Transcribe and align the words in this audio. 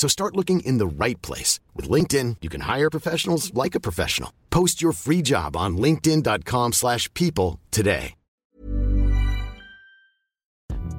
So 0.00 0.08
start 0.08 0.36
looking 0.36 0.60
in 0.60 0.78
the 0.78 1.04
right 1.04 1.20
place. 1.26 1.58
With 1.74 1.90
LinkedIn, 1.90 2.36
you 2.40 2.48
can 2.48 2.60
hire 2.60 2.88
professionals 2.88 3.52
like 3.64 3.74
a 3.74 3.80
professional. 3.80 4.30
Post 4.48 4.80
your 4.80 4.92
free 4.92 5.22
job 5.22 5.56
on 5.56 5.76
linkedin.com 5.76 6.72
slash 6.72 7.12
people 7.14 7.58
today. 7.70 8.14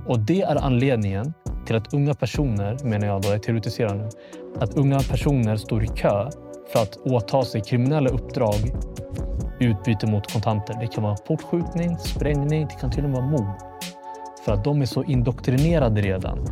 Och 0.07 0.19
det 0.19 0.41
är 0.41 0.55
anledningen 0.55 1.33
till 1.65 1.75
att 1.75 1.93
unga 1.93 2.13
personer, 2.13 2.83
menar 2.83 3.07
jag 3.07 3.21
då, 3.21 3.29
jag 3.29 3.43
teoretiserar 3.43 3.95
nu, 3.95 4.09
att 4.59 4.73
unga 4.73 4.99
personer 4.99 5.57
står 5.57 5.83
i 5.83 5.87
kö 5.87 6.29
för 6.73 6.79
att 6.81 6.97
åta 6.97 7.45
sig 7.45 7.61
kriminella 7.61 8.09
uppdrag 8.09 8.55
i 9.59 9.65
utbyte 9.65 10.07
mot 10.07 10.33
kontanter. 10.33 10.77
Det 10.79 10.87
kan 10.87 11.03
vara 11.03 11.15
portskjutning, 11.15 11.97
sprängning, 11.97 12.67
det 12.67 12.75
kan 12.81 12.91
till 12.91 13.03
och 13.03 13.09
med 13.09 13.21
vara 13.21 13.31
mord. 13.31 13.59
För 14.45 14.51
att 14.53 14.63
de 14.63 14.81
är 14.81 14.85
så 14.85 15.03
indoktrinerade 15.03 16.01
redan 16.01 16.47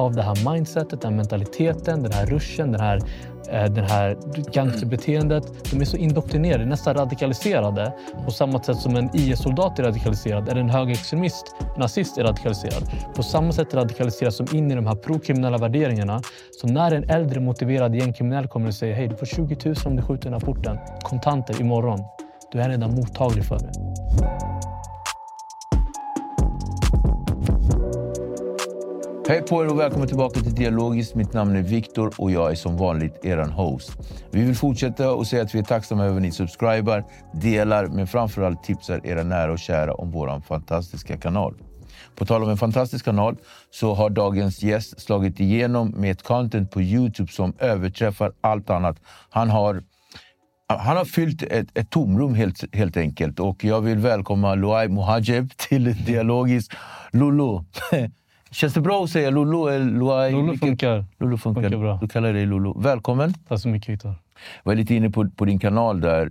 av 0.00 0.14
det 0.14 0.22
här 0.22 0.52
mindsetet, 0.52 1.00
den 1.00 1.12
här 1.12 1.16
mentaliteten, 1.16 2.02
den 2.02 2.12
här 2.12 2.26
ruschen, 2.26 2.72
den 2.72 2.80
här, 2.80 3.00
eh, 3.50 3.64
den 3.64 3.84
här 3.84 4.16
gangsterbeteendet. 4.52 5.70
De 5.70 5.80
är 5.80 5.84
så 5.84 5.96
indoktrinerade, 5.96 6.64
nästan 6.64 6.94
radikaliserade. 6.94 7.92
På 8.24 8.30
samma 8.30 8.62
sätt 8.62 8.76
som 8.76 8.96
en 8.96 9.10
IS-soldat 9.16 9.78
är 9.78 9.82
radikaliserad 9.82 10.48
eller 10.48 10.60
en 10.60 10.70
högerextremist, 10.70 11.54
nazist 11.78 12.18
är 12.18 12.24
radikaliserad. 12.24 12.90
På 13.16 13.22
samma 13.22 13.52
sätt 13.52 13.74
radikaliseras 13.74 14.38
de 14.38 14.56
in 14.56 14.70
i 14.70 14.74
de 14.74 14.86
här 14.86 14.94
prokriminella 14.94 15.58
värderingarna. 15.58 16.22
Så 16.60 16.66
när 16.66 16.92
en 16.92 17.10
äldre 17.10 17.40
motiverad 17.40 17.94
gängkriminell 17.94 18.48
kommer 18.48 18.68
och 18.68 18.74
säger 18.74 18.94
hej, 18.94 19.08
du 19.08 19.16
får 19.16 19.26
20 19.26 19.56
000 19.64 19.74
om 19.84 19.96
du 19.96 20.02
skjuter 20.02 20.24
den 20.24 20.32
här 20.32 20.40
porten, 20.40 20.78
kontanter 21.02 21.60
imorgon. 21.60 21.98
Du 22.52 22.60
är 22.60 22.68
redan 22.68 22.94
mottaglig 22.94 23.44
för 23.44 23.58
det. 23.58 24.69
Hej 29.30 29.42
på 29.42 29.64
er 29.64 29.70
och 29.70 29.78
välkommen 29.78 30.08
tillbaka 30.08 30.40
till 30.40 30.54
Dialogiskt. 30.54 31.14
Mitt 31.14 31.32
namn 31.32 31.56
är 31.56 31.62
Viktor 31.62 32.14
och 32.18 32.30
jag 32.30 32.50
är 32.50 32.54
som 32.54 32.76
vanligt 32.76 33.24
er 33.24 33.36
host. 33.36 33.92
Vi 34.30 34.44
vill 34.44 34.54
fortsätta 34.54 35.12
och 35.12 35.26
säga 35.26 35.42
att 35.42 35.54
vi 35.54 35.58
är 35.58 35.62
tacksamma 35.62 36.04
över 36.04 36.16
att 36.16 36.22
ni 36.22 36.32
subscribar, 36.32 37.04
delar 37.34 37.86
men 37.86 38.06
framförallt 38.06 38.62
tipsar 38.62 39.06
era 39.06 39.22
nära 39.22 39.52
och 39.52 39.58
kära 39.58 39.94
om 39.94 40.10
vår 40.10 40.40
fantastiska 40.40 41.16
kanal. 41.16 41.54
På 42.16 42.26
tal 42.26 42.42
om 42.42 42.50
en 42.50 42.56
fantastisk 42.56 43.04
kanal 43.04 43.36
så 43.70 43.94
har 43.94 44.10
dagens 44.10 44.62
gäst 44.62 45.00
slagit 45.00 45.40
igenom 45.40 45.90
med 45.90 46.10
ett 46.10 46.22
content 46.22 46.70
på 46.70 46.82
Youtube 46.82 47.32
som 47.32 47.54
överträffar 47.58 48.32
allt 48.40 48.70
annat. 48.70 48.96
Han 49.30 49.50
har 49.50 49.82
han 50.68 50.96
har 50.96 51.04
fyllt 51.04 51.42
ett, 51.42 51.68
ett 51.74 51.90
tomrum 51.90 52.34
helt, 52.34 52.74
helt 52.74 52.96
enkelt 52.96 53.40
och 53.40 53.64
jag 53.64 53.80
vill 53.80 53.98
välkomna 53.98 54.54
Luai 54.54 54.88
Muhajeb 54.88 55.56
till 55.56 56.04
Dialogiskt. 56.04 56.72
Lulu, 57.12 57.58
Känns 58.50 58.74
det 58.74 58.80
bra 58.80 59.04
att 59.04 59.10
säga 59.10 59.30
Lulu 59.30 59.68
eller 59.68 59.90
Luai? 59.98 60.32
Lulu 60.32 60.58
funkar. 60.58 61.04
Lulu 61.20 61.36
funkar. 61.36 61.62
funkar 61.62 61.78
bra. 61.78 61.98
Du 62.02 62.08
kallar 62.08 62.32
dig 62.32 62.46
Lulu. 62.46 62.72
Välkommen! 62.76 63.34
Tack 63.48 63.60
så 63.60 63.68
mycket 63.68 63.88
Viktor. 63.88 64.10
Jag 64.62 64.70
var 64.70 64.74
lite 64.74 64.94
inne 64.94 65.10
på, 65.10 65.30
på 65.30 65.44
din 65.44 65.58
kanal 65.58 66.00
där 66.00 66.24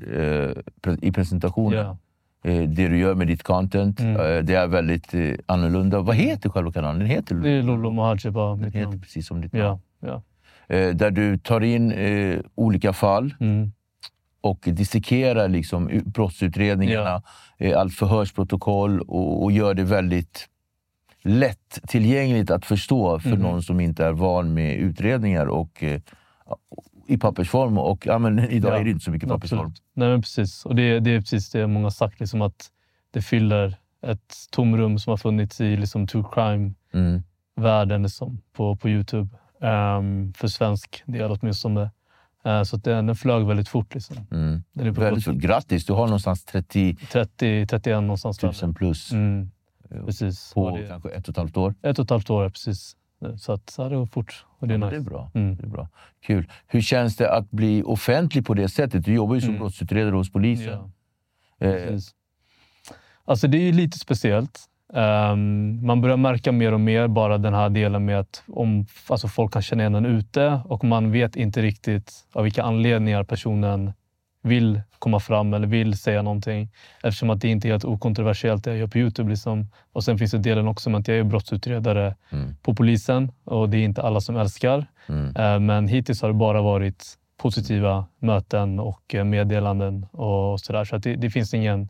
eh, 0.88 0.96
i 1.02 1.12
presentationen. 1.12 1.80
Ja. 1.80 1.98
Eh, 2.52 2.70
det 2.70 2.88
du 2.88 2.98
gör 2.98 3.16
med 3.16 3.28
ditt 3.28 3.44
content. 3.44 4.00
Mm. 4.00 4.16
Eh, 4.16 4.44
det 4.44 4.54
är 4.56 4.68
väldigt 4.68 5.14
eh, 5.14 5.32
annorlunda. 5.46 6.00
Vad 6.00 6.16
heter 6.16 6.50
själva 6.50 6.72
kanalen? 6.72 7.00
Den 7.00 7.08
heter 7.08 7.36
Det 7.36 7.50
är 7.50 7.64
Lolo 7.64 7.92
Mohajeb, 7.92 8.34
bara 8.34 8.56
Den 8.56 8.64
heter 8.66 8.82
namn. 8.82 9.02
precis 9.02 9.28
som 9.28 9.42
ditt 9.42 9.54
namn. 9.54 9.80
Ja. 10.00 10.22
Eh, 10.76 10.96
där 10.96 11.12
du 11.12 11.38
tar 11.38 11.62
in 11.62 11.92
eh, 11.92 12.40
olika 12.56 12.94
fall 12.94 13.34
Mm. 13.40 13.72
och 14.42 14.60
dissekerar 14.64 15.48
liksom 15.50 15.90
brottsutredningarna, 16.06 17.22
eh, 17.58 17.80
allt 17.80 17.94
förhörsprotokoll 17.94 19.00
och, 19.02 19.44
och 19.44 19.52
gör 19.52 19.74
det 19.74 19.84
väldigt 19.84 20.46
lätt 21.22 21.80
tillgängligt 21.88 22.52
att 22.52 22.66
förstå 22.66 23.20
för 23.20 23.30
Mhm. 23.30 23.40
någon 23.42 23.64
som 23.64 23.80
inte 23.80 24.06
är 24.06 24.12
van 24.12 24.54
med 24.54 24.76
utredningar 24.78 25.46
och 25.46 25.84
eh, 25.84 26.02
i 27.08 27.18
pappersform. 27.18 27.78
Och, 27.78 28.06
ja, 28.08 28.20
men 28.20 28.40
idag 28.50 28.74
Ja, 28.74 28.78
är 28.80 28.84
det 28.84 28.90
inte 28.90 29.06
så 29.06 29.12
mycket 29.12 29.30
pappersform. 29.30 29.60
Absolut. 29.60 29.82
Nej, 29.94 30.10
men 30.10 30.22
precis. 30.22 30.66
Och 30.66 30.76
det, 30.76 31.00
det 31.00 31.12
är 31.16 31.20
precis 31.22 31.50
det 31.52 31.68
många 31.68 31.86
har 31.86 31.92
sagt, 31.92 32.20
liksom 32.20 32.42
att 32.42 32.68
det 33.12 33.22
fyller 33.22 33.76
ett 34.08 34.36
tomrum 34.52 35.00
som 35.00 35.12
har 35.12 35.18
funnits 35.18 35.62
i 35.62 35.78
liksom, 35.78 36.08
true 36.08 36.24
crime-världen 36.32 37.92
Mm. 37.96 38.04
liksom, 38.04 38.42
på, 38.54 38.76
på 38.76 38.90
Youtube. 38.90 39.30
Ehm, 39.62 40.34
för 40.34 40.48
svensk 40.48 41.04
del 41.06 41.32
åtminstone. 41.32 41.90
Uh, 42.48 42.64
så 42.64 42.76
att 42.76 42.84
den, 42.84 43.06
den 43.06 43.16
flög 43.16 43.46
väldigt 43.48 43.70
fort. 43.70 43.94
Liksom. 43.94 44.18
Mm. 44.32 44.64
Den 44.74 44.88
är 44.88 44.92
på 44.94 45.02
Väldigt 45.02 45.26
fort. 45.26 45.36
Grattis! 45.36 45.86
Du 45.86 45.94
har 45.94 46.06
någonstans 46.06 46.46
30 46.46 46.96
30, 47.12 47.66
31 47.68 48.02
någonstans. 48.04 48.62
000 48.62 48.74
plus 48.74 49.12
Mm, 49.12 49.52
precis. 50.06 50.54
på 50.54 50.78
det, 50.78 50.88
kanske 50.88 51.10
ett 51.10 51.28
och 51.28 51.32
ett 51.32 51.38
halvt 51.38 51.58
år. 51.58 51.76
ett 51.82 52.00
och 52.00 52.04
ett 52.06 52.10
halvt 52.10 52.30
år, 52.30 52.50
precis. 52.50 52.96
Så, 53.38 53.52
att, 53.54 53.70
så 53.70 53.90
det 53.90 53.96
går 53.96 54.06
fort. 54.06 54.46
Och 54.60 54.68
det 54.68 54.74
är 54.74 54.78
Ja, 54.80 54.86
nice. 54.86 54.96
det 54.96 55.02
är 55.02 55.10
bra. 55.10 55.32
Mm. 55.34 55.56
Det 55.56 55.64
är 55.64 55.68
bra. 55.68 55.88
Kul. 56.26 56.52
Hur 56.68 56.82
känns 56.82 57.16
det 57.18 57.32
att 57.34 57.52
bli 57.52 57.84
offentlig 57.84 58.46
på 58.46 58.54
det 58.54 58.70
sättet? 58.70 59.06
Du 59.06 59.14
jobbar 59.14 59.36
ju 59.36 59.42
som 59.42 59.50
Mm. 59.50 59.60
brottsutredare 59.60 60.16
hos 60.16 60.32
polisen. 60.32 60.92
Ja. 61.58 61.68
Eh, 61.68 61.74
Precis. 61.74 62.12
Alltså 63.26 63.48
det 63.48 63.58
är 63.58 63.62
ju 63.62 63.72
lite 63.72 64.00
speciellt. 64.00 64.60
Ehm, 64.94 65.86
man 65.86 66.02
börjar 66.02 66.18
märka 66.18 66.52
mer 66.52 66.74
och 66.74 66.80
mer 66.80 67.08
bara 67.08 67.38
den 67.38 67.54
här 67.54 67.70
delen 67.70 68.06
med 68.06 68.20
att 68.20 68.44
om, 68.48 68.86
alltså 69.10 69.28
folk 69.28 69.54
kan 69.54 69.62
känna 69.62 69.84
igen 69.84 69.96
en 69.96 70.06
ute 70.06 70.62
och 70.66 70.84
man 70.84 71.12
vet 71.12 71.36
inte 71.36 71.62
riktigt 71.62 72.12
av 72.34 72.44
vilka 72.44 72.64
anledningar 72.64 73.24
personen 73.24 73.94
vill 74.42 74.82
komma 75.00 75.20
fram 75.20 75.54
eller 75.54 75.68
vill 75.68 75.98
säga 75.98 76.22
någonting. 76.22 76.70
Eftersom 77.04 77.30
att 77.30 77.42
det 77.42 77.48
inte 77.48 77.68
är 77.68 77.72
helt 77.72 77.86
okontroversiellt 77.86 78.64
det 78.64 78.70
jag 78.70 78.80
gör 78.80 78.88
på 78.88 78.98
Youtube. 78.98 79.30
Liksom. 79.30 79.68
Och 79.94 80.04
sen 80.04 80.18
finns 80.18 80.32
det 80.32 80.38
delen 80.38 80.68
också 80.68 80.90
med 80.90 81.00
att 81.00 81.08
jag 81.08 81.18
är 81.18 81.24
brottsutredare 81.24 82.16
Mm. 82.32 82.56
på 82.62 82.76
polisen 82.76 83.32
och 83.44 83.70
det 83.70 83.78
är 83.78 83.84
inte 83.84 84.02
alla 84.02 84.22
som 84.22 84.38
älskar. 84.38 84.86
Mm. 85.10 85.36
Eh, 85.36 85.60
Men 85.60 85.88
hittills 85.88 86.22
har 86.22 86.30
det 86.30 86.34
bara 86.36 86.62
varit 86.62 87.06
positiva 87.38 88.06
möten 88.20 88.80
och 88.80 89.16
eh, 89.16 89.24
meddelanden 89.24 90.06
och 90.12 90.60
sådär. 90.60 90.86
Så 90.86 90.96
att 90.96 91.04
det, 91.04 91.16
det 91.16 91.30
finns 91.30 91.54
ingen 91.54 91.90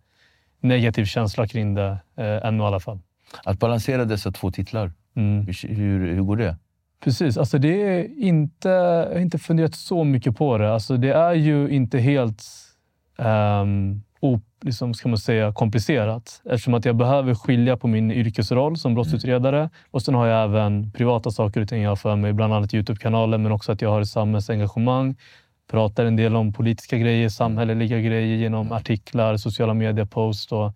negativ 0.62 1.06
känsla 1.06 1.48
kring 1.48 1.74
det 1.76 1.98
eh, 2.18 2.46
ännu 2.48 2.64
i 2.64 2.66
alla 2.66 2.80
fall. 2.80 3.00
Att 3.46 3.60
balansera 3.60 4.06
dessa 4.06 4.32
två 4.32 4.52
titlar, 4.52 4.92
Mm. 5.16 5.46
hur, 5.64 6.14
hur 6.14 6.22
går 6.22 6.36
det? 6.38 6.56
Precis, 7.04 7.38
alltså 7.38 7.58
det 7.58 7.82
är 7.82 8.20
inte, 8.20 8.70
jag 8.70 9.14
har 9.14 9.20
inte 9.20 9.38
funderat 9.38 9.76
så 9.76 10.04
mycket 10.04 10.38
på 10.38 10.58
det. 10.58 10.74
Alltså 10.74 10.98
det 10.98 11.14
är 11.14 11.34
ju 11.34 11.70
inte 11.70 12.00
helt 12.00 12.44
um, 13.18 14.04
op, 14.20 14.44
liksom, 14.62 14.94
ska 14.94 15.10
man 15.10 15.18
säga, 15.18 15.54
komplicerat 15.54 16.42
eftersom 16.46 16.74
att 16.74 16.86
jag 16.86 16.96
behöver 16.96 17.36
skilja 17.36 17.78
på 17.78 17.88
min 17.88 18.12
yrkesroll 18.12 18.78
som 18.78 18.94
brottsutredare 18.94 19.70
och 19.92 20.02
sen 20.02 20.16
har 20.16 20.28
jag 20.28 20.44
även 20.44 20.92
privata 20.92 21.32
saker 21.32 21.62
och 21.62 21.70
ting 21.70 21.82
jag 21.82 21.92
har 21.92 21.96
för 21.96 22.16
mig, 22.16 22.34
bland 22.34 22.54
annat 22.54 22.74
Youtube-kanalen 22.74 23.44
men 23.44 23.52
också 23.52 23.72
att 23.72 23.82
jag 23.82 23.90
har 23.90 24.02
ett 24.02 24.08
samhällsengagemang. 24.08 25.16
Pratar 25.72 26.06
en 26.06 26.16
del 26.16 26.36
om 26.36 26.54
politiska 26.54 26.98
grejer, 26.98 27.30
samhälleliga 27.30 28.00
grejer 28.00 28.38
genom 28.38 28.72
artiklar, 28.72 29.38
sociala 29.38 29.74
medier, 29.74 30.06
post 30.06 30.52
och 30.52 30.74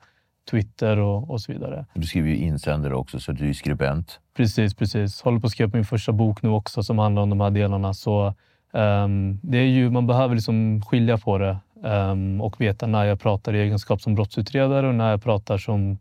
Twitter 0.51 0.97
och, 0.97 1.31
och 1.31 1.41
så 1.41 1.51
vidare. 1.51 1.85
Du 1.93 2.07
skriver 2.07 2.29
ju 2.29 2.37
insändare 2.37 2.95
också, 2.95 3.19
så 3.19 3.31
du 3.31 3.49
är 3.49 3.53
skribent. 3.53 4.19
Precis, 4.33 4.73
precis. 4.73 5.21
Håller 5.21 5.39
på 5.39 5.47
att 5.47 5.51
skriva 5.51 5.71
min 5.73 5.85
första 5.85 6.11
bok 6.11 6.41
nu 6.41 6.49
också 6.49 6.83
som 6.83 6.99
handlar 6.99 7.21
om 7.21 7.29
de 7.29 7.41
här 7.41 7.49
delarna. 7.49 7.93
Så 7.93 8.33
um, 8.71 9.39
det 9.43 9.57
är 9.57 9.65
ju, 9.65 9.89
man 9.89 10.07
behöver 10.07 10.35
liksom 10.35 10.81
skilja 10.81 11.17
på 11.17 11.37
det 11.37 11.57
um, 11.83 12.41
och 12.41 12.61
veta 12.61 12.87
när 12.87 13.05
jag 13.05 13.19
pratar 13.19 13.55
i 13.55 13.59
egenskap 13.59 14.01
som 14.01 14.15
brottsutredare 14.15 14.87
och 14.87 14.95
när 14.95 15.11
jag 15.11 15.23
pratar 15.23 15.57
som 15.57 15.97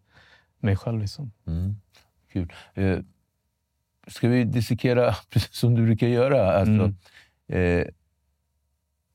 mig 0.59 0.77
själv. 0.77 1.01
Liksom. 1.01 1.33
Mm. 1.47 1.77
Kul. 2.33 2.53
Uh, 2.79 2.99
ska 4.07 4.29
vi 4.29 4.45
dissekera, 4.45 5.15
precis 5.31 5.57
som 5.57 5.75
du 5.75 5.83
brukar 5.83 6.07
göra, 6.07 6.53
alltså, 6.53 6.93
mm. 7.53 7.81
uh, 7.81 7.87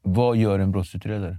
vad 0.02 0.38
gör 0.38 0.60
en 0.60 0.72
brottsutredare? 0.72 1.38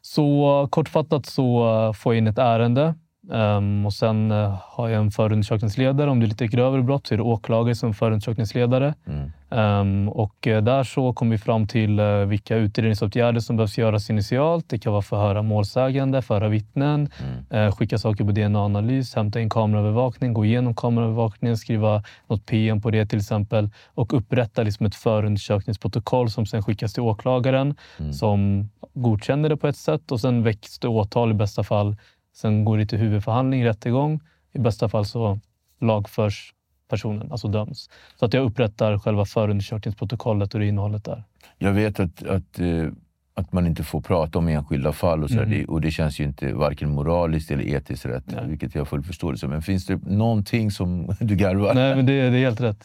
Så 0.00 0.68
kortfattat 0.70 1.26
så 1.26 1.92
får 1.92 2.14
jag 2.14 2.18
in 2.18 2.26
ett 2.26 2.38
ärende 2.38 2.94
Um, 3.28 3.86
och 3.86 3.92
sen 3.92 4.30
uh, 4.30 4.58
har 4.62 4.88
jag 4.88 5.00
en 5.00 5.10
förundersökningsledare. 5.10 6.10
Om 6.10 6.20
det 6.20 6.26
är 6.26 6.28
lite 6.28 6.46
grövre 6.46 6.82
brott 6.82 7.06
så 7.06 7.14
är 7.14 7.16
det 7.16 7.22
åklagare 7.22 7.74
som 7.74 7.94
förundersökningsledare. 7.94 8.94
Mm. 9.06 9.32
Um, 9.48 10.08
och 10.08 10.46
uh, 10.46 10.62
där 10.62 10.84
så 10.84 11.12
kommer 11.12 11.32
vi 11.32 11.38
fram 11.38 11.66
till 11.66 12.00
uh, 12.00 12.26
vilka 12.26 12.56
utredningsåtgärder 12.56 13.40
som 13.40 13.56
behövs 13.56 13.78
göras 13.78 14.10
initialt. 14.10 14.68
Det 14.68 14.78
kan 14.78 14.92
vara 14.92 15.02
förhöra 15.02 15.42
målsägande, 15.42 16.22
förhöra 16.22 16.48
vittnen, 16.48 17.08
mm. 17.50 17.72
skicka 17.72 17.98
saker 17.98 18.24
på 18.24 18.32
DNA-analys, 18.32 19.14
hämta 19.14 19.40
in 19.40 19.50
kameraövervakning, 19.50 20.32
gå 20.32 20.44
igenom 20.44 20.74
kameraövervakningen, 20.74 21.56
skriva 21.56 22.02
något 22.26 22.46
PM 22.46 22.80
på 22.82 22.90
det 22.90 23.06
till 23.06 23.18
exempel 23.18 23.70
och 23.86 24.14
upprätta 24.14 24.62
liksom 24.62 24.86
ett 24.86 24.94
förundersökningsprotokoll 24.94 26.30
som 26.30 26.46
sen 26.46 26.62
skickas 26.62 26.92
till 26.92 27.02
åklagaren 27.02 27.74
mm. 27.98 28.12
som 28.12 28.68
godkänner 28.94 29.48
det 29.48 29.56
på 29.56 29.68
ett 29.68 29.76
sätt 29.76 30.12
och 30.12 30.20
sen 30.20 30.42
väcks 30.42 30.78
det 30.78 30.88
åtal 30.88 31.30
i 31.30 31.34
bästa 31.34 31.64
fall 31.64 31.96
Sen 32.36 32.64
går 32.64 32.78
det 32.78 32.86
till 32.86 32.98
huvudförhandling, 32.98 33.64
rättegång. 33.64 34.20
I 34.52 34.58
bästa 34.58 34.88
fall 34.88 35.04
så 35.04 35.38
lagförs 35.80 36.52
personen, 36.90 37.32
alltså 37.32 37.48
döms. 37.48 37.90
Så 38.16 38.24
att 38.24 38.34
jag 38.34 38.44
upprättar 38.44 38.98
själva 38.98 39.24
förundersökningsprotokollet 39.24 40.54
och 40.54 40.60
det 40.60 40.66
innehållet 40.66 41.04
där. 41.04 41.24
Jag 41.58 41.72
vet 41.72 42.00
att, 42.00 42.22
att, 42.22 42.58
eh, 42.58 42.88
att 43.34 43.52
man 43.52 43.66
inte 43.66 43.84
får 43.84 44.00
prata 44.00 44.38
om 44.38 44.48
enskilda 44.48 44.92
fall 44.92 45.24
och, 45.24 45.30
så 45.30 45.38
mm. 45.38 45.50
det, 45.50 45.64
och 45.64 45.80
det 45.80 45.90
känns 45.90 46.20
ju 46.20 46.24
inte 46.24 46.52
varken 46.52 46.90
moraliskt 46.90 47.50
eller 47.50 47.64
etiskt 47.64 48.06
rätt, 48.06 48.24
Nej. 48.26 48.48
vilket 48.48 48.74
jag 48.74 48.80
har 48.80 48.86
full 48.86 49.02
förståelse 49.02 49.46
Men 49.46 49.62
finns 49.62 49.86
det 49.86 49.96
någonting 50.06 50.70
som... 50.70 51.14
Du 51.20 51.36
garvar. 51.36 51.74
Nej, 51.74 51.96
men 51.96 52.06
det, 52.06 52.30
det 52.30 52.36
är 52.36 52.40
helt 52.40 52.60
rätt. 52.60 52.84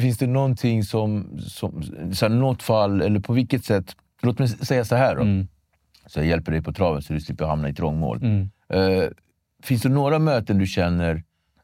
Finns 0.00 0.18
det 0.18 0.26
någonting 0.26 0.84
som... 0.84 1.38
som 1.38 1.82
så 2.12 2.28
här, 2.28 2.34
något 2.34 2.62
fall, 2.62 3.02
eller 3.02 3.20
på 3.20 3.32
vilket 3.32 3.64
sätt... 3.64 3.96
Låt 4.22 4.38
mig 4.38 4.48
säga 4.48 4.84
så 4.84 4.96
här 4.96 5.16
då. 5.16 5.22
Mm. 5.22 5.48
Så 6.06 6.18
jag 6.18 6.26
hjälper 6.26 6.52
dig 6.52 6.62
på 6.62 6.72
traven 6.72 7.02
så 7.02 7.12
du 7.12 7.20
slipper 7.20 7.44
hamna 7.44 7.68
i 7.68 7.74
trångmål. 7.74 8.16
Mm. 8.16 8.50
Uh, 8.74 9.08
finns 9.62 9.82
det 9.82 9.88
några 9.88 10.18
möten 10.18 10.58
du 10.58 10.66
känner 10.66 11.22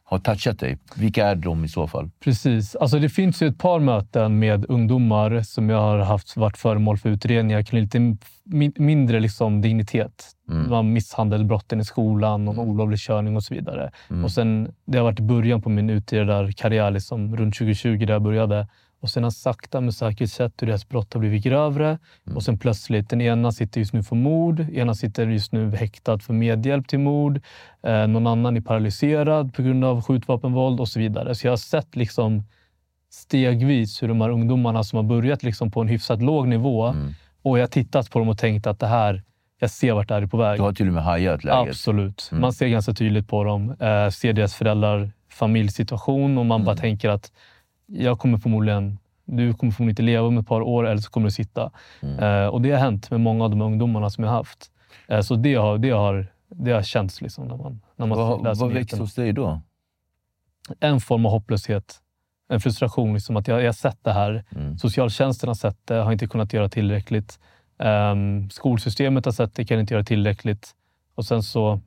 har 0.09 0.19
touchat 0.19 0.59
dig? 0.59 0.79
Vilka 0.97 1.27
är 1.27 1.35
de 1.35 1.65
i 1.65 1.69
så 1.69 1.87
fall? 1.87 2.11
Precis. 2.21 2.77
Alltså 2.77 2.99
det 2.99 3.09
finns 3.09 3.43
ju 3.43 3.47
ett 3.47 3.59
par 3.59 3.81
möten 3.81 4.39
med 4.39 4.67
ungdomar 4.69 5.41
som 5.41 5.71
jag 5.71 5.81
har 5.81 5.99
haft 5.99 6.37
varit 6.37 6.57
föremål 6.57 6.99
för 6.99 7.09
utredningar 7.09 7.63
kring 7.63 7.81
lite 7.81 8.17
mindre 8.83 9.21
liksom 9.21 9.61
dignitet. 9.61 10.33
Mm. 10.51 10.93
Misshandelbrotten 10.93 11.81
i 11.81 11.85
skolan, 11.85 12.45
någon 12.45 12.59
mm. 12.59 12.69
olovlig 12.69 12.99
körning 12.99 13.37
och 13.37 13.45
så 13.45 13.55
vidare. 13.55 13.91
Mm. 14.11 14.25
Och 14.25 14.31
sen, 14.31 14.73
det 14.85 14.99
har 14.99 15.05
varit 15.05 15.21
början 15.21 15.63
på 15.63 15.69
min 15.69 15.91
utredarkarriär, 15.91 16.91
liksom, 16.91 17.37
runt 17.37 17.55
2020 17.55 17.99
där 18.07 18.13
jag 18.13 18.23
började. 18.23 18.69
Och 19.07 19.11
sen 19.11 19.25
har 19.25 19.31
sakta 19.31 19.81
men 19.81 19.93
säkert 19.93 20.31
sett 20.31 20.63
hur 20.63 20.67
deras 20.67 20.89
brott 20.89 21.15
har 21.15 21.21
blivit 21.21 21.43
grövre. 21.43 21.87
Mm. 21.87 22.37
Och 22.37 22.43
sen 22.43 22.59
plötsligt, 22.59 23.11
den 23.11 23.21
ena 23.21 23.53
sitter 23.53 23.81
just 23.81 23.93
nu 23.93 24.03
för 24.03 24.17
mord, 24.17 24.61
ena 24.61 24.95
sitter 24.95 25.27
just 25.27 25.53
nu 25.53 25.77
häktad 25.77 26.19
för 26.19 26.33
medhjälp 26.33 26.89
till 26.89 26.99
mord. 26.99 27.41
Eh, 27.83 28.07
någon 28.07 28.27
annan 28.27 28.57
är 28.57 28.61
paralyserad 28.61 29.55
på 29.55 29.63
grund 29.63 29.85
av 29.85 30.03
skjutvapenvåld 30.03 30.81
och 30.81 30.89
så 30.89 30.99
vidare. 30.99 31.35
Så 31.35 31.47
jag 31.47 31.53
har 31.53 31.57
sett 31.57 31.97
liksom 31.97 32.43
stegvis 33.11 34.03
hur 34.03 34.09
de 34.09 34.21
här 34.21 34.31
ungdomarna 34.31 34.85
som 34.85 34.97
har 34.97 35.05
börjat 35.05 35.43
liksom 35.43 35.71
på 35.71 35.81
en 35.81 35.89
hyfsat 35.89 36.23
låg 36.23 36.49
nivå 36.49 36.87
mm. 36.87 37.15
och 37.43 37.59
jag 37.59 37.63
har 37.63 37.69
tittat 37.69 38.11
på 38.11 38.19
dem 38.19 38.29
och 38.29 38.39
tänkt 38.39 38.67
att 38.67 38.79
det 38.79 38.87
här, 38.87 39.23
jag 39.61 39.71
ser 39.71 39.93
vart 39.93 40.09
det 40.09 40.15
här 40.15 40.23
är 40.23 40.27
på 40.27 40.37
väg. 40.37 40.59
Du 40.59 40.63
har 40.63 40.73
till 40.73 40.89
och 40.89 40.95
med 40.95 41.05
hajat 41.05 41.45
läget? 41.45 41.69
Absolut. 41.69 42.29
Mm. 42.33 42.41
Man 42.41 42.53
ser 42.53 42.69
ganska 42.69 42.93
tydligt 42.93 43.29
på 43.29 43.45
dem. 43.45 43.71
Eh, 43.81 44.11
ser 44.11 44.33
deras 44.33 44.55
föräldrar 44.55 45.11
familjesituation 45.31 46.39
och 46.39 46.47
man 46.47 46.65
bara 46.65 46.73
mm. 46.73 46.81
tänker 46.81 47.09
att 47.09 47.33
jag 47.87 48.19
kommer 48.19 48.39
förmodligen, 48.39 48.99
du 49.25 49.55
kommer 49.55 49.73
förmodligen 49.73 49.91
inte 49.91 50.03
leva 50.03 50.27
om 50.27 50.39
ett 50.39 50.47
par 50.47 50.61
år 50.61 50.87
eller 50.87 51.01
så 51.01 51.11
kommer 51.11 51.27
du 51.27 51.31
sitta. 51.31 51.71
Mm. 52.03 52.19
Eh, 52.19 52.49
och 52.49 52.63
det 52.63 52.71
har 52.71 52.79
hänt 52.79 53.11
med 53.11 53.21
många 53.21 53.45
av 53.45 53.51
de 53.51 53.63
ungdomarna 53.63 54.11
som 54.11 54.25
jag 54.25 54.31
haft. 54.31 54.71
Eh, 55.09 55.21
så 55.21 55.37
det 55.37 55.55
har, 55.55 55.79
det 55.79 55.91
har, 55.91 56.27
det 56.49 56.73
har 56.73 56.83
känts 56.83 57.21
liksom 57.21 57.49
när 57.49 57.57
man, 57.57 57.81
när 57.97 58.07
man 58.07 58.19
vad, 58.19 58.45
läser 58.45 58.65
Vad 58.65 58.73
växte 58.75 58.97
hos 58.97 59.15
dig 59.15 59.33
då? 59.33 59.61
En 60.81 61.01
form 61.01 61.27
av 61.27 61.33
hopplöshet. 61.33 62.03
En 62.49 62.61
frustration. 62.61 63.15
Liksom 63.15 63.37
att 63.37 63.49
jag, 63.49 63.61
jag 63.61 63.67
har 63.67 63.73
sett 63.73 64.05
det 64.05 64.13
här. 64.13 64.45
Mm. 64.57 64.79
Socialtjänsten 64.79 65.49
har 65.49 65.55
sett 65.55 65.87
det, 65.87 65.95
har 65.95 66.13
inte 66.13 66.27
kunnat 66.27 66.53
göra 66.53 66.69
tillräckligt. 66.69 67.41
Um, 67.79 68.51
skolsystemet 68.51 69.25
har 69.25 69.33
sett 69.33 69.55
det, 69.55 69.65
kan 69.65 69.81
inte 69.81 69.95
göra 69.95 70.05
tillräckligt. 70.05 70.75
Och 71.15 71.25
sen 71.25 71.43
så, 71.43 71.81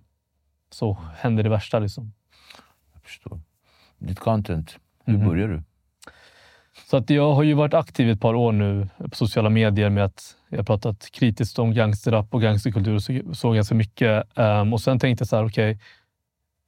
så 0.71 0.97
händer 1.15 1.43
det 1.43 1.49
värsta. 1.49 1.79
Liksom. 1.79 2.13
Jag 2.93 3.03
förstår. 3.03 3.39
Ditt 3.97 4.19
content, 4.19 4.79
hur 5.05 5.15
mm. 5.15 5.27
börjar 5.27 5.47
du? 5.47 5.63
Så 6.89 6.97
att 6.97 7.09
jag 7.09 7.33
har 7.33 7.43
ju 7.43 7.53
varit 7.53 7.73
aktiv 7.73 8.09
ett 8.09 8.21
par 8.21 8.33
år 8.33 8.51
nu 8.51 8.89
på 8.99 9.15
sociala 9.15 9.49
medier 9.49 9.89
med 9.89 10.05
att 10.05 10.35
jag 10.49 10.57
har 10.57 10.63
pratat 10.63 11.11
kritiskt 11.11 11.59
om 11.59 11.73
gangsterrap 11.73 12.33
och 12.33 12.41
gangsterkultur 12.41 12.95
och 12.95 13.03
så, 13.03 13.21
så 13.33 13.51
ganska 13.51 13.75
mycket. 13.75 14.37
Um, 14.37 14.73
och 14.73 14.81
sen 14.81 14.99
tänkte 14.99 15.21
jag 15.21 15.27
så 15.27 15.35
här, 15.35 15.45
okej, 15.45 15.71
okay, 15.71 15.83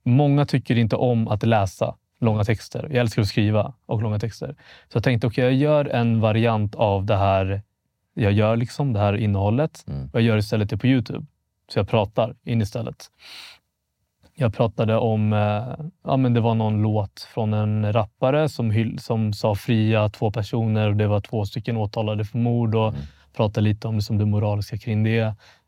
många 0.04 0.46
tycker 0.46 0.78
inte 0.78 0.96
om 0.96 1.28
att 1.28 1.44
läsa 1.44 1.96
långa 2.20 2.44
texter. 2.44 2.84
Jag 2.84 2.96
älskar 2.96 3.22
att 3.22 3.28
skriva 3.28 3.74
och 3.86 4.02
långa 4.02 4.20
texter. 4.20 4.56
Så 4.90 4.96
jag 4.98 5.04
tänkte, 5.04 5.28
okej, 5.28 5.46
okay, 5.46 5.60
jag 5.60 5.62
gör 5.62 5.86
en 5.86 6.20
variant 6.20 6.76
av 6.76 7.06
det 7.06 7.18
här 7.18 7.62
jag 8.14 8.32
gör, 8.32 8.56
liksom, 8.56 8.94
det 8.94 9.00
här 9.00 9.18
innehållet. 9.18 9.84
Mm. 9.88 10.10
Jag 10.14 10.22
gör 10.22 10.38
istället 10.38 10.70
det 10.70 10.78
på 10.78 10.88
Youtube. 10.88 11.26
Så 11.74 11.80
jag 11.80 11.88
pratar 11.88 12.36
in 12.44 12.62
istället. 12.62 13.12
Jag 14.42 14.54
pratade 14.54 14.98
om, 14.98 15.34
eh, 15.34 15.86
ja 16.04 16.18
men 16.18 16.34
det 16.34 16.40
var 16.40 16.56
någon 16.56 16.82
låt 16.82 17.28
från 17.34 17.54
en 17.54 17.94
rappare 17.94 18.50
som, 18.50 18.98
som 19.00 19.34
sa 19.34 19.56
fria 19.56 20.10
två 20.10 20.32
personer 20.32 20.90
och 20.90 20.96
det 20.96 21.08
var 21.08 21.22
två 21.22 21.46
stycken 21.46 21.78
åtalade 21.78 22.26
för 22.26 22.38
mord 22.38 22.76
och 22.76 22.88
mm. 22.88 23.02
pratade 23.34 23.62
lite 23.62 23.88
om 23.88 23.96
liksom 23.96 24.18
det 24.18 24.26
moraliska 24.26 24.78
kring 24.78 25.04
det. 25.04 25.20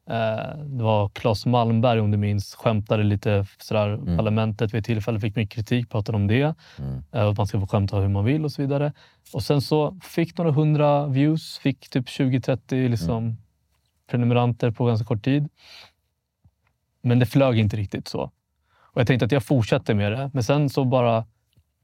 Eh, 0.09 0.57
det 0.65 0.83
var 0.83 1.09
Claes 1.09 1.45
Malmberg, 1.45 1.99
om 1.99 2.11
du 2.11 2.17
minns, 2.17 2.55
skämtade 2.55 3.03
lite 3.03 3.45
sådär. 3.59 3.93
Mm. 3.93 4.17
Parlamentet 4.17 4.73
vid 4.73 4.79
ett 4.79 4.85
tillfälle 4.85 5.19
fick 5.19 5.35
mycket 5.35 5.55
kritik, 5.55 5.89
pratade 5.89 6.15
om 6.15 6.27
det. 6.27 6.55
Mm. 6.79 7.03
Eh, 7.11 7.27
att 7.27 7.37
man 7.37 7.47
ska 7.47 7.59
få 7.59 7.67
skämta 7.67 7.97
hur 7.97 8.07
man 8.07 8.25
vill 8.25 8.45
och 8.45 8.51
så 8.51 8.61
vidare. 8.61 8.93
Och 9.33 9.43
sen 9.43 9.61
så 9.61 9.99
fick 10.03 10.37
några 10.37 10.51
hundra 10.51 11.07
views, 11.07 11.57
fick 11.57 11.89
typ 11.89 12.05
20-30 12.05 12.89
liksom, 12.89 13.23
mm. 13.23 13.37
prenumeranter 14.09 14.71
på 14.71 14.85
ganska 14.85 15.05
kort 15.05 15.23
tid. 15.23 15.49
Men 17.01 17.19
det 17.19 17.25
flög 17.25 17.59
inte 17.59 17.77
riktigt 17.77 18.07
så. 18.07 18.31
Och 18.93 18.99
jag 18.99 19.07
tänkte 19.07 19.25
att 19.25 19.31
jag 19.31 19.43
fortsätter 19.43 19.93
med 19.93 20.11
det, 20.11 20.29
men 20.33 20.43
sen 20.43 20.69
så 20.69 20.85
bara... 20.85 21.25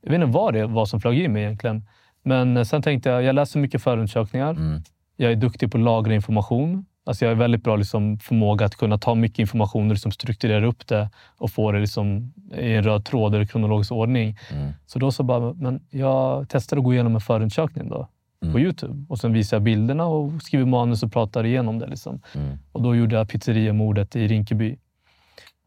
Jag 0.02 0.12
vet 0.12 0.22
inte 0.22 0.38
vad 0.38 0.54
det 0.54 0.68
var 0.68 0.86
som 0.86 1.02
flög 1.02 1.20
i 1.20 1.28
mig 1.28 1.44
egentligen. 1.44 1.88
Men 2.24 2.66
sen 2.66 2.82
tänkte 2.82 3.10
jag, 3.10 3.24
jag 3.24 3.36
läser 3.36 3.60
mycket 3.60 3.84
förundersökningar. 3.84 4.52
Mm. 4.52 4.82
Jag 5.18 5.32
är 5.32 5.36
duktig 5.36 5.72
på 5.72 5.78
att 5.78 5.84
lagra 5.84 6.14
information. 6.14 6.86
Alltså 7.06 7.26
jag 7.26 7.32
har 7.32 7.36
väldigt 7.36 7.64
bra 7.64 7.76
liksom 7.76 8.20
förmåga 8.20 8.66
att 8.66 8.76
kunna 8.76 8.98
ta 8.98 9.16
mycket 9.16 9.40
information 9.40 9.88
och 9.88 9.94
liksom 9.94 10.12
strukturera 10.12 10.66
upp 10.66 10.88
det 10.88 11.10
och 11.38 11.52
få 11.52 11.72
det 11.72 11.80
liksom 11.80 12.34
i 12.58 12.74
en 12.74 12.84
röd 12.84 13.06
tråd 13.06 13.36
eller 13.36 13.46
kronologisk 13.46 13.92
ordning. 13.92 14.38
Mm. 14.52 14.72
Så 14.86 15.00
då 15.00 15.12
så 15.12 15.24
bara, 15.24 15.54
men 15.54 15.82
jag 15.90 16.50
testade 16.50 16.80
att 16.80 16.84
gå 16.84 16.94
igenom 16.94 17.16
en 17.16 17.22
förundersökning 17.22 17.90
då, 17.90 18.08
mm. 18.42 18.54
på 18.54 18.60
Youtube. 18.60 19.06
Och 19.10 19.20
sen 19.20 19.34
visade 19.34 19.56
jag 19.56 19.64
bilderna 19.64 20.06
och 20.06 20.42
skriver 20.42 20.66
manus 20.66 21.04
och 21.04 21.12
pratar 21.12 21.46
igenom 21.46 21.80
det. 21.80 21.88
Liksom. 21.88 22.22
Mm. 22.36 22.58
Och 22.72 22.82
då 22.82 22.96
gjorde 22.96 23.16
jag 23.16 23.30
pizzeriamordet 23.30 24.16
i 24.16 24.28
Rinkeby 24.28 24.78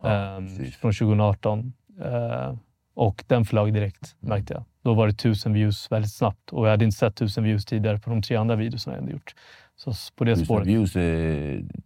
ja, 0.02 0.36
um, 0.36 0.48
från 0.80 0.92
2018. 0.92 1.72
Uh, 2.00 2.06
eh, 2.06 2.54
och 2.94 3.24
den 3.26 3.44
flög 3.44 3.74
direkt, 3.74 4.16
mm. 4.22 4.28
märkte 4.34 4.54
jag. 4.54 4.64
Då 4.82 4.94
var 4.94 5.06
det 5.06 5.12
tusen 5.12 5.52
views 5.52 5.92
väldigt 5.92 6.12
snabbt 6.12 6.50
och 6.50 6.66
jag 6.66 6.70
hade 6.70 6.84
inte 6.84 6.96
sett 6.96 7.16
tusen 7.16 7.44
views 7.44 7.64
tidigare 7.64 7.98
på 7.98 8.10
de 8.10 8.22
tre 8.22 8.36
andra 8.36 8.56
videorna 8.56 8.96
jag 8.96 9.00
hade 9.00 9.12
gjort. 9.12 9.34
Så 9.84 9.92
på 10.16 10.24
det 10.24 10.36
spåret. 10.36 10.66
views, 10.66 10.92
det, 10.92 11.00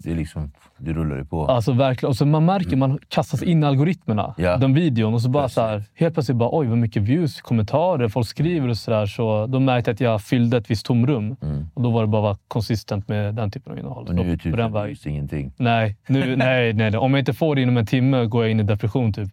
är 0.05 0.15
liksom, 0.15 0.53
det 0.79 0.93
rullar 0.93 1.17
ju 1.17 1.25
på. 1.25 1.47
Alltså 1.47 1.73
verkligen. 1.73 2.11
Och 2.11 2.17
så 2.17 2.27
man 2.27 2.45
märker, 2.45 2.77
man 2.77 2.99
kastas 3.09 3.43
in 3.43 3.63
i 3.63 3.67
algoritmerna. 3.67 4.35
Ja. 4.39 4.57
Den 4.57 4.75
videon 4.75 5.15
och 5.15 5.23
så 5.23 5.29
bara 5.29 5.49
så 5.49 5.61
här, 5.61 5.83
helt 5.95 6.15
plötsligt 6.15 6.37
bara 6.37 6.51
oj 6.53 6.67
vad 6.67 6.79
mycket 6.79 7.03
views, 7.03 7.41
kommentarer, 7.41 8.09
folk 8.09 8.27
skriver 8.27 8.69
och 8.69 8.77
sådär. 8.77 9.07
Så 9.07 9.47
då 9.47 9.61
märkte 9.61 9.91
att 9.91 10.01
jag 10.01 10.23
fyllde 10.23 10.57
ett 10.57 10.71
visst 10.71 10.87
tomrum. 10.87 11.37
Mm. 11.43 11.69
Och 11.75 11.83
då 11.83 11.91
var 11.91 12.03
det 12.03 12.09
bara 12.09 12.19
att 12.19 12.23
vara 12.23 12.39
konsistent 12.49 13.09
med 13.09 13.35
den 13.35 13.51
typen 13.51 13.73
av 13.73 13.79
innehåll. 13.79 14.09
Och 14.09 14.15
nu 14.15 14.33
är 14.33 14.37
tusen 14.37 14.73
views 14.73 15.07
ingenting. 15.07 15.53
Nej, 15.57 15.97
nu, 16.07 16.37
nej, 16.37 16.73
nej, 16.73 16.97
om 16.97 17.15
jag 17.15 17.21
inte 17.21 17.35
får 17.35 17.55
det 17.55 17.63
inom 17.63 17.77
en 17.77 17.87
timme 17.87 18.27
går 18.27 18.45
jag 18.45 18.51
in 18.51 18.61
i 18.61 18.63
depression. 18.63 19.13
typ. 19.13 19.29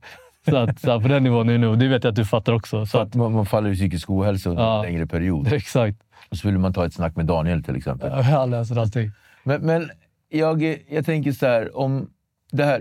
Så, 0.50 0.58
att, 0.58 0.80
så 0.80 1.02
på 1.02 1.08
den 1.08 1.24
nivån 1.24 1.50
är 1.50 1.58
nu. 1.58 1.76
Det 1.76 1.88
vet 1.88 2.04
jag 2.04 2.12
att 2.12 2.16
du 2.16 2.26
fattar 2.26 2.54
också. 2.54 2.86
Så 2.86 3.00
att, 3.00 3.16
man, 3.16 3.32
man 3.32 3.46
faller 3.46 3.70
i 3.70 3.76
psykisk 3.76 4.10
ohälsa 4.10 4.50
under 4.50 4.64
ja, 4.64 4.78
en 4.78 4.92
längre 4.92 5.08
period. 5.08 5.54
Exakt. 5.54 5.98
Och 6.30 6.38
så 6.38 6.48
vill 6.48 6.58
man 6.60 6.74
ta 6.74 6.86
ett 6.86 6.94
snack 6.94 7.16
med 7.16 7.26
Daniel 7.26 7.64
till 7.64 7.76
exempel. 7.76 8.12
Ja, 8.12 8.30
jag 8.30 8.50
löser 8.50 8.76
allting. 8.78 9.12
Men, 9.44 9.62
men 9.62 9.90
jag, 10.30 10.64
jag 10.90 11.06
tänker 11.06 11.32
så 11.32 11.46
här, 11.46 11.78
om, 11.78 12.10
det 12.52 12.64
här, 12.64 12.80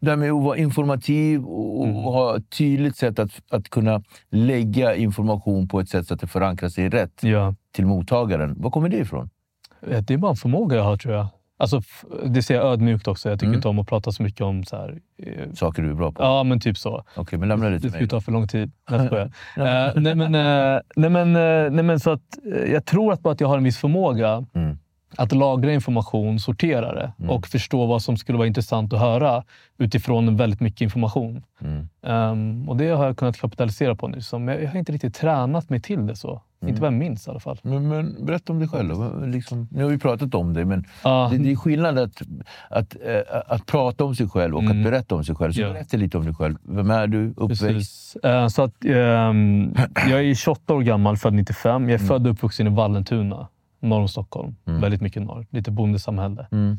det 0.00 0.10
här 0.10 0.16
med 0.16 0.30
att 0.32 0.42
vara 0.44 0.56
informativ 0.56 1.44
och, 1.44 1.84
Mm. 1.84 1.96
och 1.96 2.12
ha 2.12 2.36
ett 2.36 2.50
tydligt 2.50 2.96
sätt 2.96 3.18
att, 3.18 3.30
att 3.50 3.68
kunna 3.68 4.02
lägga 4.30 4.94
information 4.94 5.68
på 5.68 5.80
ett 5.80 5.88
sätt 5.88 6.06
så 6.06 6.14
att 6.14 6.20
det 6.20 6.26
förankrar 6.26 6.68
sig 6.68 6.88
rätt 6.88 7.22
Ja. 7.22 7.54
till 7.72 7.86
mottagaren. 7.86 8.54
Var 8.62 8.70
kommer 8.70 8.88
det 8.88 8.96
ifrån? 8.96 9.30
Det 9.80 10.10
är 10.10 10.16
bara 10.18 10.30
en 10.30 10.36
förmåga 10.36 10.76
jag 10.76 10.84
har 10.84 10.96
tror 10.96 11.14
jag. 11.14 11.26
Alltså, 11.60 11.82
det 12.26 12.42
ser 12.42 12.54
jag 12.54 12.64
ödmjukt 12.64 13.08
också. 13.08 13.28
Jag 13.28 13.38
tycker 13.38 13.46
Mm. 13.46 13.58
inte 13.58 13.68
om 13.68 13.78
att 13.78 13.86
prata 13.88 14.12
så 14.12 14.22
mycket 14.22 14.40
om 14.40 14.64
så 14.64 14.76
här. 14.76 14.98
eh, 15.22 15.52
Saker 15.54 15.82
du 15.82 15.90
är 15.90 15.94
bra 15.94 16.12
på? 16.12 16.22
Ja, 16.22 16.42
men 16.44 16.60
typ 16.60 16.78
så. 16.78 17.04
Okej, 17.16 17.38
men 17.38 17.48
lämna 17.48 17.66
det 17.68 17.72
Det 17.74 17.80
till 17.80 17.90
skulle 17.90 18.02
mig. 18.02 18.08
ta 18.08 18.20
för 18.20 18.32
lång 18.32 18.48
tid. 18.48 18.72
Nej, 18.90 19.08
jag 19.56 19.96
nej, 20.02 20.14
men, 20.14 20.32
nej, 20.96 21.10
men, 21.10 21.32
nej, 21.76 21.84
men 21.84 22.00
så 22.00 22.10
att 22.10 22.38
Jag 22.72 22.84
tror 22.84 23.12
att 23.12 23.20
bara 23.22 23.32
att 23.32 23.40
jag 23.40 23.48
har 23.48 23.56
en 23.56 23.64
viss 23.64 23.78
förmåga 23.78 24.44
Mm. 24.54 24.78
att 25.16 25.32
lagra 25.32 25.72
information, 25.72 26.40
sortera 26.40 26.94
det 26.94 27.12
Mm. 27.18 27.30
och 27.30 27.46
förstå 27.46 27.86
vad 27.86 28.02
som 28.02 28.16
skulle 28.16 28.38
vara 28.38 28.48
intressant 28.48 28.92
att 28.92 29.00
höra 29.00 29.44
utifrån 29.78 30.36
väldigt 30.36 30.60
mycket 30.60 30.80
information. 30.80 31.42
Ehm, 32.06 32.68
och 32.68 32.76
Det 32.76 32.88
har 32.90 33.04
jag 33.06 33.16
kunnat 33.16 33.36
kapitalisera 33.40 33.94
på 33.96 34.08
nu. 34.08 34.20
Så, 34.22 34.38
men 34.38 34.62
jag 34.62 34.70
har 34.70 34.78
inte 34.78 34.92
riktigt 34.92 35.14
tränat 35.14 35.70
mig 35.70 35.80
till 35.80 36.06
det 36.06 36.16
så. 36.16 36.42
Mm. 36.62 36.68
Inte 36.68 36.80
vad 36.82 36.92
jag 36.92 36.98
minns 36.98 37.26
i 37.26 37.30
alla 37.30 37.40
fall. 37.40 37.58
Men, 37.62 37.88
men 37.88 38.24
berätta 38.26 38.52
om 38.52 38.58
dig 38.58 38.68
själv. 38.68 39.26
Liksom, 39.28 39.68
nu 39.70 39.82
har 39.82 39.90
vi 39.90 39.98
pratat 39.98 40.34
om 40.34 40.54
det, 40.54 40.64
men 40.64 40.84
Ja, 41.04 41.28
det, 41.32 41.38
det 41.38 41.50
är 41.52 41.56
skillnad 41.56 41.98
att, 41.98 42.22
att, 42.70 42.96
eh, 43.04 43.20
att 43.46 43.66
prata 43.66 44.04
om 44.04 44.14
sig 44.14 44.28
själv 44.28 44.56
och 44.56 44.62
Mm. 44.62 44.78
att 44.78 44.84
berätta 44.84 45.14
om 45.14 45.24
sig 45.24 45.34
själv. 45.34 45.52
Så 45.52 45.60
Ja. 45.60 45.68
berätta 45.72 45.96
lite 45.96 46.18
om 46.18 46.24
dig 46.24 46.34
själv. 46.34 46.56
Vem 46.62 46.90
är 46.90 47.06
du? 47.06 47.34
Uppväxt? 47.36 48.16
Eh, 48.22 48.48
Så 48.48 48.62
att, 48.62 48.84
ehm, 48.84 49.74
jag 50.10 50.24
är 50.24 50.34
28 50.34 50.74
år 50.74 50.82
gammal, 50.82 51.16
född 51.16 51.34
95. 51.34 51.88
Jag 51.88 52.00
är 52.00 52.06
född 52.06 52.26
och 52.26 52.32
uppvuxen 52.32 52.66
i 52.66 52.70
Vallentuna, 52.70 53.48
norr 53.80 54.00
om 54.00 54.08
Stockholm. 54.08 54.56
Mm. 54.66 54.80
Väldigt 54.80 55.00
mycket 55.00 55.22
norr. 55.22 55.46
Lite 55.50 55.70
bondesamhälle. 55.70 56.46
Mm. 56.52 56.78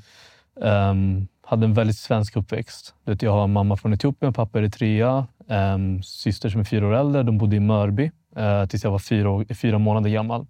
Ehm, 0.64 1.28
hade 1.46 1.66
en 1.66 1.74
väldigt 1.74 1.98
svensk 1.98 2.36
uppväxt. 2.36 2.94
Jag 3.20 3.32
har 3.32 3.48
mamma 3.48 3.78
från 3.78 3.94
Etiopien, 3.94 4.34
pappa 4.34 4.60
Eritrea. 4.60 5.28
Um, 5.76 6.04
syster 6.04 6.50
som 6.50 6.60
är 6.62 6.66
fyra 6.66 6.88
år 6.88 6.94
äldre. 6.96 7.24
De 7.24 7.38
bodde 7.38 7.56
i 7.56 7.60
Mörby 7.60 8.12
eh, 8.36 8.66
tills 8.66 8.84
jag 8.84 8.92
var 8.92 9.00
fyra, 9.00 9.46
fyra 9.56 9.78
månader 9.78 10.10
gammal. 10.10 10.48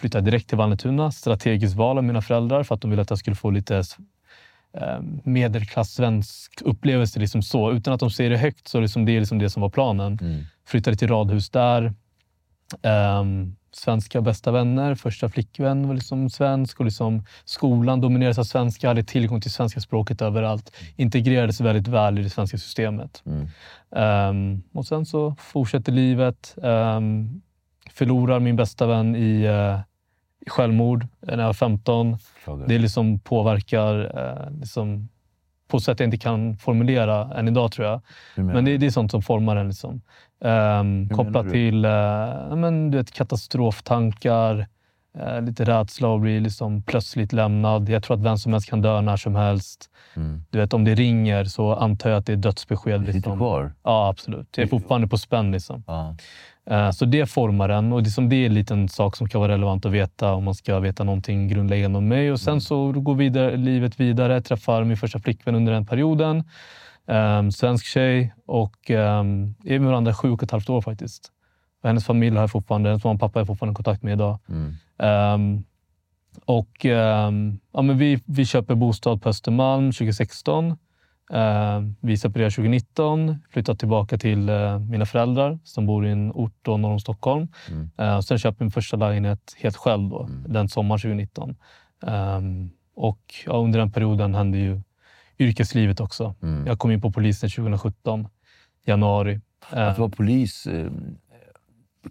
Flyttade 0.00 0.24
direkt 0.24 0.48
till 0.48 0.58
Vallentuna. 0.58 1.12
Strategiskt 1.12 1.76
val 1.76 1.98
av 1.98 2.04
mina 2.04 2.22
föräldrar 2.22 2.62
för 2.62 2.74
att 2.74 2.80
de 2.80 2.90
ville 2.90 3.02
att 3.02 3.10
jag 3.10 3.18
skulle 3.18 3.36
få 3.36 3.50
lite 3.50 3.82
um, 4.72 5.20
medelklass-svensk 5.24 6.62
upplevelse. 6.62 7.20
Liksom 7.20 7.42
så. 7.42 7.72
Utan 7.72 7.94
att 7.94 8.00
de 8.00 8.10
säger 8.10 8.30
det 8.30 8.36
högt 8.36 8.68
så 8.68 8.80
liksom 8.80 9.04
det 9.04 9.16
är 9.16 9.20
liksom 9.20 9.38
det 9.38 9.50
som 9.50 9.62
var 9.62 9.70
planen. 9.70 10.18
Mm. 10.22 10.42
Flyttade 10.66 10.96
till 10.96 11.08
radhus 11.08 11.50
där. 11.50 11.94
Ehm, 12.82 13.56
svenska 13.72 14.20
bästa 14.20 14.50
vänner. 14.50 14.94
Första 14.94 15.28
flickvän 15.28 15.88
var 15.88 15.94
liksom 15.94 16.30
svensk. 16.30 16.80
Och 16.80 16.84
liksom 16.84 17.24
skolan 17.44 18.00
dominerades 18.00 18.38
av 18.38 18.44
svenska. 18.44 18.88
Hade 18.88 19.04
tillgång 19.04 19.40
till 19.40 19.52
svenska 19.52 19.80
språket 19.80 20.22
överallt. 20.22 20.76
Integrerades 20.96 21.60
väldigt 21.60 21.88
väl 21.88 22.18
i 22.18 22.22
det 22.22 22.30
svenska 22.30 22.58
systemet. 22.58 23.22
Mm. 23.26 23.48
Ehm, 23.96 24.62
och 24.72 24.86
sen 24.86 25.06
så 25.06 25.34
fortsätter 25.38 25.92
livet. 25.92 26.54
Um, 26.56 27.42
förlorar 27.90 28.40
min 28.40 28.56
bästa 28.56 28.86
vän 28.86 29.16
i, 29.16 29.48
uh, 29.48 29.80
självmord 30.46 31.06
när 31.20 31.38
jag 31.38 31.46
var 31.46 31.52
15. 31.52 32.16
Beklagar. 32.36 32.66
Det 32.66 32.78
liksom 32.78 33.18
påverkar 33.18 34.18
eh, 34.18 34.60
liksom, 34.60 35.08
på 35.70 35.80
sätt 35.80 36.00
jag 36.00 36.06
inte 36.06 36.18
kan 36.18 36.56
formulera 36.56 37.34
än 37.34 37.48
idag 37.48 37.72
tror 37.72 37.86
jag. 37.86 38.00
Men 38.34 38.64
det, 38.64 38.78
det 38.78 38.86
är 38.86 38.90
sånt 38.90 39.10
som 39.10 39.22
formar 39.22 39.56
en. 39.56 39.68
Liksom. 39.68 40.00
Um, 40.44 41.08
kopplat 41.08 41.50
till 41.50 41.84
uh, 41.84 42.56
men, 42.56 42.90
du 42.90 42.98
vet, 42.98 43.12
katastroftankar, 43.12 44.66
eh, 45.18 45.42
lite 45.42 45.64
rädsla 45.64 46.14
att 46.14 46.20
bli 46.20 46.40
liksom, 46.40 46.82
plötsligt 46.82 47.32
lämnad. 47.32 47.88
Jag 47.88 48.02
tror 48.02 48.16
att 48.16 48.22
vem 48.22 48.38
som 48.38 48.52
helst 48.52 48.70
kan 48.70 48.82
dö 48.82 49.00
när 49.00 49.16
som 49.16 49.34
helst. 49.34 49.90
Mm. 50.16 50.44
Du 50.50 50.58
vet, 50.58 50.74
om 50.74 50.84
det 50.84 50.94
ringer 50.94 51.44
så 51.44 51.74
antar 51.74 52.10
jag 52.10 52.18
att 52.18 52.26
det 52.26 52.32
är 52.32 52.36
dödsbesked. 52.36 53.00
Du 53.00 53.06
sitter 53.06 53.12
Liksom. 53.12 53.38
kvar? 53.38 53.72
Ja, 53.82 54.08
absolut. 54.08 54.48
Jag 54.56 54.64
är 54.64 54.68
fortfarande 54.68 55.08
på 55.08 55.18
spänn. 55.18 55.52
Liksom. 55.52 55.84
Ja. 55.86 56.16
Eh, 56.70 56.90
Så 56.90 57.04
det 57.04 57.26
formar 57.26 57.68
en 57.68 57.92
och 57.92 58.02
det, 58.02 58.10
som 58.10 58.28
det 58.28 58.36
är 58.36 58.46
en 58.46 58.54
liten 58.54 58.88
sak 58.88 59.16
som 59.16 59.28
kan 59.28 59.40
vara 59.40 59.52
relevant 59.52 59.86
att 59.86 59.92
veta 59.92 60.32
om 60.34 60.44
man 60.44 60.54
ska 60.54 60.78
veta 60.80 61.04
någonting 61.04 61.48
grundläggande 61.48 61.98
om 61.98 62.08
mig. 62.08 62.32
Och 62.32 62.40
sen 62.40 62.52
Mm. 62.52 62.60
så 62.60 62.92
går 62.92 63.14
vidare, 63.14 63.56
livet 63.56 64.00
vidare. 64.00 64.40
Träffar 64.40 64.84
min 64.84 64.96
första 64.96 65.18
flickvän 65.18 65.54
under 65.54 65.72
den 65.72 65.86
perioden. 65.86 66.44
Um, 67.06 67.52
svensk 67.52 67.84
tjej 67.86 68.34
och 68.46 68.90
um, 68.90 69.54
är 69.64 69.78
med 69.78 69.88
varandra 69.88 70.14
sju 70.14 70.30
och 70.30 70.42
ett 70.42 70.50
halvt 70.50 70.70
år 70.70 70.80
faktiskt. 70.80 71.32
Och 71.82 71.88
hennes 71.88 72.04
familj 72.04 72.36
har 72.36 72.42
jag 72.42 72.50
fortfarande, 72.50 72.88
hennes 72.88 73.04
mamma 73.04 73.14
och 73.14 73.20
pappa 73.20 73.40
är 73.40 73.44
fortfarande 73.44 73.72
i 73.72 73.76
kontakt 73.76 74.02
med 74.02 74.12
idag. 74.12 74.38
Mm. 74.48 74.74
Ehm, 74.98 75.64
och 76.44 76.84
ehm, 76.86 77.58
ja, 77.72 77.82
men 77.82 77.98
vi, 77.98 78.22
vi 78.24 78.46
köper 78.46 78.74
bostad 78.74 79.22
på 79.22 79.28
Östermalm 79.28 79.92
2016. 79.92 80.76
Ehm, 81.32 81.96
vi 82.00 82.16
separerar 82.16 82.50
2019, 82.50 83.36
flyttar 83.50 83.74
tillbaka 83.74 84.18
till 84.18 84.48
eh, 84.48 84.78
mina 84.78 85.06
föräldrar 85.06 85.58
som 85.64 85.86
bor 85.86 86.06
i 86.06 86.10
en 86.10 86.32
ort 86.32 86.54
då 86.62 86.76
norr 86.76 86.92
om 86.92 87.00
Stockholm. 87.00 87.48
Mm. 87.68 87.90
Uh, 88.00 88.20
sen 88.20 88.38
köper 88.38 88.56
jag 88.58 88.64
min 88.64 88.70
första 88.70 88.96
lägenhet 88.96 89.54
helt 89.58 89.76
själv 89.76 90.08
då, 90.10 90.22
Mm. 90.22 90.52
den 90.52 90.68
sommaren 90.68 90.98
2019. 90.98 91.56
Ehm, 92.06 92.70
och 92.94 93.20
ja, 93.46 93.52
under 93.52 93.78
den 93.78 93.92
perioden 93.92 94.34
hände 94.34 94.58
ju 94.58 94.80
yrkeslivet 95.38 96.00
också. 96.00 96.34
Mm. 96.42 96.66
Jag 96.66 96.78
kom 96.78 96.90
in 96.90 97.00
på 97.00 97.10
polisen 97.12 97.50
2017, 97.50 98.28
januari. 98.86 99.40
Att 99.70 99.98
vara 99.98 100.08
polis, 100.10 100.66
eh, 100.66 100.90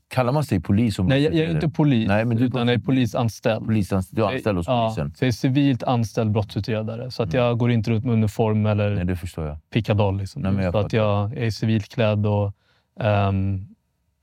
kallar 0.08 0.34
man 0.34 0.44
sig 0.44 0.60
polis? 0.60 1.00
Om 1.00 1.06
Nej, 1.08 1.24
jag, 1.24 1.34
jag 1.34 1.46
är 1.46 1.52
inte 1.52 1.70
polis, 1.70 2.08
Nej, 2.08 2.26
men 2.26 2.38
du- 2.38 2.46
utan 2.46 2.68
jag 2.68 2.76
är 2.76 2.80
polisanställd. 2.80 3.66
Polisanst- 3.66 4.10
du 4.16 4.24
är 4.26 4.28
anställd 4.32 4.58
hos 4.58 4.68
Ja, 4.68 4.88
polisen? 4.88 5.14
så 5.16 5.24
jag 5.26 5.28
är 5.28 5.32
civilt 5.32 5.84
anställd 5.84 6.32
brottsutredare. 6.32 7.12
Så 7.12 7.24
att 7.24 7.34
Mm. 7.34 7.46
jag 7.46 7.58
går 7.58 7.72
inte 7.72 7.92
runt 7.92 8.06
med 8.06 8.14
uniform 8.14 8.66
eller 8.66 8.90
Nej, 8.96 9.06
det 9.06 9.16
förstår 9.16 9.46
jag. 9.48 9.58
pickadoll. 9.74 10.18
Liksom. 10.18 10.42
Nej, 10.42 10.64
jag 10.64 10.74
så 10.74 10.80
att 10.80 10.94
jag 10.94 11.38
är 11.38 11.52
civilt 11.52 11.90
klädd. 11.94 12.26
Och, 12.26 12.54
ehm, 13.00 13.66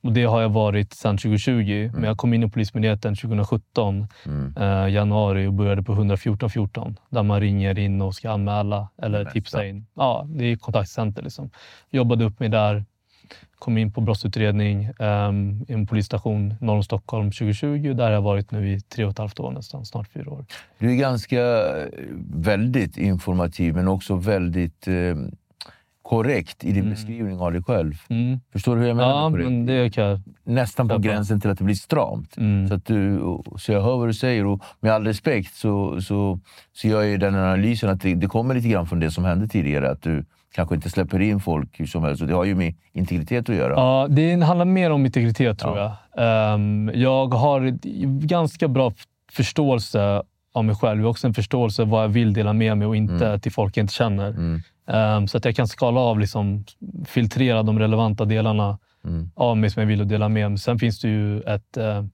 och 0.03 0.13
det 0.13 0.25
har 0.25 0.41
jag 0.43 0.49
varit 0.49 0.93
sedan 0.93 1.17
2020. 1.19 1.91
Men 1.95 2.03
jag 2.05 2.17
kom 2.17 2.35
in 2.35 2.43
i 2.43 2.51
Polismyndigheten 2.51 3.15
2017, 3.17 4.09
Mm. 4.27 4.55
eh, 4.57 4.89
januari, 4.95 5.47
och 5.47 5.53
började 5.53 5.83
på 5.83 5.93
114 5.93 6.51
14 6.51 6.97
Där 7.11 7.23
man 7.23 7.41
ringer 7.41 7.79
in 7.79 8.03
och 8.03 8.15
ska 8.15 8.31
anmäla 8.31 8.89
eller 9.03 9.25
tipsa 9.25 9.67
in. 9.67 9.87
Ja, 9.95 10.27
det 10.29 10.45
är 10.45 10.57
kontaktcenter. 10.57 11.23
Liksom. 11.23 11.51
Jobbade 11.91 12.25
upp 12.25 12.41
mig 12.41 12.49
där. 12.49 12.85
Kom 13.59 13.79
in 13.79 13.93
på 13.93 14.01
brottsutredning 14.01 14.89
um, 14.99 15.65
i 15.69 15.73
en 15.73 15.87
polisstation 15.87 16.55
norr 16.61 16.77
om 16.77 16.83
Stockholm 16.83 17.31
2020. 17.31 17.93
Där 17.95 18.05
har 18.05 18.11
jag 18.11 18.23
varit 18.23 18.51
nu 18.51 18.73
i 18.73 18.81
tre 18.81 19.05
och 19.05 19.11
ett 19.11 19.19
halvt 19.19 19.41
år 19.41 19.51
nästan, 19.53 19.85
snart 19.85 20.09
fyra 20.13 20.31
år. 20.31 20.45
Du 20.79 20.91
är 20.91 20.95
ganska 20.97 21.41
eh, 21.41 21.87
väldigt 22.35 22.97
informativ, 22.99 23.75
men 23.75 23.89
också 23.89 24.17
väldigt 24.17 24.89
eh, 24.89 24.95
korrekt 26.03 26.65
i 26.65 26.67
din 26.73 26.77
Mm. 26.77 26.91
beskrivning 26.91 27.39
av 27.41 27.53
dig 27.53 27.63
själv. 27.63 27.95
Mm. 28.09 28.41
Förstår 28.53 28.75
du 28.77 28.81
hur 28.81 28.89
jag 28.89 28.97
menar 28.97 29.11
Ja, 29.11 29.29
med 29.29 29.41
men 29.45 29.67
det 29.67 29.91
kan 29.91 30.05
jag. 30.05 30.21
Nästan 30.45 30.89
på 30.89 30.95
Köpa. 30.95 31.03
gränsen 31.03 31.41
till 31.41 31.51
att 31.51 31.59
det 31.59 31.65
blir 31.65 31.75
stramt. 31.75 32.37
Mm. 32.37 32.69
Så, 32.69 32.75
att 32.75 32.85
du, 32.85 33.21
så 33.59 33.73
jag 33.73 33.83
hör 33.83 33.97
vad 33.97 34.09
du 34.09 34.15
säger 34.15 34.47
och 34.47 34.63
med 34.81 34.93
all 34.93 35.05
respekt 35.05 35.55
så, 35.55 36.01
så, 36.03 36.41
så 36.73 36.89
gör 36.89 37.03
jag 37.03 37.21
den 37.21 37.35
analysen 37.35 37.91
att 37.91 38.01
det, 38.01 38.15
det 38.15 38.27
kommer 38.27 38.55
lite 38.55 38.69
grann 38.69 38.87
från 38.87 39.01
det 39.01 39.11
som 39.11 39.25
hände 39.25 39.49
tidigare. 39.49 39.91
Att 39.91 40.03
du 40.03 40.25
kanske 40.57 40.75
inte 40.75 40.91
släpper 40.91 41.21
in 41.21 41.41
folk 41.41 41.81
hur 41.81 41.87
som 41.87 42.03
helst. 42.05 42.23
Och 42.23 42.29
det 42.29 42.35
har 42.35 42.45
ju 42.45 42.55
med 42.55 42.75
integritet 42.93 43.49
att 43.49 43.57
göra. 43.57 43.73
Ja, 43.75 44.07
det 44.11 44.41
handlar 44.43 44.65
mer 44.65 44.91
om 44.91 45.07
integritet 45.07 45.59
tror 45.59 45.79
Ja. 45.79 45.97
jag. 46.17 46.53
Ehm, 46.55 46.91
jag 46.95 47.35
har 47.35 47.79
ganska 48.27 48.69
bra 48.69 48.93
förståelse 49.33 50.23
av 50.55 50.65
mig 50.65 50.75
själv. 50.77 51.01
Jag 51.01 51.07
har 51.07 51.11
också 51.11 51.27
en 51.27 51.35
förståelse 51.35 51.85
vad 51.85 52.03
jag 52.05 52.09
vill 52.09 52.33
dela 52.33 52.53
med 52.53 52.79
mig 52.79 52.87
och 52.89 52.97
inte 52.97 53.39
till 53.39 53.53
folk 53.53 53.77
jag 53.77 53.83
inte 53.85 53.95
känner. 53.95 54.29
Mm. 54.29 54.61
Ehm, 54.89 55.29
så 55.29 55.37
att 55.39 55.45
jag 55.45 55.57
kan 55.57 55.69
skala 55.69 56.01
av, 56.01 56.19
liksom, 56.19 56.65
filtrera 57.07 57.63
de 57.63 57.79
relevanta 57.79 58.25
delarna 58.25 58.79
Mm. 59.05 59.31
av 59.35 59.57
mig 59.57 59.71
som 59.71 59.81
jag 59.81 59.87
vill 59.89 60.09
dela 60.09 60.29
med 60.29 60.51
mig. 60.51 60.59
Sen 60.59 60.79
finns 60.79 61.01
det 61.01 61.09
ju 61.09 61.41
ett, 61.41 61.77
eh, 61.77 62.05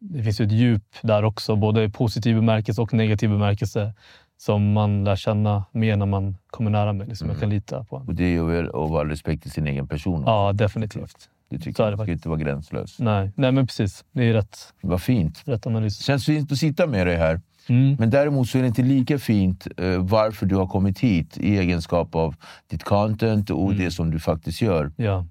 det 0.00 0.22
finns 0.22 0.40
ett 0.40 0.52
djup 0.52 0.82
där 1.02 1.24
också, 1.24 1.56
både 1.56 1.84
i 1.84 1.88
positiv 1.88 2.36
bemärkelse 2.36 2.82
och 2.82 2.94
negativ 2.94 3.30
bemärkelse, 3.30 3.92
som 4.38 4.72
man 4.72 5.04
lär 5.04 5.16
känna 5.16 5.64
mer 5.72 5.96
när 5.96 6.06
man 6.06 6.36
kommer 6.50 6.70
nära 6.70 6.92
mig. 6.92 7.06
Liksom. 7.06 7.24
Mm. 7.26 7.34
Jag 7.34 7.40
kan 7.40 7.50
lita 7.50 7.84
på 7.84 7.96
en. 7.96 8.02
Och 8.08 8.14
det 8.14 8.24
är 8.36 8.42
väl 8.42 8.66
att 8.66 8.72
vara 8.90 9.08
respekt 9.08 9.42
till 9.42 9.50
sin 9.50 9.66
egen 9.66 9.88
person. 9.88 10.22
Ja, 10.26 10.52
definitivt. 10.52 11.28
Det 11.50 11.56
så 11.58 11.62
tycker 11.62 11.82
jag. 11.82 11.92
det 11.98 12.02
ska 12.04 12.12
inte 12.12 12.28
vara 12.28 12.38
gränslös. 12.38 12.98
Nej, 12.98 13.30
nej 13.34 13.52
men 13.52 13.66
precis. 13.66 14.04
Det 14.12 14.24
är 14.24 14.32
rätt, 14.32 14.58
Vad 14.80 15.02
fint. 15.02 15.42
rätt 15.44 15.66
analys. 15.66 15.98
känns 16.04 16.26
fint 16.26 16.52
att 16.52 16.58
sitta 16.58 16.86
med 16.86 17.06
dig 17.06 17.16
här. 17.16 17.40
Mm. 17.68 17.96
Men 17.98 18.10
däremot 18.10 18.48
så 18.48 18.58
är 18.58 18.62
det 18.62 18.68
inte 18.68 18.82
lika 18.82 19.18
fint 19.18 19.66
eh, 19.76 19.98
varför 19.98 20.46
du 20.46 20.56
har 20.56 20.66
kommit 20.66 20.98
hit 21.00 21.38
i 21.38 21.58
egenskap 21.58 22.14
av 22.14 22.34
ditt 22.66 22.84
content 22.84 23.50
och 23.50 23.66
Mm. 23.66 23.78
det 23.84 23.90
som 23.90 24.10
du 24.10 24.20
faktiskt 24.20 24.62
gör. 24.62 24.92
Ja. 24.96 25.26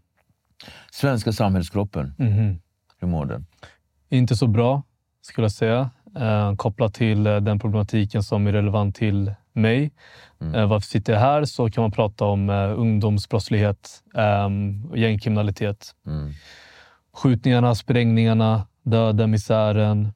Svenska 0.92 1.32
samhällskroppen, 1.32 2.14
Mhm. 2.18 2.60
hur 3.00 3.08
mår 3.08 3.26
den? 3.26 3.46
Inte 4.10 4.36
så 4.36 4.48
bra, 4.48 4.84
skulle 5.22 5.46
jag 5.46 5.52
säga. 5.52 5.90
Eh, 6.16 6.56
kopplat 6.56 6.94
till 6.94 7.28
eh, 7.28 7.38
den 7.38 7.60
problematiken 7.60 8.24
som 8.24 8.48
är 8.48 8.52
relevant 8.52 8.96
till 8.96 9.34
mig. 9.54 9.92
Mm. 10.42 10.56
Eh, 10.56 10.68
varför 10.68 10.88
sitter 10.88 11.14
jag 11.14 11.20
här? 11.20 11.46
Så 11.46 11.70
kan 11.70 11.82
man 11.82 11.92
prata 11.92 12.26
om 12.26 12.50
eh, 12.50 12.80
ungdomsbrottslighet, 12.80 14.04
eh, 14.16 14.50
gängkriminalitet. 14.96 15.96
Mm. 16.06 16.32
Skjutningarna, 17.14 17.76
sprängningarna, 17.76 18.68
döden, 18.84 19.32
misären, 19.32 20.14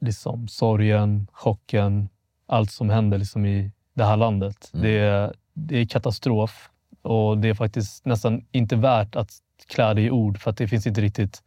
liksom 0.00 0.48
sorgen, 0.48 1.26
chocken. 1.32 2.08
Allt 2.46 2.70
som 2.70 2.90
händer 2.90 3.18
liksom 3.18 3.46
i, 3.46 3.72
det 3.94 4.04
här 4.04 4.16
landet. 4.16 4.70
Mm. 4.74 4.84
Det, 4.84 4.98
är, 4.98 5.32
det 5.54 5.78
är 5.78 5.86
katastrof 5.86 6.70
och 7.02 7.38
det 7.38 7.48
är 7.48 7.54
faktiskt 7.54 8.04
nästan 8.04 8.44
inte 8.52 8.76
värt 8.76 9.16
att 9.16 9.30
klä 9.68 9.94
det 9.94 10.02
i 10.02 10.10
ord 10.10 10.38
för 10.38 10.50
att 10.50 10.56
det 10.56 10.68
finns 10.68 10.86
inte 10.86 11.00
riktigt 11.00 11.42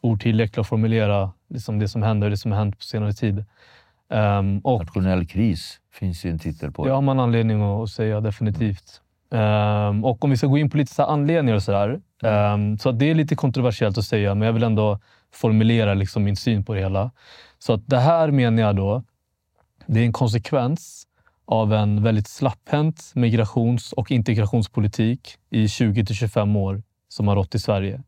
ord 0.00 0.22
tillräckligt 0.22 0.58
att 0.58 0.68
formulera 0.68 1.32
liksom 1.54 1.78
det 1.78 1.88
som 1.88 2.02
händer 2.02 2.26
och 2.26 2.30
det 2.30 2.36
som 2.36 2.52
har 2.52 2.58
hänt 2.58 2.78
på 2.78 2.84
senare 2.84 3.12
tid. 3.12 3.44
Ehm, 4.10 4.58
och 4.58 4.80
Nationell 4.80 5.26
kris 5.26 5.80
finns 5.92 6.24
ju 6.24 6.30
en 6.30 6.38
titel 6.38 6.72
på. 6.72 6.84
det 6.84 6.92
har 6.92 7.02
man 7.02 7.20
anledning 7.20 7.62
att 7.62 7.90
säga 7.90 8.20
definitivt. 8.20 9.00
Ehm, 9.32 10.04
och 10.04 10.24
om 10.24 10.30
vi 10.30 10.36
ska 10.36 10.46
gå 10.46 10.58
in 10.58 10.70
på 10.70 10.76
lite 10.76 10.94
så 10.94 11.02
anledningar 11.02 11.56
och 11.56 11.62
sådär. 11.62 12.00
Um, 12.22 12.78
så 12.78 12.88
att 12.88 12.98
det 12.98 13.10
är 13.10 13.14
lite 13.14 13.36
kontroversiellt 13.36 13.98
att 13.98 14.04
säga, 14.04 14.34
men 14.34 14.46
jag 14.46 14.52
vill 14.52 14.62
ändå 14.62 14.98
formulera 15.32 15.94
liksom 15.94 16.24
min 16.24 16.36
syn 16.36 16.64
på 16.64 16.74
det 16.74 16.80
hela. 16.80 17.10
Så 17.58 17.72
att 17.72 17.86
det 17.86 17.98
här 17.98 18.30
menar 18.30 18.62
jag 18.62 18.76
då, 18.76 19.02
det 19.86 20.00
är 20.00 20.04
en 20.04 20.12
konsekvens 20.12 21.06
av 21.46 21.72
en 21.72 22.02
väldigt 22.02 22.28
slapphänt 22.28 23.12
migrations 23.14 23.92
och 23.92 24.10
integrationspolitik 24.10 25.36
i 25.50 25.68
20 25.68 26.06
till 26.06 26.16
25 26.16 26.56
år 26.56 26.82
som 27.08 27.28
har 27.28 27.36
rått 27.36 27.54
i 27.54 27.58
Sverige. 27.58 28.02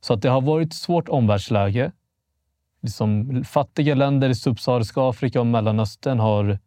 Så 0.00 0.14
att 0.14 0.22
det 0.22 0.28
har 0.28 0.40
varit 0.40 0.68
ett 0.68 0.74
svårt 0.74 1.08
omvärldsläge. 1.08 1.92
Liksom 2.82 3.44
fattiga 3.44 3.94
länder 3.94 4.28
i 4.30 4.34
subsahariska 4.34 5.08
Afrika 5.08 5.40
och 5.40 5.46
Mellanöstern 5.46 6.18
har 6.18 6.58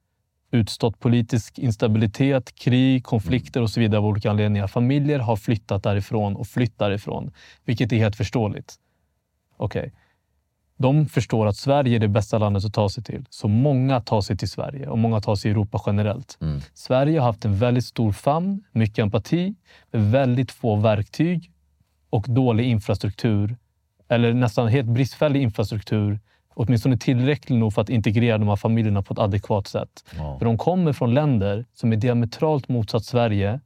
utstått 0.52 1.00
politisk 1.00 1.60
instabilitet, 1.60 2.56
krig, 2.56 3.04
konflikter 3.04 3.62
och 3.62 3.70
så 3.70 3.80
vidare 3.80 4.00
av 4.00 4.06
olika 4.06 4.30
anledningar. 4.30 4.68
Familjer 4.68 5.20
har 5.20 5.36
flyttat 5.36 5.84
därifrån 5.84 6.36
och 6.36 6.48
flytt 6.48 6.80
därifrån, 6.80 7.32
vilket 7.66 7.92
är 7.92 7.98
helt 7.98 8.16
förståeligt. 8.16 8.76
Okej. 9.58 9.94
De 10.78 11.06
förstår 11.06 11.46
att 11.46 11.56
Sverige 11.56 11.96
är 11.96 12.00
det 12.00 12.08
bästa 12.08 12.38
landet 12.38 12.66
att 12.66 12.74
ta 12.74 12.90
sig 12.90 13.04
till. 13.04 13.26
Så 13.30 13.48
många 13.48 14.02
tar 14.02 14.22
sig 14.22 14.38
till 14.38 14.50
Sverige 14.50 14.88
och 14.88 14.98
många 14.98 15.22
tar 15.22 15.36
sig 15.36 15.50
i 15.50 15.52
Europa 15.52 15.82
generellt. 15.86 16.38
Mm. 16.42 16.62
Sverige 16.74 17.20
har 17.20 17.28
haft 17.28 17.46
en 17.46 17.58
väldigt 17.58 17.86
stor 17.86 18.12
famn, 18.12 18.64
mycket 18.72 19.00
empati, 19.00 19.56
med 19.92 20.12
väldigt 20.12 20.52
få 20.52 20.76
verktyg 20.76 21.52
och 22.10 22.26
dålig 22.28 22.66
infrastruktur. 22.66 23.58
Eller 24.08 24.34
nästan 24.34 24.68
helt 24.68 24.88
bristfällig 24.88 25.42
infrastruktur. 25.42 26.20
Åtminstone 26.54 26.98
tillräcklig 26.98 27.58
nog 27.58 27.74
för 27.74 27.82
att 27.82 27.90
integrera 27.90 28.38
de 28.38 28.48
här 28.48 28.56
familjerna 28.56 29.02
på 29.02 29.14
ett 29.14 29.20
adekvat 29.20 29.68
sätt. 29.68 30.06
Ja. 30.18 30.38
För 30.40 30.46
de 30.46 30.58
kommer 30.58 30.94
från 30.94 31.14
länder 31.14 31.66
som 31.74 31.94
är 31.94 31.98
diametralt 31.98 32.70
motsatt 32.70 33.06
Sverige 33.06 33.60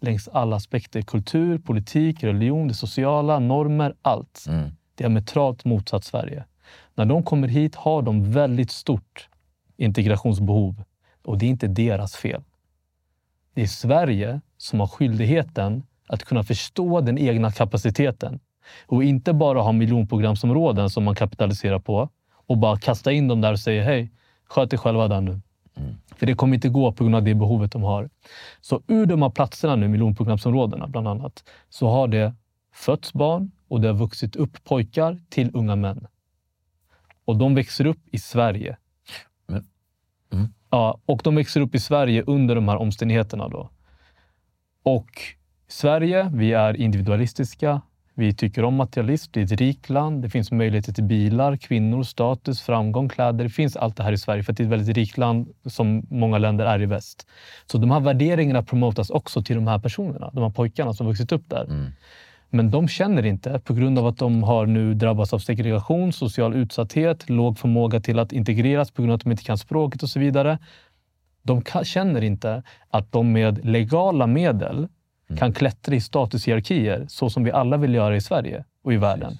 längs 0.00 0.28
alla 0.28 0.56
aspekter. 0.56 1.02
Kultur, 1.02 1.58
politik, 1.58 2.24
religion, 2.24 2.68
det 2.68 2.74
sociala, 2.74 3.38
normer, 3.38 3.94
allt. 4.02 4.44
Mm. 4.48 4.70
Diametralt 4.94 5.64
motsatt 5.64 6.04
Sverige. 6.04 6.44
När 6.94 7.04
de 7.04 7.22
kommer 7.22 7.48
hit 7.48 7.74
har 7.74 8.02
de 8.02 8.32
väldigt 8.32 8.70
stort 8.70 9.28
integrationsbehov. 9.76 10.84
Och 11.24 11.38
det 11.38 11.46
är 11.46 11.50
inte 11.50 11.68
deras 11.68 12.16
fel. 12.16 12.42
Det 13.54 13.62
är 13.62 13.66
Sverige 13.66 14.40
som 14.56 14.80
har 14.80 14.86
skyldigheten 14.86 15.82
att 16.08 16.24
kunna 16.24 16.42
förstå 16.42 17.00
den 17.00 17.18
egna 17.18 17.52
kapaciteten. 17.52 18.40
Och 18.86 19.04
inte 19.04 19.32
bara 19.32 19.60
ha 19.60 19.72
miljonprogramsområden 19.72 20.90
som 20.90 21.04
man 21.04 21.14
kapitaliserar 21.14 21.78
på 21.78 22.08
och 22.46 22.58
bara 22.58 22.76
kasta 22.78 23.12
in 23.12 23.28
dem 23.28 23.40
där 23.40 23.52
och 23.52 23.60
säga 23.60 23.84
hej, 23.84 24.12
sköt 24.44 24.72
er 24.72 24.76
själva 24.76 25.08
där 25.08 25.20
nu. 25.20 25.40
För 26.16 26.26
det 26.26 26.34
kommer 26.34 26.54
inte 26.54 26.68
gå 26.68 26.92
på 26.92 27.04
grund 27.04 27.16
av 27.16 27.22
det 27.22 27.34
behovet 27.34 27.72
de 27.72 27.82
har. 27.82 28.10
Så 28.60 28.82
ur 28.86 29.06
de 29.06 29.22
här 29.22 29.30
platserna 29.30 29.76
nu, 29.76 29.88
miljonprogramsområdena 29.88 30.86
bland 30.86 31.08
annat, 31.08 31.44
så 31.68 31.88
har 31.88 32.08
det 32.08 32.34
fötts 32.74 33.12
barn 33.12 33.50
och 33.68 33.80
det 33.80 33.88
har 33.88 33.94
vuxit 33.94 34.36
upp 34.36 34.64
pojkar 34.64 35.18
till 35.28 35.50
unga 35.54 35.76
män. 35.76 36.06
Och 37.24 37.36
de 37.36 37.54
växer 37.54 37.84
upp 37.86 38.00
i 38.10 38.18
Sverige. 38.18 38.76
Men- 39.46 39.66
mm. 40.32 40.48
Ja, 40.70 41.00
och 41.06 41.20
de 41.24 41.34
växer 41.34 41.60
upp 41.60 41.74
i 41.74 41.80
Sverige 41.80 42.22
under 42.26 42.54
de 42.54 42.68
här 42.68 42.76
omständigheterna. 42.76 43.48
Då. 43.48 43.70
Och 44.82 45.10
Sverige, 45.68 46.30
vi 46.34 46.52
är 46.52 46.76
individualistiska. 46.76 47.80
Vi 48.18 48.34
tycker 48.34 48.64
om 48.64 48.74
materialism. 48.74 49.30
Det 49.34 49.40
är 49.40 49.44
ett 49.44 49.60
rikt 49.60 49.90
land. 49.90 50.22
Det 50.22 50.30
finns 50.30 50.52
möjligheter 50.52 50.92
till 50.92 51.04
bilar, 51.04 51.56
kvinnor, 51.56 52.02
status, 52.02 52.62
framgång, 52.62 53.08
kläder. 53.08 53.44
Det 53.44 53.50
finns 53.50 53.76
allt 53.76 53.96
det 53.96 54.02
här 54.02 54.12
i 54.12 54.18
Sverige 54.18 54.42
för 54.42 54.52
att 54.52 54.56
det 54.56 54.62
är 54.62 54.64
ett 54.64 54.70
väldigt 54.72 54.96
rikt 54.96 55.18
land 55.18 55.48
som 55.66 56.06
många 56.10 56.38
länder 56.38 56.66
är 56.66 56.82
i 56.82 56.86
väst. 56.86 57.26
Så 57.66 57.78
de 57.78 57.90
här 57.90 58.00
värderingarna 58.00 58.62
promotas 58.62 59.10
också 59.10 59.42
till 59.42 59.56
de 59.56 59.66
här 59.66 59.78
personerna, 59.78 60.30
de 60.32 60.42
här 60.42 60.50
pojkarna 60.50 60.94
som 60.94 61.06
vuxit 61.06 61.32
upp 61.32 61.44
där. 61.48 61.64
Mm. 61.64 61.86
Men 62.50 62.70
de 62.70 62.88
känner 62.88 63.26
inte, 63.26 63.60
på 63.64 63.74
grund 63.74 63.98
av 63.98 64.06
att 64.06 64.18
de 64.18 64.42
har 64.42 64.66
nu 64.66 64.94
drabbats 64.94 65.32
av 65.32 65.38
segregation, 65.38 66.12
social 66.12 66.54
utsatthet, 66.54 67.28
låg 67.30 67.58
förmåga 67.58 68.00
till 68.00 68.18
att 68.18 68.32
integreras 68.32 68.90
på 68.90 69.02
grund 69.02 69.12
av 69.12 69.16
att 69.16 69.24
de 69.24 69.30
inte 69.30 69.44
kan 69.44 69.58
språket 69.58 70.02
och 70.02 70.08
så 70.08 70.20
vidare. 70.20 70.58
De 71.42 71.62
känner 71.84 72.24
inte 72.24 72.62
att 72.90 73.12
de 73.12 73.32
med 73.32 73.64
legala 73.64 74.26
medel 74.26 74.88
kan 75.36 75.52
klättra 75.52 75.94
i 75.94 76.00
statushierarkier 76.00 77.06
så 77.08 77.30
som 77.30 77.44
vi 77.44 77.52
alla 77.52 77.76
vill 77.76 77.94
göra 77.94 78.16
i 78.16 78.20
Sverige 78.20 78.64
och 78.82 78.92
i 78.92 78.96
världen. 78.96 79.38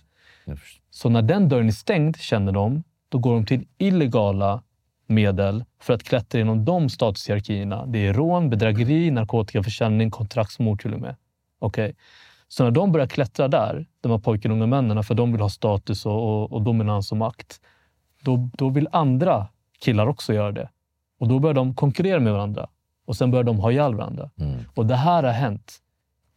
Så 0.91 1.09
när 1.09 1.23
den 1.23 1.49
dörren 1.49 1.69
är 1.69 1.73
stängd, 1.73 2.17
känner 2.17 2.53
de, 2.53 2.83
då 3.09 3.19
går 3.19 3.35
de 3.35 3.47
till 3.47 3.67
illegala 3.79 4.63
medel 5.07 5.65
för 5.81 5.95
att 5.95 6.03
klättra 6.03 6.41
inom 6.41 6.65
de 6.65 6.89
statushierarkierna. 6.89 7.87
Det 7.87 8.07
är 8.07 8.13
rån, 8.13 8.51
bedrägeri, 8.51 9.11
narkotikaförsäljning, 9.11 10.11
kontraktsmord 10.11 10.83
till 10.83 10.95
och 10.95 11.01
med. 11.01 11.17
Okej. 11.59 11.97
Så 12.49 12.65
när 12.65 12.71
de 12.71 12.93
börjar 12.93 13.07
klättra 13.07 13.49
där, 13.49 13.87
de 14.01 14.13
här 14.13 14.19
pojkarna 14.19 14.55
och 14.55 14.57
unga 14.57 14.67
männen, 14.67 15.05
för 15.05 15.15
de 15.15 15.33
vill 15.33 15.41
ha 15.41 15.49
status 15.49 16.07
och, 16.07 16.13
och, 16.13 16.53
och 16.53 16.63
dominans 16.63 17.13
och 17.13 17.19
makt, 17.19 17.61
då, 18.23 18.51
då 18.59 18.69
vill 18.69 18.89
andra 18.93 19.49
killar 19.81 20.07
också 20.07 20.35
göra 20.35 20.53
det. 20.53 20.69
Och 21.19 21.29
då 21.29 21.39
börjar 21.39 21.55
de 21.55 21.75
konkurrera 21.75 22.21
med 22.21 22.33
varandra. 22.33 22.69
Och 23.09 23.17
sen 23.17 23.31
börjar 23.31 23.45
de 23.45 23.59
ha 23.59 23.73
ihjäl 23.73 23.95
varandra. 23.95 24.31
Mm. 24.41 24.57
Och 24.75 24.87
det 24.87 24.97
här 24.97 25.23
har 25.23 25.33
hänt 25.33 25.79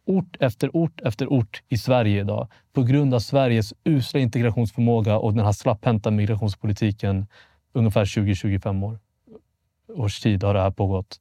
ort 0.06 0.36
efter 0.40 0.76
ort 0.76 1.00
efter 1.00 1.32
ort 1.32 1.62
i 1.68 1.78
Sverige 1.78 2.20
idag 2.20 2.48
på 2.72 2.82
grund 2.82 3.14
av 3.14 3.18
Sveriges 3.18 3.74
usla 3.84 4.20
integrationsförmåga 4.20 5.18
och 5.18 5.34
den 5.34 5.44
här 5.44 5.52
slapphänta 5.52 6.10
migrationspolitiken 6.10 7.26
ungefär 7.72 8.04
20-25 8.04 8.84
år. 8.84 8.98
års 9.88 10.20
tid 10.20 10.42
har 10.42 10.54
det 10.54 10.60
här 10.60 10.70
pågått. 10.70 11.16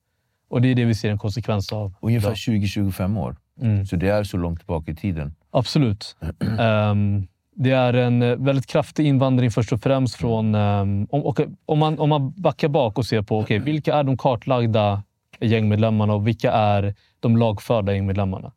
Och 0.49 0.61
det 0.61 0.67
är 0.67 0.75
det 0.75 0.85
vi 0.85 0.95
ser 0.95 1.11
en 1.11 1.17
konsekvens 1.17 1.73
av. 1.73 1.93
Ungefär 2.01 2.27
idag. 2.27 2.35
20-25 2.35 3.19
år. 3.19 3.35
Mm. 3.61 3.85
Så 3.85 3.95
det 3.95 4.09
är 4.09 4.23
så 4.23 4.37
långt 4.37 4.59
tillbaka 4.59 4.91
i 4.91 4.95
tiden. 4.95 5.35
Absolut. 5.51 6.15
Ehm, 6.59 7.27
det 7.55 7.71
är 7.71 7.93
en 7.93 8.21
eh, 8.21 8.35
väldigt 8.35 8.67
kraftig 8.67 9.07
invandring 9.07 9.51
först 9.51 9.71
och 9.73 9.81
främst 9.81 10.15
från... 10.15 10.55
ehm, 10.55 11.07
om, 11.11 11.33
om, 11.65 11.79
man, 11.79 11.99
om 11.99 12.09
man 12.09 12.33
backar 12.37 12.67
bak 12.67 12.97
och 12.97 13.05
ser 13.05 13.21
på 13.21 13.39
okay, 13.39 13.59
vilka 13.59 13.95
är 13.95 14.03
de 14.03 14.17
kartlagda 14.17 15.03
gängmedlemmarna 15.41 16.13
och 16.13 16.27
vilka 16.27 16.51
är 16.51 16.95
de 17.19 17.37
lagförda 17.37 17.93
gängmedlemmarna. 17.93 18.51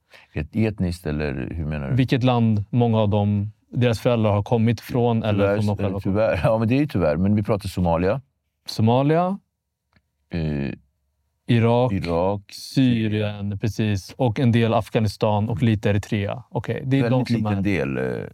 Etniskt 0.53 1.07
eller 1.07 1.49
hur 1.55 1.65
menar 1.65 1.91
du? 1.91 1.97
Vilket 1.97 2.23
land 2.23 2.65
många 2.71 2.99
av 3.01 3.09
dem, 3.09 3.53
deras 3.69 4.01
föräldrar 4.01 4.31
har 4.31 4.43
kommit 4.43 4.81
från 4.81 5.23
eller 5.23 5.57
som 5.57 5.67
de 5.67 5.77
själva 5.77 6.01
Tyvärr, 6.01 6.27
kommer 6.27 6.37
tyvärr. 6.37 6.41
Ja, 6.45 6.59
men 6.59 6.69
det 6.69 6.75
är 6.75 6.81
ju 6.81 6.87
tyvärr. 6.87 7.17
Men 7.17 7.37
vi 7.37 7.43
pratar 7.43 7.69
Somalia, 7.69 8.21
Somalia, 8.67 9.39
eh, 10.31 10.75
Irak, 11.47 11.93
Irak. 11.93 12.53
Syrien, 12.53 13.59
precis. 13.59 14.15
Och 14.17 14.41
en 14.41 14.53
del 14.53 14.75
Afghanistan 14.75 15.49
och 15.49 15.63
lite 15.63 15.91
Eritrea. 15.91 16.45
Okej, 16.51 16.83
det 16.87 16.99
är 16.99 17.03
de 17.03 17.11
Väldigt 17.11 17.29
som 17.29 17.37
liten 17.37 17.59
är... 17.59 17.63
del 17.63 17.99
eh, 17.99 18.05
eh, 18.05 18.29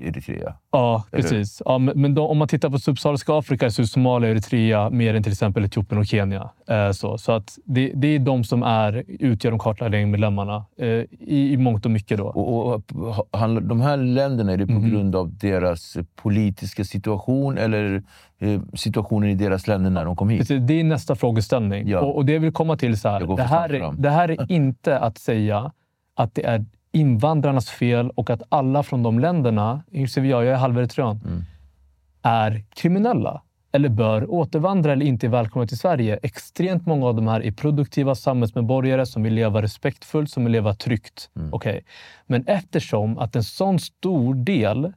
Eritrea. 0.00 0.54
Ja, 0.72 1.04
precis. 1.10 1.62
Ja, 1.64 1.78
men 1.78 2.00
men 2.00 2.14
då, 2.14 2.26
om 2.26 2.38
man 2.38 2.48
tittar 2.48 2.70
på 2.70 2.78
subsahariska 2.78 3.38
Afrika 3.38 3.70
så 3.70 3.82
är 3.82 3.86
Somalia 3.86 4.30
och 4.30 4.36
Eritrea 4.36 4.90
mer 4.90 5.14
än 5.14 5.22
till 5.22 5.32
exempel 5.32 5.64
Etiopien 5.64 5.98
och 6.00 6.06
Kenya. 6.06 6.50
Eh, 6.68 6.90
så 6.90 7.18
så 7.18 7.32
att 7.32 7.58
det, 7.64 7.92
det 7.94 8.08
är 8.08 8.18
de 8.18 8.44
som 8.44 8.62
är, 8.62 9.04
utgör 9.08 9.50
de 9.50 9.58
kartlagda 9.60 9.98
gängmedlemmarna 9.98 10.64
eh, 10.78 10.86
i, 10.88 11.52
i 11.52 11.56
mångt 11.56 11.84
och 11.84 11.90
mycket. 11.90 12.18
Då. 12.18 12.26
Och, 12.26 12.74
och, 12.74 12.82
de 13.62 13.80
här 13.80 13.96
länderna, 13.96 14.52
är 14.52 14.56
det 14.56 14.66
på 14.66 14.72
Mhm. 14.72 14.90
grund 14.90 15.16
av 15.16 15.38
deras 15.38 15.96
politiska 16.16 16.84
situation 16.84 17.58
eller 17.58 18.02
eh, 18.38 18.60
situationen 18.74 19.30
i 19.30 19.34
deras 19.34 19.66
länder 19.66 19.90
när 19.90 20.04
de 20.04 20.16
kom 20.16 20.28
hit? 20.28 20.40
Precis, 20.40 20.62
det 20.62 20.80
är 20.80 20.84
nästa 20.84 21.14
frågeställning. 21.14 21.88
Ja. 21.88 22.00
Och, 22.00 22.16
och 22.16 22.24
det 22.24 22.32
jag 22.32 22.40
vill 22.40 22.52
komma 22.52 22.76
till 22.76 23.00
så 23.00 23.08
här. 23.08 23.36
Det 23.36 23.42
här, 23.42 23.68
är, 23.74 23.92
det 23.92 24.10
här 24.10 24.28
är 24.28 24.52
inte 24.52 24.98
att 24.98 25.18
säga 25.18 25.72
att 26.16 26.34
det 26.34 26.46
är 26.46 26.64
invandrarnas 26.92 27.70
fel 27.70 28.10
och 28.10 28.30
att 28.30 28.42
alla 28.48 28.82
från 28.82 29.02
de 29.02 29.18
länderna, 29.18 29.82
inklusive 29.90 30.28
jag, 30.28 30.44
jag 30.44 30.52
är 30.54 30.58
halveritrean, 30.58 31.20
Mm. 31.24 31.44
är 32.22 32.64
kriminella 32.74 33.42
eller 33.72 33.88
bör 33.88 34.30
återvandra 34.30 34.92
eller 34.92 35.06
inte 35.06 35.26
är 35.26 35.30
välkomna 35.30 35.66
till 35.66 35.78
Sverige. 35.78 36.18
Extremt 36.22 36.86
många 36.86 37.06
av 37.06 37.14
de 37.14 37.28
här 37.28 37.44
är 37.44 37.52
produktiva 37.52 38.14
samhällsmedborgare 38.14 39.06
som 39.06 39.22
vill 39.22 39.34
leva 39.34 39.62
respektfullt, 39.62 40.30
som 40.30 40.44
vill 40.44 40.52
leva 40.52 40.74
tryggt. 40.74 41.30
Mm. 41.36 41.54
Okej. 41.54 41.84
Men 42.26 42.46
eftersom 42.46 43.18
att 43.18 43.36
en 43.36 43.44
sån 43.44 43.78
stor 43.78 44.34
del 44.34 44.92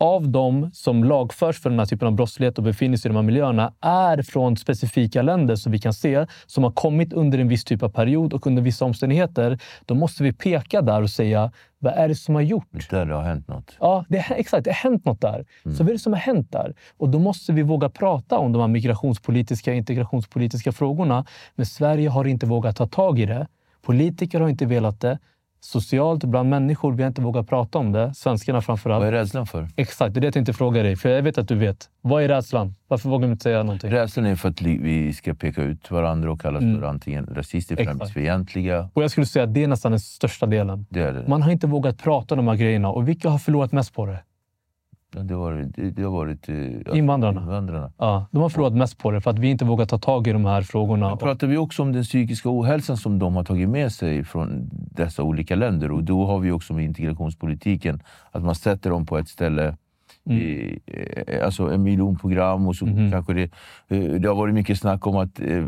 av 0.00 0.28
de 0.28 0.70
som 0.72 1.04
lagförs 1.04 1.60
för 1.60 1.70
den 1.70 1.78
här 1.78 1.86
typen 1.86 2.08
av 2.08 2.14
brottslighet 2.14 2.58
och 2.58 2.64
befinner 2.64 2.96
sig 2.96 3.08
i 3.08 3.10
de 3.10 3.16
här 3.16 3.22
miljöerna 3.22 3.72
är 3.80 4.22
från 4.22 4.56
specifika 4.56 5.22
länder 5.22 5.56
som 5.56 5.72
vi 5.72 5.78
kan 5.78 5.94
se 5.94 6.26
som 6.46 6.64
har 6.64 6.70
kommit 6.70 7.12
under 7.12 7.38
en 7.38 7.48
viss 7.48 7.64
typ 7.64 7.82
av 7.82 7.88
period 7.88 8.32
och 8.32 8.46
under 8.46 8.62
vissa 8.62 8.84
omständigheter. 8.84 9.58
Då 9.86 9.94
måste 9.94 10.22
vi 10.22 10.32
peka 10.32 10.82
där 10.82 11.02
och 11.02 11.10
säga 11.10 11.52
vad 11.78 11.92
är 11.92 12.08
det 12.08 12.14
som 12.14 12.34
har 12.34 12.42
gjort? 12.42 12.90
Där 12.90 13.06
det 13.06 13.14
har 13.14 13.22
hänt 13.22 13.48
något. 13.48 13.76
Ja, 13.80 14.04
det, 14.08 14.18
exakt. 14.18 14.64
Det 14.64 14.70
har 14.70 14.90
hänt 14.90 15.04
något 15.04 15.20
där. 15.20 15.44
Mm. 15.64 15.76
Så 15.76 15.82
vad 15.82 15.88
är 15.88 15.92
det 15.92 15.98
som 15.98 16.12
har 16.12 16.20
hänt 16.20 16.52
där? 16.52 16.74
Och 16.96 17.08
då 17.08 17.18
måste 17.18 17.52
vi 17.52 17.62
våga 17.62 17.88
prata 17.88 18.38
om 18.38 18.52
de 18.52 18.60
här 18.60 18.68
migrationspolitiska 18.68 19.74
integrationspolitiska 19.74 20.72
frågorna. 20.72 21.24
Men 21.54 21.66
Sverige 21.66 22.08
har 22.08 22.24
inte 22.24 22.46
vågat 22.46 22.76
ta 22.76 22.86
tag 22.86 23.18
i 23.18 23.26
det. 23.26 23.46
Politiker 23.82 24.40
har 24.40 24.48
inte 24.48 24.66
velat 24.66 25.00
det 25.00 25.18
socialt 25.60 26.24
bland 26.24 26.50
människor. 26.50 26.92
Vi 26.92 27.02
har 27.02 27.08
inte 27.08 27.22
vågat 27.22 27.48
prata 27.48 27.78
om 27.78 27.92
det. 27.92 28.14
Svenskarna 28.14 28.60
framförallt. 28.60 29.00
Vad 29.00 29.08
är 29.08 29.12
rädslan 29.12 29.46
för? 29.46 29.68
Exakt, 29.76 30.14
det 30.14 30.18
är 30.18 30.20
det 30.20 30.26
jag 30.26 30.34
tänkte 30.34 30.52
fråga 30.52 30.82
dig. 30.82 30.96
För 30.96 31.08
jag 31.08 31.22
vet 31.22 31.38
att 31.38 31.48
du 31.48 31.54
vet. 31.54 31.88
Vad 32.00 32.22
är 32.22 32.28
rädslan? 32.28 32.74
Varför 32.88 33.08
vågar 33.08 33.26
du 33.26 33.32
inte 33.32 33.42
säga 33.42 33.62
någonting? 33.62 33.90
Rädslan 33.90 34.26
är 34.26 34.36
för 34.36 34.48
att 34.48 34.62
vi 34.62 35.12
ska 35.12 35.34
peka 35.34 35.62
ut 35.62 35.90
varandra 35.90 36.32
och 36.32 36.40
kallas 36.40 36.62
mm. 36.62 36.80
för 36.80 36.86
antingen 36.86 37.26
rasister, 37.26 37.76
främlingsfientliga. 37.76 38.90
Och 38.94 39.02
jag 39.02 39.10
skulle 39.10 39.26
säga 39.26 39.44
att 39.44 39.54
det 39.54 39.64
är 39.64 39.68
nästan 39.68 39.92
den 39.92 40.00
största 40.00 40.46
delen. 40.46 40.86
Det 40.90 41.00
är 41.00 41.12
det. 41.12 41.28
Man 41.28 41.42
har 41.42 41.50
inte 41.50 41.66
vågat 41.66 41.98
prata 41.98 42.34
om 42.34 42.36
de 42.36 42.48
här 42.48 42.56
grejerna. 42.56 42.90
Och 42.90 43.08
vilka 43.08 43.28
har 43.28 43.38
förlorat 43.38 43.72
mest 43.72 43.94
på 43.94 44.06
det? 44.06 44.18
Det 45.12 45.34
har 45.34 45.40
varit, 45.40 45.96
det 45.96 46.02
har 46.02 46.10
varit 46.10 46.48
ja, 46.86 46.96
invandrarna. 46.96 47.40
invandrarna. 47.40 47.92
Ja, 47.98 48.26
de 48.30 48.42
har 48.42 48.48
förlorat 48.48 48.74
mest 48.74 48.98
på 48.98 49.10
det 49.10 49.20
för 49.20 49.30
att 49.30 49.38
vi 49.38 49.48
inte 49.48 49.64
vågar 49.64 49.86
ta 49.86 49.98
tag 49.98 50.26
i 50.26 50.32
de 50.32 50.44
här 50.44 50.62
frågorna. 50.62 51.08
Men 51.08 51.18
pratar 51.18 51.46
vi 51.46 51.56
också 51.56 51.82
om 51.82 51.92
den 51.92 52.02
psykiska 52.02 52.48
ohälsan 52.50 52.96
som 52.96 53.18
de 53.18 53.36
har 53.36 53.44
tagit 53.44 53.68
med 53.68 53.92
sig 53.92 54.24
från 54.24 54.70
dessa 54.72 55.22
olika 55.22 55.56
länder. 55.56 55.92
Och 55.92 56.04
då 56.04 56.26
har 56.26 56.38
vi 56.38 56.50
också 56.50 56.74
med 56.74 56.84
integrationspolitiken 56.84 58.02
att 58.30 58.42
man 58.42 58.54
sätter 58.54 58.90
dem 58.90 59.06
på 59.06 59.18
ett 59.18 59.28
ställe 59.28 59.76
Mm. 60.24 60.38
I, 60.38 60.80
alltså 61.44 61.70
en 61.72 61.82
miljonprogram 61.82 62.66
och 62.66 62.76
så 62.76 62.86
mm. 62.86 63.10
kanske 63.10 63.32
det, 63.32 63.42
eh, 63.88 64.20
det 64.20 64.28
har 64.28 64.34
varit 64.34 64.54
mycket 64.54 64.78
snack 64.78 65.06
om 65.06 65.16
att 65.16 65.40
eh, 65.40 65.64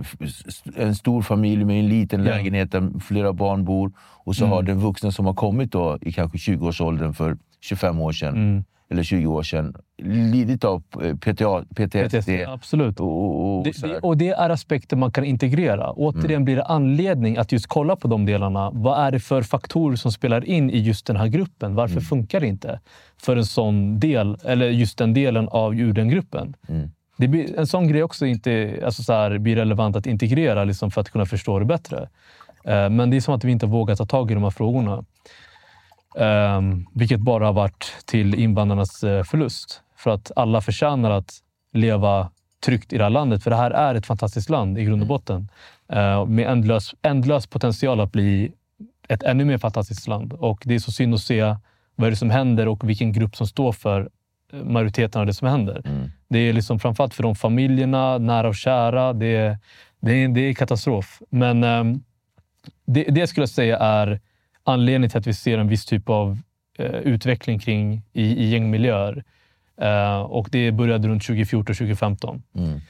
en 0.77 0.95
stor 0.95 1.23
familj 1.23 1.65
med 1.65 1.79
en 1.79 1.89
liten 1.89 2.25
ja. 2.25 2.31
lägenhet 2.31 2.73
där 2.73 3.01
flera 3.01 3.33
barn 3.33 3.65
bor 3.65 3.93
och 3.99 4.37
så 4.37 4.45
mm. 4.45 4.53
har 4.53 4.63
den 4.63 4.79
vuxna 4.79 5.11
som 5.11 5.27
har 5.27 5.35
kommit 5.35 5.73
då 5.73 5.99
i 6.01 6.13
kanske 6.13 6.39
20-årsåldern 6.39 7.15
för 7.15 7.37
25 7.61 8.01
år 8.01 8.13
sedan 8.13 8.35
mm 8.35 8.65
eller 8.93 9.03
20 9.03 9.27
år 9.27 9.43
sedan 9.43 9.75
lidit 10.03 10.65
av 10.65 10.83
eh, 11.03 11.17
PTA, 11.17 11.65
PTSD. 11.75 12.11
PTSD 12.11 12.31
absolut. 12.49 13.01
Och, 13.01 13.59
och, 13.59 13.65
det, 13.65 13.99
och, 14.03 14.17
det, 14.17 14.29
är 14.29 14.51
aspekter 14.51 14.97
man 14.97 15.13
kan 15.13 15.25
integrera. 15.25 15.93
Återigen 15.93 16.31
mm. 16.31 16.45
blir 16.45 16.57
det 16.57 16.65
anledning 16.65 17.37
att 17.37 17.53
just 17.53 17.67
kolla 17.67 17.97
på 17.97 18.09
de 18.09 18.27
delarna. 18.27 18.71
Vad 18.71 19.07
är 19.07 19.11
det 19.11 19.21
för 19.21 19.43
faktorer 19.43 19.97
som 19.97 20.13
spelar 20.13 20.45
in 20.45 20.71
i 20.71 20.79
just 20.79 21.07
den 21.07 21.17
här 21.17 21.27
gruppen? 21.27 21.75
Varför 21.75 21.95
mm. 21.95 22.05
funkar 22.05 22.41
det 22.41 22.47
inte 22.47 22.81
för 23.21 23.37
en 23.37 23.47
sån 23.47 24.01
del, 24.01 24.37
eller 24.45 24.69
just 24.69 24.99
den 24.99 25.15
delen 25.15 25.49
av 25.49 25.75
ur 25.75 25.93
den 25.93 26.09
gruppen? 26.09 26.57
Mm. 26.69 26.91
Det 27.17 27.29
blir, 27.29 27.59
en 27.59 27.67
sån 27.67 27.89
grej 27.89 28.03
också 28.03 28.27
inte 28.27 28.81
alltså 28.85 29.03
så 29.03 29.13
här, 29.13 29.39
blir 29.39 29.57
relevant 29.57 29.97
att 29.97 30.07
integrera 30.07 30.65
liksom 30.65 30.91
för 30.91 31.01
att 31.01 31.11
kunna 31.11 31.27
förstå 31.27 31.59
det 31.59 31.65
bättre. 31.65 32.09
Uh, 32.69 32.89
men 32.91 33.11
det 33.11 33.17
är 33.17 33.21
som 33.21 33.35
att 33.35 33.45
vi 33.45 33.53
inte 33.53 33.67
vågar 33.67 33.97
ta 33.97 34.07
tag 34.07 34.31
i 34.31 34.35
de 34.35 34.43
här 34.43 34.51
frågorna. 34.51 35.05
Um, 36.15 36.87
vilket 36.95 37.21
bara 37.21 37.47
har 37.47 37.53
varit 37.53 37.97
till 38.05 38.35
invandrarnas 38.35 39.05
uh, 39.05 39.23
förlust. 39.23 39.83
För 39.97 40.11
att 40.11 40.33
alla 40.37 40.61
förtjänar 40.61 41.11
att 41.11 41.33
leva 41.73 42.31
tryggt 42.65 42.93
i 42.93 42.99
det 42.99 43.05
här 43.05 43.11
landet. 43.11 43.43
För 43.43 43.51
det 43.51 43.57
här 43.57 43.71
är 43.71 43.95
ett 43.95 44.07
fantastiskt 44.07 44.51
land 44.51 44.79
i 44.79 44.85
grund 44.85 45.03
och 45.03 45.07
mm. 45.07 45.09
botten. 45.09 45.49
Uh, 45.93 46.27
med 46.27 46.51
ändlös, 46.51 46.95
ändlös 47.03 47.47
potential 47.47 48.01
att 48.01 48.13
bli 48.13 48.53
ett 49.09 49.23
ännu 49.23 49.45
mer 49.45 49.59
fantastiskt 49.59 50.09
land. 50.09 50.33
Och 50.33 50.63
det 50.65 50.75
är 50.75 50.79
så 50.79 50.93
synd 50.93 51.15
att 51.15 51.21
se 51.21 51.57
vad 51.95 52.07
är 52.07 52.11
det 52.11 52.17
som 52.17 52.31
händer 52.31 52.69
och 52.69 52.89
vilken 52.89 53.13
grupp 53.13 53.37
som 53.37 53.47
står 53.47 53.73
för 53.73 54.09
eh, 54.53 54.65
majoriteten 54.65 55.21
av 55.21 55.27
det 55.27 55.35
som 55.35 55.49
händer. 55.49 55.83
Mm. 55.85 56.11
Det 56.29 56.39
är 56.39 56.53
liksom 56.53 56.79
framförallt 56.79 57.15
för 57.15 57.23
de 57.23 57.35
familjerna, 57.35 58.19
nära 58.19 58.49
och 58.49 58.55
kära. 58.55 59.13
Det 59.13 59.37
är, 59.37 59.59
det 60.01 60.13
är, 60.13 60.29
det 60.29 60.41
är 60.41 60.55
katastrof. 60.55 61.23
Men 61.31 61.65
um, 61.65 62.05
det, 62.87 63.05
det 63.05 63.27
skulle 63.27 63.43
jag 63.43 63.49
säga 63.49 63.79
är 63.79 64.21
anledning 64.65 65.11
till 65.11 65.19
att 65.19 65.27
vi 65.27 65.35
ser 65.35 65.59
en 65.59 65.69
viss 65.69 65.87
typ 65.87 66.09
av 66.09 66.39
eh, 66.79 66.87
utveckling 66.87 67.59
kring 67.59 68.03
i, 68.13 68.23
i 68.23 68.49
gängmiljöer. 68.49 69.25
Uh, 69.83 70.21
och 70.21 70.49
det 70.53 70.73
började 70.73 71.09
runt 71.09 71.23
2014-2015. 71.23 72.43
Mm. 72.55 72.81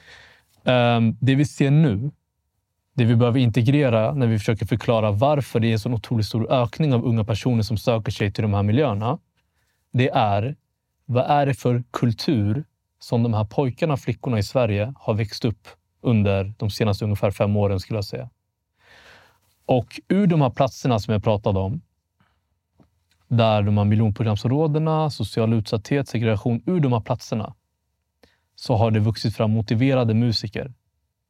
Um, 0.63 1.17
det 1.21 1.35
vi 1.35 1.45
ser 1.45 1.71
nu, 1.71 2.11
det 2.93 3.05
vi 3.05 3.15
behöver 3.15 3.39
integrera 3.39 4.13
när 4.13 4.27
vi 4.27 4.39
försöker 4.39 4.65
förklara 4.65 5.11
varför 5.11 5.59
det 5.59 5.67
är 5.67 5.71
en 5.71 5.79
så 5.79 5.91
otroligt 5.91 6.25
stor 6.25 6.51
ökning 6.51 6.93
av 6.93 7.05
unga 7.05 7.23
personer 7.23 7.61
som 7.61 7.77
söker 7.77 8.11
sig 8.11 8.31
till 8.31 8.41
de 8.41 8.53
här 8.53 8.63
miljöerna. 8.63 9.19
Det 9.91 10.09
är, 10.09 10.55
vad 11.05 11.25
är 11.25 11.45
det 11.45 11.53
för 11.53 11.83
kultur 11.91 12.63
som 12.99 13.23
de 13.23 13.33
här 13.33 13.45
pojkarna 13.45 13.93
och 13.93 13.99
flickorna 13.99 14.39
i 14.39 14.43
Sverige 14.43 14.93
har 14.97 15.13
växt 15.13 15.45
upp 15.45 15.67
under 16.01 16.53
de 16.57 16.69
senaste 16.69 17.05
ungefär 17.05 17.31
fem 17.31 17.55
åren, 17.55 17.79
skulle 17.79 17.97
jag 17.97 18.05
säga. 18.05 18.29
Och 19.65 20.01
ur 20.07 20.27
de 20.27 20.41
här 20.41 20.49
platserna 20.49 20.99
som 20.99 21.13
jag 21.13 21.23
pratade 21.23 21.59
om, 21.59 21.81
där 23.27 23.63
de 23.63 23.77
här 23.77 23.85
miljonprogramsområdena, 23.85 25.09
social 25.09 25.53
utsatthet, 25.53 26.07
segregation, 26.07 26.61
ur 26.65 26.79
de 26.79 26.93
här 26.93 26.99
platserna 26.99 27.53
så 28.55 28.75
har 28.75 28.91
det 28.91 28.99
vuxit 28.99 29.35
fram 29.35 29.51
motiverade 29.51 30.13
musiker. 30.13 30.73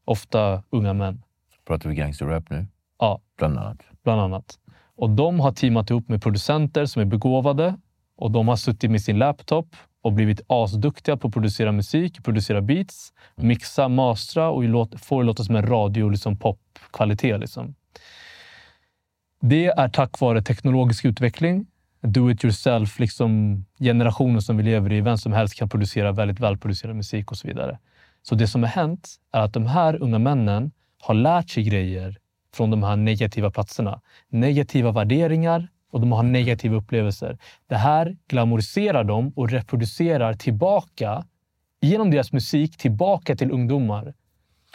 Ofta 0.06 0.64
unga 0.70 0.94
män. 0.94 1.24
Pratar 1.66 1.90
vi 1.90 1.96
gangsterrap 1.96 2.50
nu? 2.50 2.68
Ja. 3.00 3.22
Bland 3.38 3.58
annat? 3.58 3.78
Bland 4.04 4.22
annat. 4.22 4.60
Och 4.96 5.10
de 5.10 5.40
har 5.40 5.52
teamat 5.52 5.90
ihop 5.90 6.10
med 6.10 6.24
producenter 6.24 6.86
som 6.86 7.02
är 7.02 7.06
begåvade 7.06 7.78
och 8.16 8.32
de 8.32 8.48
har 8.48 8.56
suttit 8.56 8.92
med 8.92 9.02
sin 9.02 9.18
laptop 9.18 9.76
och 10.02 10.14
blivit 10.14 10.42
asduktiga 10.48 11.18
på 11.18 11.28
att 11.28 11.34
producera 11.34 11.72
musik, 11.72 12.24
producera 12.24 12.62
beats, 12.62 13.14
mixa, 13.36 13.88
mastra 13.88 14.50
och 14.50 14.64
få 15.00 15.20
det 15.20 15.26
låta 15.26 15.44
som 15.44 15.56
en 15.56 15.68
radio 15.68 16.10
liksom 16.10 16.38
popkvalitet. 16.38 17.40
Liksom. 17.40 17.76
Det 19.42 19.66
är 19.66 19.90
tack 19.90 20.20
vare 20.20 20.42
teknologisk 20.42 21.06
utveckling, 21.06 21.66
do 22.02 22.32
it 22.32 22.44
yourself, 22.44 23.00
liksom 23.00 23.66
generationen 23.80 24.42
som 24.42 24.58
vi 24.58 24.64
lever 24.64 24.94
i. 24.94 25.02
Vem 25.02 25.18
som 25.18 25.34
helst 25.34 25.56
kan 25.56 25.70
producera 25.70 26.12
väldigt 26.12 26.40
välproducerad 26.40 26.96
musik 26.96 27.32
och 27.32 27.38
så 27.38 27.48
vidare. 27.48 27.80
Så 28.22 28.36
det 28.36 28.48
som 28.48 28.64
har 28.64 28.70
hänt 28.70 29.10
är 29.32 29.42
att 29.42 29.54
de 29.54 29.66
här 29.66 30.02
unga 30.02 30.20
männen 30.20 30.72
har 31.00 31.14
lärt 31.14 31.50
sig 31.50 31.64
grejer 31.64 32.18
från 32.54 32.72
de 32.72 32.84
här 32.84 32.96
negativa 32.96 33.52
platserna. 33.52 34.02
Negativa 34.30 34.92
värderingar 34.92 35.68
och 35.92 36.00
de 36.00 36.12
har 36.12 36.24
negativa 36.24 36.76
upplevelser. 36.76 37.38
Det 37.68 37.76
här 37.76 38.18
glamoriserar 38.28 39.04
dem 39.04 39.34
och 39.36 39.50
reproducerar 39.50 40.34
tillbaka 40.34 41.26
genom 41.82 42.12
deras 42.12 42.32
musik 42.32 42.78
tillbaka 42.78 43.36
till 43.36 43.52
ungdomar 43.52 44.14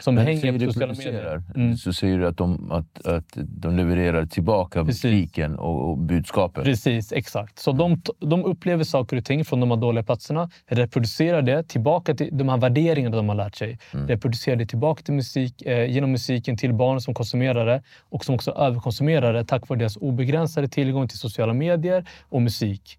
som 0.00 0.14
Men 0.14 0.26
hänger 0.26 0.52
på 0.52 0.72
sociala 0.72 0.94
medier. 0.94 1.42
Mm. 1.54 1.76
Så 1.76 1.92
säger 1.92 2.18
du 2.18 2.26
att 2.26 2.36
de, 2.36 2.72
att, 2.72 3.06
att 3.06 3.24
de 3.34 3.76
levererar 3.76 4.26
tillbaka 4.26 4.84
musiken 4.84 5.58
och, 5.58 5.90
och 5.90 5.98
budskapet. 5.98 6.64
Precis, 6.64 7.12
exakt. 7.12 7.58
Så 7.58 7.72
de, 7.72 8.02
de 8.18 8.44
upplever 8.44 8.84
saker 8.84 9.16
och 9.16 9.24
ting 9.24 9.44
från 9.44 9.60
de 9.60 9.70
här 9.70 9.76
dåliga 9.76 10.04
platserna, 10.04 10.50
reproducerar 10.66 11.42
det 11.42 11.68
tillbaka 11.68 12.14
till 12.14 12.28
de 12.32 12.48
här 12.48 12.56
värderingarna 12.56 13.16
de 13.16 13.28
har 13.28 13.36
lärt 13.36 13.56
sig. 13.56 13.78
Mm. 13.94 14.08
Reproducerar 14.08 14.56
det 14.56 14.66
tillbaka 14.66 15.02
till 15.02 15.14
musik, 15.14 15.62
eh, 15.62 15.90
genom 15.90 16.12
musiken 16.12 16.56
till 16.56 16.74
barn 16.74 17.00
som 17.00 17.14
konsumerar 17.14 17.66
det 17.66 17.82
och 18.00 18.24
som 18.24 18.34
också 18.34 18.50
överkonsumerar 18.50 19.32
det 19.32 19.44
tack 19.44 19.68
vare 19.68 19.78
deras 19.78 19.96
obegränsade 19.96 20.68
tillgång 20.68 21.08
till 21.08 21.18
sociala 21.18 21.52
medier 21.52 22.08
och 22.28 22.42
musik. 22.42 22.98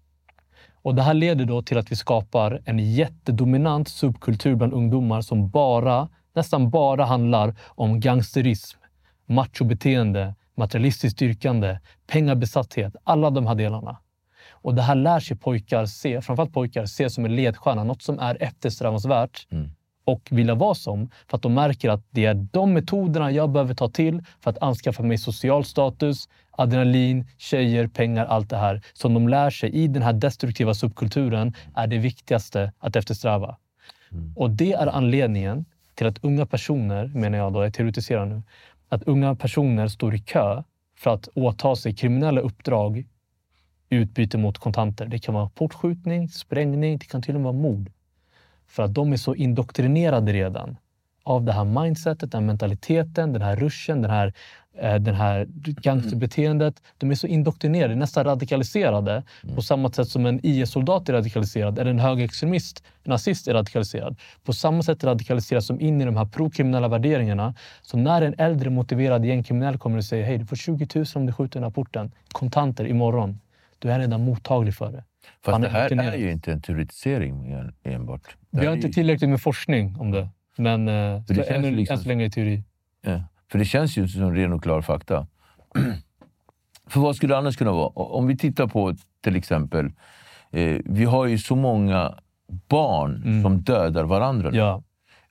Och 0.82 0.94
Det 0.94 1.02
här 1.02 1.14
leder 1.14 1.44
då 1.44 1.62
till 1.62 1.78
att 1.78 1.92
vi 1.92 1.96
skapar 1.96 2.62
en 2.64 2.78
jättedominant 2.78 3.88
subkultur 3.88 4.54
bland 4.54 4.72
ungdomar 4.72 5.20
som 5.20 5.50
bara 5.50 6.08
nästan 6.34 6.70
bara 6.70 7.04
handlar 7.04 7.54
om 7.66 8.00
gangsterism, 8.00 8.78
machobeteende, 9.26 10.34
materialistiskt 10.54 11.16
styrkande, 11.16 11.78
pengabesatthet. 12.06 12.96
Alla 13.04 13.30
de 13.30 13.46
här 13.46 13.54
delarna. 13.54 13.98
Och 14.50 14.74
det 14.74 14.82
här 14.82 14.94
lär 14.94 15.20
sig 15.20 15.36
pojkar 15.36 15.86
se, 15.86 16.20
framförallt 16.20 16.52
pojkar, 16.52 16.86
se 16.86 17.10
som 17.10 17.24
en 17.24 17.36
ledstjärna. 17.36 17.84
Något 17.84 18.02
som 18.02 18.18
är 18.18 18.42
eftersträvansvärt 18.42 19.46
mm. 19.50 19.70
och 20.04 20.28
vilja 20.30 20.54
vara 20.54 20.74
som. 20.74 21.10
För 21.28 21.36
att 21.36 21.42
de 21.42 21.54
märker 21.54 21.90
att 21.90 22.04
det 22.10 22.24
är 22.24 22.34
de 22.34 22.72
metoderna 22.72 23.30
jag 23.30 23.50
behöver 23.50 23.74
ta 23.74 23.88
till 23.88 24.22
för 24.40 24.50
att 24.50 24.62
anskaffa 24.62 25.02
mig 25.02 25.18
social 25.18 25.64
status, 25.64 26.28
adrenalin, 26.50 27.26
tjejer, 27.38 27.86
pengar, 27.86 28.26
allt 28.26 28.50
det 28.50 28.56
här 28.56 28.82
som 28.92 29.14
de 29.14 29.28
lär 29.28 29.50
sig 29.50 29.70
i 29.70 29.88
den 29.88 30.02
här 30.02 30.12
destruktiva 30.12 30.74
subkulturen 30.74 31.54
är 31.74 31.86
det 31.86 31.98
viktigaste 31.98 32.72
att 32.78 32.96
eftersträva. 32.96 33.56
Mm. 34.12 34.32
Och 34.36 34.50
det 34.50 34.72
är 34.72 34.86
anledningen 34.86 35.64
till 36.00 36.06
att 36.06 36.24
unga 36.24 36.46
personer, 36.46 37.10
menar 37.14 37.38
jag 37.38 37.52
då, 37.52 37.62
jag 37.62 37.74
teoretiserar 37.74 38.26
nu, 38.26 38.42
att 38.88 39.02
unga 39.02 39.34
personer 39.34 39.88
står 39.88 40.14
i 40.14 40.18
kö 40.18 40.62
för 40.96 41.10
att 41.10 41.28
åta 41.34 41.76
sig 41.76 41.94
kriminella 41.94 42.40
uppdrag 42.40 42.98
i 43.88 43.96
utbyte 43.96 44.38
mot 44.38 44.58
kontanter. 44.58 45.06
Det 45.06 45.18
kan 45.18 45.34
vara 45.34 45.48
portskjutning, 45.48 46.28
sprängning, 46.28 46.98
det 46.98 47.04
kan 47.04 47.22
till 47.22 47.34
och 47.34 47.40
med 47.40 47.52
vara 47.52 47.62
mord. 47.62 47.90
För 48.66 48.82
att 48.82 48.94
de 48.94 49.12
är 49.12 49.16
så 49.16 49.34
indoktrinerade 49.34 50.32
redan 50.32 50.76
av 51.22 51.44
det 51.44 51.52
här 51.52 51.64
mindsetet, 51.64 52.32
den 52.32 52.42
här 52.42 52.46
mentaliteten, 52.46 53.32
den 53.32 53.42
här 53.42 53.56
ruschen, 53.56 54.02
den 54.02 54.10
här, 54.10 54.32
eh, 54.78 54.94
den 54.94 55.14
här 55.14 55.46
gangsterbeteendet. 56.00 56.82
De 56.98 57.10
är 57.10 57.14
så 57.14 57.26
indoktrinerade, 57.26 57.94
nästan 57.94 58.24
radikaliserade 58.24 59.22
på 59.54 59.62
samma 59.62 59.92
sätt 59.92 60.08
som 60.08 60.26
en 60.26 60.40
IS-soldat 60.42 61.08
är 61.08 61.12
radikaliserad 61.12 61.78
eller 61.78 61.90
en 61.90 61.98
högerextremist, 61.98 62.82
en 63.04 63.10
nazist 63.10 63.48
är 63.48 63.54
radikaliserad. 63.54 64.16
På 64.44 64.52
samma 64.52 64.82
sätt 64.82 65.04
radikaliseras 65.04 65.66
de 65.66 65.80
in 65.80 66.00
i 66.00 66.04
de 66.04 66.16
här 66.16 66.24
prokriminella 66.24 66.88
värderingarna. 66.88 67.54
Så 67.82 67.96
när 67.98 68.22
en 68.22 68.34
äldre 68.38 68.70
motiverad 68.70 69.24
gängkriminell 69.24 69.78
kommer 69.78 69.96
och 69.98 70.04
säger 70.04 70.24
hej, 70.24 70.38
du 70.38 70.46
får 70.46 70.56
20 70.56 70.86
000 70.94 71.04
om 71.14 71.26
du 71.26 71.32
skjuter 71.32 71.54
den 71.54 71.62
här 71.64 71.70
porten, 71.70 72.12
kontanter 72.32 72.84
imorgon. 72.86 73.40
Då 73.78 73.88
är 73.88 73.98
redan 73.98 74.24
mottaglig 74.24 74.74
för 74.74 74.92
det. 74.92 75.04
Fast 75.44 75.52
Han 75.52 75.60
det 75.60 75.66
är 75.66 75.70
här 75.70 76.12
är 76.12 76.16
ju 76.16 76.30
inte 76.32 76.52
en 76.52 76.62
teoretisering 76.62 77.52
en- 77.52 77.72
enbart. 77.84 78.36
Vi 78.50 78.66
har 78.66 78.74
inte 78.74 78.88
tillräckligt 78.88 79.30
med 79.30 79.40
forskning 79.40 79.96
om 80.00 80.10
det. 80.10 80.28
Men 80.60 80.88
eh, 80.88 81.22
För 81.26 81.34
det 81.34 81.44
så 81.46 81.52
ännu, 81.52 81.62
känns 81.62 81.76
liksom- 81.76 81.94
än 81.94 82.02
så 82.02 82.08
länge 82.08 82.24
är 82.24 82.28
teori. 82.30 82.62
Ja. 83.02 83.20
För 83.50 83.58
det 83.58 83.64
känns 83.64 83.96
ju 83.96 84.08
som 84.08 84.34
ren 84.34 84.52
och 84.52 84.62
klar 84.62 84.80
fakta. 84.82 85.26
För 86.86 87.00
vad 87.00 87.16
skulle 87.16 87.34
det 87.34 87.38
annars 87.38 87.56
kunna 87.56 87.72
vara? 87.72 87.88
Om 87.88 88.26
vi 88.26 88.36
tittar 88.36 88.66
på 88.66 88.94
till 89.20 89.36
exempel, 89.36 89.86
eh, 90.50 90.76
vi 90.84 91.04
har 91.04 91.26
ju 91.26 91.38
så 91.38 91.56
många 91.56 92.14
barn 92.68 93.42
som 93.42 93.60
dödar 93.60 94.04
varandra. 94.04 94.48
Mm. 94.48 94.58
Ja. 94.60 94.82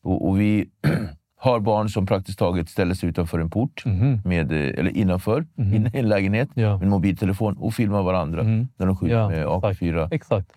Och, 0.01 0.27
och 0.29 0.39
vi 0.39 0.69
har 1.37 1.59
barn 1.59 1.89
som 1.89 2.05
praktiskt 2.05 2.39
taget 2.39 2.69
ställer 2.69 2.93
sig 2.93 3.09
utanför 3.09 3.39
en 3.39 3.49
port, 3.49 3.85
Mhm. 3.85 4.21
med, 4.25 4.51
eh, 4.51 4.57
eller 4.79 4.97
innanför, 4.97 5.45
inne 5.57 5.91
i 5.93 5.99
en 5.99 6.09
lägenhet, 6.09 6.49
Ja. 6.53 6.73
med 6.77 6.83
en 6.83 6.89
mobiltelefon 6.89 7.57
och 7.57 7.73
filmar 7.73 8.03
varandra 8.03 8.43
Mhm. 8.43 8.67
när 8.77 8.85
de 8.85 8.95
skjuter 8.97 9.15
Ja, 9.15 9.29
med 9.29 9.45
AK4. 9.47 10.07
Exakt. 10.11 10.49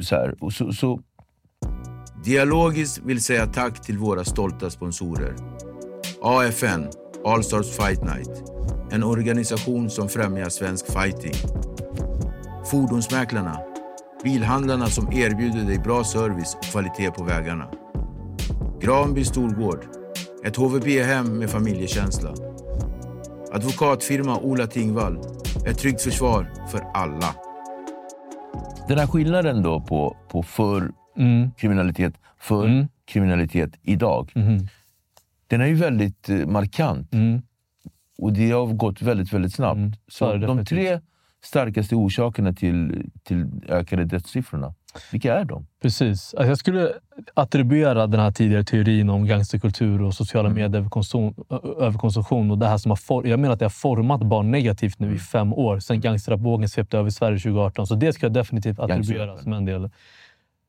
Så 0.00 0.14
här. 0.16 0.34
Och 0.44 0.52
så, 0.52 0.72
så, 0.72 1.00
Dialogiskt 2.24 2.98
vill 2.98 3.22
säga 3.22 3.46
tack 3.46 3.82
till 3.82 3.98
våra 3.98 4.24
stolta 4.24 4.70
sponsorer. 4.70 5.34
AFN, 6.22 6.88
All 7.24 7.44
Stars 7.44 7.76
Fight 7.76 8.02
Night. 8.02 8.42
En 8.90 9.04
organisation 9.04 9.90
som 9.90 10.08
främjar 10.08 10.48
svensk 10.48 10.86
fighting. 10.86 11.32
Fordonsmäklarna. 12.70 13.58
Bilhandlarna 14.24 14.86
som 14.86 15.12
erbjuder 15.12 15.64
dig 15.64 15.78
bra 15.78 16.04
service 16.04 16.54
och 16.54 16.64
kvalitet 16.64 17.10
på 17.10 17.24
vägarna. 17.24 17.70
Granby 18.80 19.24
Storgård. 19.24 19.84
Ett 20.44 20.56
HVB-hem 20.56 21.38
med 21.38 21.50
familjekänsla. 21.50 22.34
Advokatfirma 23.52 24.38
Ola 24.38 24.66
Tingvall. 24.66 25.18
Ett 25.66 25.78
tryggt 25.78 26.02
försvar 26.02 26.52
för 26.70 26.80
alla. 26.94 27.34
den 28.88 28.98
här 28.98 29.06
skillnaden 29.06 29.62
då 29.62 29.80
på, 29.80 30.16
på 30.30 30.42
förr 30.42 30.99
Mm. 31.16 31.50
kriminalitet, 31.58 32.14
för 32.40 32.66
Mm. 32.66 32.88
kriminalitet 33.04 33.70
idag. 33.82 34.32
Mhm. 34.34 34.68
Den 35.46 35.60
är 35.60 35.66
ju 35.66 35.74
väldigt 35.74 36.28
eh, 36.28 36.36
markant. 36.46 37.14
Mm. 37.14 37.42
Och 38.18 38.32
det 38.32 38.50
har 38.50 38.66
gått 38.66 39.02
väldigt, 39.02 39.32
väldigt 39.32 39.54
snabbt. 39.54 39.76
Mm, 39.76 39.92
så 40.08 40.36
de 40.36 40.64
tre 40.64 41.00
starkaste 41.44 41.94
orsakerna 41.94 42.52
till, 42.52 43.10
till 43.22 43.46
ökade 43.68 44.04
dödssiffrorna, 44.04 44.74
vilka 45.12 45.34
är 45.34 45.44
de? 45.44 45.66
Precis. 45.82 46.34
Alltså 46.34 46.48
jag 46.48 46.58
skulle 46.58 46.92
attribuera 47.34 48.06
den 48.06 48.20
här 48.20 48.30
tidigare 48.30 48.64
teorin 48.64 49.10
om 49.10 49.26
gangsterkultur 49.26 50.02
och 50.02 50.14
sociala 50.14 50.48
Mm. 50.48 50.58
medier-överkonsum- 50.62 51.44
ö- 51.50 51.84
överkonsumtion 51.86 52.50
och 52.50 52.58
det 52.58 52.66
här 52.66 52.78
som 52.78 52.90
har 52.90 53.26
jag 53.26 53.40
menar 53.40 53.52
att 53.52 53.58
det 53.58 53.64
har 53.64 53.70
format 53.70 54.20
barn 54.22 54.50
negativt 54.50 54.98
nu 54.98 55.06
i 55.06 55.10
Mm. 55.10 55.18
fem 55.20 55.52
år 55.52 55.78
sedan 55.78 56.00
gangsterrapvågen 56.00 56.68
svepte 56.68 56.98
över 56.98 57.10
Sverige 57.10 57.38
2018. 57.38 57.86
Så 57.86 57.94
det 57.94 58.12
ska 58.12 58.26
jag 58.26 58.32
definitivt 58.32 58.78
attribuera 58.80 59.38
som 59.38 59.52
en 59.52 59.64
del. 59.64 59.90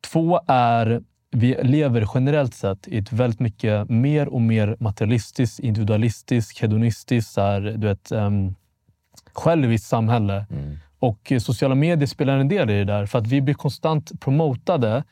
Två 0.01 0.41
är 0.47 1.01
vi 1.31 1.57
lever 1.63 2.07
generellt 2.13 2.53
sett 2.53 2.87
i 2.87 2.97
ett 2.97 3.13
väldigt 3.13 3.39
mycket 3.39 3.89
mer 3.89 4.27
och 4.27 4.41
mer 4.41 4.75
materialistiskt, 4.79 5.59
individualistiskt, 5.59 6.59
hedonistiskt, 6.59 7.31
så 7.31 7.41
här, 7.41 7.61
du 7.61 7.87
vet, 7.87 8.11
um, 8.11 8.55
själviskt 9.33 9.87
samhälle. 9.87 10.45
Mm. 10.49 10.77
Och 10.99 11.33
sociala 11.39 11.75
medier 11.75 12.07
spelar 12.07 12.37
en 12.37 12.47
del 12.47 12.69
i 12.69 12.73
det 12.73 12.83
där. 12.83 13.05
För 13.05 13.19
att 13.19 13.27
vi 13.27 13.41
blir 13.41 13.53
konstant 13.53 14.19
promotade 14.19 15.03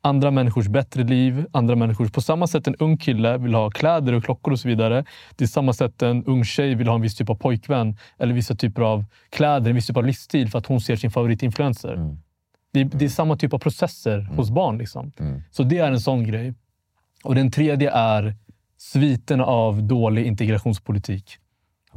andra 0.00 0.30
människors 0.30 0.68
bättre 0.68 1.04
liv. 1.04 1.46
andra 1.52 1.76
människors... 1.76 2.12
På 2.12 2.20
samma 2.20 2.46
sätt 2.46 2.66
en 2.66 2.74
ung 2.74 2.96
kille 2.96 3.38
vill 3.38 3.54
ha 3.54 3.70
kläder 3.70 4.12
och 4.12 4.24
klockor 4.24 4.52
och 4.52 4.60
så 4.60 4.68
vidare. 4.68 5.04
Det 5.36 5.44
är 5.44 5.48
samma 5.48 5.72
sätt 5.72 6.02
en 6.02 6.24
ung 6.24 6.44
tjej 6.44 6.74
vill 6.74 6.88
ha 6.88 6.94
en 6.94 7.02
viss 7.02 7.16
typ 7.16 7.30
av 7.30 7.34
pojkvän 7.34 7.96
eller 8.18 8.34
vissa 8.34 8.54
typer 8.54 8.82
av 8.82 9.04
kläder, 9.30 9.70
en 9.70 9.74
viss 9.74 9.86
typ 9.86 9.96
av 9.96 10.06
livsstil 10.06 10.50
för 10.50 10.58
att 10.58 10.66
hon 10.66 10.80
ser 10.80 10.96
sin 10.96 11.10
favoritinfluencer. 11.10 11.94
Mm. 11.94 12.18
Det, 12.72 12.80
är, 12.80 12.84
det 12.84 13.04
är 13.04 13.08
samma 13.08 13.36
typ 13.36 13.52
av 13.52 13.58
processer 13.58 14.20
hos 14.36 14.50
barn. 14.50 14.78
Liksom. 14.78 15.12
Mm. 15.18 15.42
Så 15.50 15.62
det 15.62 15.78
är 15.78 15.92
en 15.92 16.00
sån 16.00 16.24
grej. 16.24 16.54
Och 17.24 17.34
den 17.34 17.50
tredje 17.50 17.90
är 17.90 18.36
sviterna 18.76 19.44
av 19.44 19.82
dålig 19.82 20.26
integrationspolitik. 20.26 21.38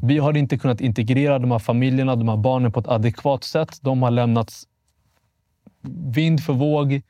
Vi 0.02 0.18
har 0.18 0.38
inte 0.38 0.58
kunnat 0.58 0.82
integrera 0.82 1.40
de 1.40 1.52
här 1.52 1.60
familjerna, 1.60 2.16
de 2.16 2.30
här 2.30 2.38
barnen 2.38 2.72
på 2.72 2.80
ett 2.80 2.88
adekvat 2.88 3.44
sätt. 3.44 3.80
De 3.82 4.02
har 4.02 4.12
lämnats 4.12 4.68
vind 6.16 6.44
för 6.44 6.54
våg 6.54 7.02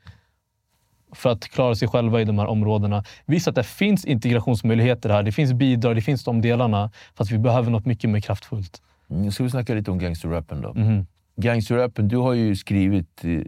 för 1.12 1.30
att 1.30 1.44
klara 1.44 1.76
sig 1.76 1.88
själva 1.88 2.22
i 2.22 2.26
de 2.26 2.40
här 2.40 2.46
områdena. 2.46 3.04
Visst 3.26 3.48
att 3.48 3.56
det 3.56 3.64
finns 3.64 4.06
integrationsmöjligheter 4.06 5.10
här. 5.10 5.24
Det 5.24 5.32
finns 5.32 5.54
bidrag, 5.54 5.96
det 5.96 6.02
finns 6.02 6.24
de 6.24 6.42
delarna. 6.42 6.92
Fast 7.16 7.32
vi 7.32 7.38
behöver 7.38 7.72
något 7.72 7.86
mycket 7.86 8.10
mer 8.10 8.20
kraftfullt. 8.20 8.82
Nu 9.08 9.32
ska 9.32 9.44
vi 9.44 9.50
snacka 9.50 9.74
lite 9.74 9.92
om 9.92 10.00
gangsterrappen 10.00 10.62
då. 10.62 10.74
Mhm. 10.74 11.06
Gangsterrappen, 11.36 12.08
du 12.08 12.18
har 12.18 12.34
ju 12.34 12.56
skrivit 12.56 13.26
eh, 13.26 13.42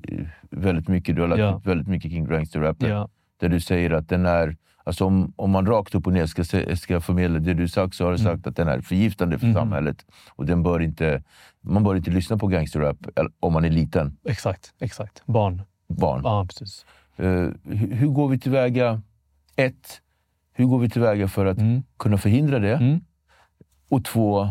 väldigt 0.49 0.87
mycket, 0.87 1.15
du 1.15 1.21
har 1.21 1.27
lagt 1.27 1.39
Ja. 1.39 1.57
ut 1.57 1.65
väldigt 1.65 1.87
mycket 1.87 2.11
kring 2.11 2.25
gangsterrappen. 2.25 2.89
Ja. 2.89 3.09
Där 3.39 3.49
du 3.49 3.59
säger 3.59 3.91
att 3.91 4.09
den 4.09 4.25
är, 4.25 4.55
alltså 4.83 5.05
om, 5.05 5.33
om 5.35 5.51
man 5.51 5.65
rakt 5.65 5.95
upp 5.95 6.07
och 6.07 6.13
ner 6.13 6.25
ska, 6.25 6.43
ska 6.75 7.01
förmedla 7.01 7.39
det 7.39 7.53
du 7.53 7.67
sagt 7.67 7.95
så 7.95 8.03
har 8.03 8.11
du 8.11 8.21
Mm. 8.21 8.33
sagt 8.35 8.47
att 8.47 8.55
den 8.55 8.67
är 8.67 8.81
förgiftande 8.81 9.39
för 9.39 9.45
Mhm. 9.45 9.55
samhället. 9.55 10.05
Och 10.29 10.45
den 10.45 10.63
bör 10.63 10.79
inte, 10.81 11.23
man 11.61 11.83
bör 11.83 11.95
inte 11.95 12.11
lyssna 12.11 12.37
på 12.37 12.47
gangsterrap 12.47 12.97
om 13.39 13.53
man 13.53 13.65
är 13.65 13.69
liten, 13.69 14.17
Exakt, 14.23 14.73
exakt. 14.79 15.23
Barn. 15.25 15.61
barn. 15.87 16.21
Ja, 16.23 16.45
precis. 16.49 16.85
Eh, 17.15 17.25
hur, 17.63 17.91
hur 17.95 18.07
går 18.07 18.27
vi 18.27 18.39
tillväga? 18.39 19.01
Ett, 19.55 20.01
hur 20.53 20.65
går 20.65 20.79
vi 20.79 20.89
tillväga 20.89 21.27
för 21.27 21.45
att 21.45 21.57
Mm. 21.57 21.83
kunna 21.97 22.17
förhindra 22.17 22.59
det? 22.59 22.75
Mm. 22.75 22.99
Och 23.89 24.05
två, 24.05 24.41
eh, 24.41 24.49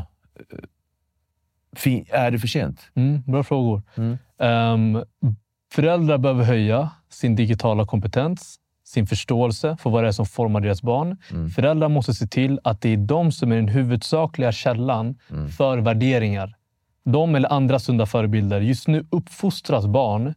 är 2.10 2.30
det 2.30 2.38
för 2.38 2.48
sent? 2.48 2.80
Mm, 2.94 3.22
bra 3.26 3.42
frågor. 3.44 3.82
Mm. 3.96 4.18
Ehm, 4.40 5.04
föräldrar 5.72 6.18
behöver 6.18 6.44
höja 6.44 6.90
sin 7.08 7.36
digitala 7.36 7.86
kompetens, 7.86 8.56
sin 8.84 9.06
förståelse 9.06 9.76
för 9.80 9.90
vad 9.90 10.04
det 10.04 10.08
är 10.08 10.12
som 10.12 10.26
formar 10.26 10.60
deras 10.60 10.82
barn. 10.82 11.16
Mm. 11.30 11.50
Föräldrar 11.50 11.88
måste 11.88 12.14
se 12.14 12.26
till 12.26 12.60
att 12.64 12.80
det 12.80 12.88
är 12.92 12.96
de 12.96 13.32
som 13.32 13.52
är 13.52 13.56
den 13.56 13.68
huvudsakliga 13.68 14.52
källan 14.52 15.18
Mm. 15.30 15.48
för 15.48 15.78
värderingar. 15.78 16.54
De 17.04 17.34
eller 17.34 17.52
andra 17.52 17.78
sunda 17.78 18.06
förebilder. 18.06 18.60
Just 18.60 18.88
nu 18.88 19.06
uppfostras 19.10 19.86
barn 19.86 20.34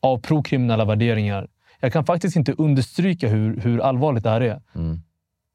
av 0.00 0.18
prokriminella 0.18 0.84
värderingar. 0.84 1.48
Jag 1.80 1.92
kan 1.92 2.04
faktiskt 2.04 2.36
inte 2.36 2.52
understryka 2.52 3.28
hur, 3.28 3.60
hur 3.60 3.80
allvarligt 3.80 4.22
det 4.24 4.30
här 4.30 4.40
är. 4.40 4.62
Mm. 4.74 5.02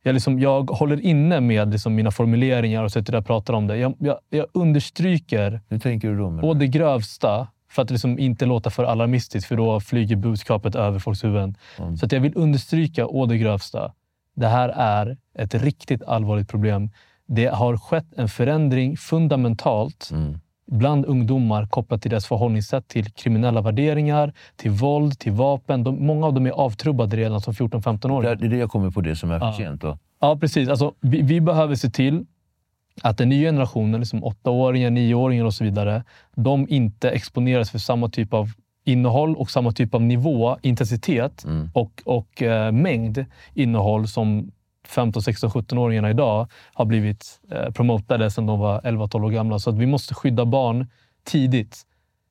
Jag, 0.03 0.13
liksom, 0.13 0.39
jag 0.39 0.69
håller 0.69 1.01
inne 1.01 1.39
med 1.39 1.71
liksom 1.71 1.95
mina 1.95 2.11
formuleringar 2.11 2.83
och 2.83 2.91
sätter 2.91 3.11
där 3.11 3.19
och 3.19 3.25
pratar 3.25 3.53
om 3.53 3.67
det. 3.67 3.77
Jag, 3.77 3.95
jag, 3.99 4.17
jag 4.29 4.45
understryker 4.53 5.61
Hur 5.69 5.79
tänker 5.79 6.09
du 6.09 6.17
då? 6.17 6.29
Med 6.29 6.43
det? 6.43 6.53
det 6.53 6.67
grövsta 6.67 7.47
för 7.69 7.81
att 7.81 7.91
liksom 7.91 8.19
inte 8.19 8.45
låta 8.45 8.69
för 8.69 8.83
alarmistiskt, 8.83 9.47
för 9.47 9.55
då 9.55 9.79
flyger 9.79 10.15
budskapet 10.15 10.75
över 10.75 10.99
folks 10.99 11.23
huvuden. 11.23 11.55
Mm. 11.79 11.97
Så 11.97 12.05
att 12.05 12.11
jag 12.11 12.19
vill 12.19 12.33
understryka 12.35 13.07
å 13.07 13.25
det 13.25 13.37
grövsta. 13.37 13.93
Det 14.35 14.47
här 14.47 14.69
är 14.69 15.17
ett 15.37 15.55
riktigt 15.55 16.03
allvarligt 16.03 16.49
problem. 16.49 16.89
Det 17.25 17.45
har 17.45 17.77
skett 17.77 18.13
en 18.17 18.27
förändring 18.27 18.97
fundamentalt 18.97 20.09
Mm. 20.11 20.39
Bland 20.71 21.05
ungdomar 21.05 21.65
kopplat 21.65 22.01
till 22.01 22.11
deras 22.11 22.25
förhållningssätt 22.25 22.87
till 22.87 23.11
kriminella 23.11 23.61
värderingar, 23.61 24.33
till 24.55 24.71
våld, 24.71 25.19
till 25.19 25.31
vapen. 25.31 25.83
De, 25.83 26.05
många 26.05 26.25
av 26.25 26.33
dem 26.33 26.45
är 26.45 26.51
avtrubbade 26.51 27.17
redan 27.17 27.41
som 27.41 27.53
14-15-åringar. 27.53 28.35
Det 28.35 28.45
är 28.45 28.49
det 28.49 28.57
jag 28.57 28.69
kommer 28.71 28.91
på 28.91 29.01
det 29.01 29.15
som 29.15 29.31
är 29.31 29.39
för 29.39 29.45
Ja. 29.45 29.53
sent. 29.57 29.81
Då. 29.81 29.97
Ja, 30.21 30.37
precis. 30.41 30.69
Alltså, 30.69 30.93
vi, 30.99 31.21
vi 31.21 31.41
behöver 31.41 31.75
se 31.75 31.89
till 31.89 32.25
att 33.01 33.17
den 33.17 33.29
nya 33.29 33.49
generationen, 33.49 33.99
liksom 33.99 34.23
åttaåringar, 34.23 34.89
nioåringar 34.89 35.45
och 35.45 35.53
så 35.53 35.63
vidare, 35.63 36.03
de 36.35 36.67
inte 36.69 37.09
exponeras 37.09 37.71
för 37.71 37.79
samma 37.79 38.09
typ 38.09 38.33
av 38.33 38.49
innehåll 38.83 39.35
och 39.35 39.51
samma 39.51 39.71
typ 39.71 39.95
av 39.95 40.01
nivå, 40.01 40.57
intensitet 40.61 41.43
Mm. 41.45 41.69
och, 41.73 42.01
och 42.05 42.41
eh, 42.41 42.71
mängd 42.71 43.25
innehåll 43.53 44.07
som 44.07 44.51
15, 44.87 45.21
16, 45.21 45.49
17-åringarna 45.49 46.09
idag 46.09 46.47
har 46.73 46.85
blivit 46.85 47.39
eh, 47.51 47.71
promotade 47.71 48.31
sedan 48.31 48.45
de 48.45 48.59
var 48.59 48.81
11-12 48.81 49.25
år 49.25 49.29
gamla. 49.29 49.59
Så 49.59 49.69
att 49.69 49.77
vi 49.77 49.85
måste 49.85 50.13
skydda 50.13 50.45
barn 50.45 50.87
tidigt. 51.23 51.85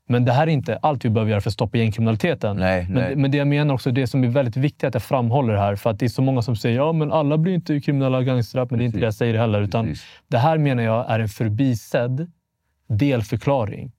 Men 0.08 0.24
det 0.24 0.32
här 0.32 0.46
är 0.46 0.50
inte 0.50 0.76
allt 0.76 1.04
vi 1.04 1.10
behöver 1.10 1.30
göra 1.30 1.40
för 1.40 1.50
att 1.50 1.54
stoppa 1.54 1.78
gängkriminaliteten. 1.78 2.56
Nej, 2.56 2.86
nej. 2.90 3.08
Men, 3.08 3.20
men 3.22 3.30
det 3.30 3.38
jag 3.38 3.46
menar 3.48 3.74
också, 3.74 3.90
det 3.90 4.06
som 4.06 4.24
är 4.24 4.28
väldigt 4.28 4.56
viktigt 4.56 4.84
att 4.84 4.94
jag 4.94 5.02
framhåller 5.02 5.54
här, 5.54 5.76
för 5.76 5.90
att 5.90 5.98
det 5.98 6.06
är 6.06 6.08
så 6.08 6.22
många 6.22 6.42
som 6.42 6.56
säger 6.56 6.76
ja 6.76 6.92
men 6.92 7.12
alla 7.12 7.38
blir 7.38 7.54
inte 7.54 7.80
kriminella 7.80 8.22
gangstrar, 8.22 8.66
men 8.70 8.78
det 8.78 8.84
är 8.84 8.86
inte 8.86 8.98
det 8.98 9.04
jag 9.04 9.14
säger 9.14 9.34
heller. 9.34 9.62
Utan 9.62 9.86
Precis. 9.86 10.06
det 10.28 10.38
här 10.38 10.58
menar 10.58 10.82
jag 10.82 11.10
är 11.10 11.20
en 11.20 11.28
förbisedd 11.28 12.30
delförklaring. 12.88 13.92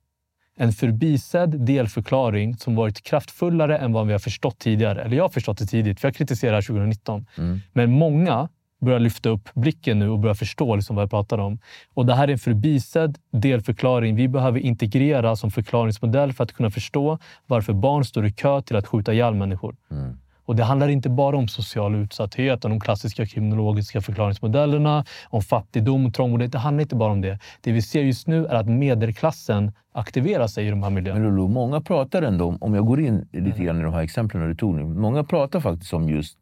En 0.56 0.72
förbisedd 0.72 1.60
delförklaring 1.60 2.56
som 2.56 2.74
varit 2.74 3.02
kraftfullare 3.02 3.78
än 3.78 3.92
vad 3.92 4.06
vi 4.06 4.12
har 4.12 4.18
förstått 4.18 4.58
tidigare. 4.58 5.02
Eller 5.02 5.16
jag 5.16 5.24
har 5.24 5.28
förstått 5.28 5.58
det 5.58 5.66
tidigt, 5.66 6.00
för 6.00 6.08
jag 6.08 6.14
kritiserade 6.14 6.52
det 6.52 6.56
här 6.56 6.62
2019. 6.62 7.26
Mm. 7.38 7.60
Men 7.72 7.92
många 7.92 8.48
börjar 8.80 8.98
lyfta 8.98 9.28
upp 9.28 9.48
blicken 9.54 9.98
nu 9.98 10.08
och 10.08 10.18
börjar 10.18 10.34
förstå 10.34 10.76
liksom 10.76 10.96
vad 10.96 11.02
jag 11.02 11.10
pratar 11.10 11.38
om. 11.38 11.58
Och 11.94 12.06
Det 12.06 12.14
här 12.14 12.28
är 12.28 12.32
en 12.32 12.38
förbisedd 12.38 13.18
delförklaring 13.32 14.16
vi 14.16 14.28
behöver 14.28 14.60
integrera 14.60 15.36
som 15.36 15.50
förklaringsmodell 15.50 16.32
för 16.32 16.44
att 16.44 16.52
kunna 16.52 16.70
förstå 16.70 17.18
varför 17.46 17.72
barn 17.72 18.04
står 18.04 18.26
i 18.26 18.32
kö 18.32 18.62
till 18.62 18.76
att 18.76 18.86
skjuta 18.86 19.12
ihjäl 19.12 19.34
människor. 19.34 19.76
Mm. 19.90 20.18
Och 20.44 20.56
Det 20.56 20.64
handlar 20.64 20.88
inte 20.88 21.08
bara 21.10 21.36
om 21.36 21.48
social 21.48 21.94
utsatthet 21.94 22.64
och 22.64 22.70
de 22.70 22.80
klassiska 22.80 23.26
kriminologiska 23.26 24.00
förklaringsmodellerna, 24.00 25.04
om 25.30 25.42
fattigdom, 25.42 26.12
trångboddhet. 26.12 26.52
Det 26.52 26.58
handlar 26.58 26.82
inte 26.82 26.96
bara 26.96 27.12
om 27.12 27.20
det. 27.20 27.38
Det 27.60 27.72
vi 27.72 27.82
ser 27.82 28.02
just 28.02 28.26
nu 28.26 28.46
är 28.46 28.54
att 28.54 28.66
medelklassen 28.68 29.72
aktiverar 29.94 30.46
sig 30.46 30.66
i 30.66 30.70
de 30.70 30.82
här 30.82 30.90
miljöerna. 30.90 31.20
Men 31.20 31.28
Lolo, 31.36 31.48
många 31.48 31.80
pratar 31.80 32.22
ändå, 32.22 32.44
om- 32.44 32.58
om 32.60 32.74
jag 32.74 32.86
går 32.86 33.00
in 33.00 33.28
lite 33.32 33.46
Mm. 33.56 33.64
grann 33.64 33.80
i 33.80 33.82
de 33.82 33.92
här 33.94 34.02
exemplen 34.02 34.48
du 34.48 34.54
tog 34.54 34.74
nu. 34.74 34.84
Många 34.84 35.24
pratar 35.24 35.60
faktiskt 35.60 35.92
om 35.94 36.08
just 36.08 36.38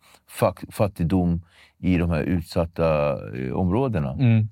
fattigdom 0.71 1.43
i 1.79 1.97
de 1.97 2.11
här 2.11 2.23
utsatta 2.23 3.13
eh, 3.13 3.53
områdena. 3.55 4.13
Mm. 4.13 4.49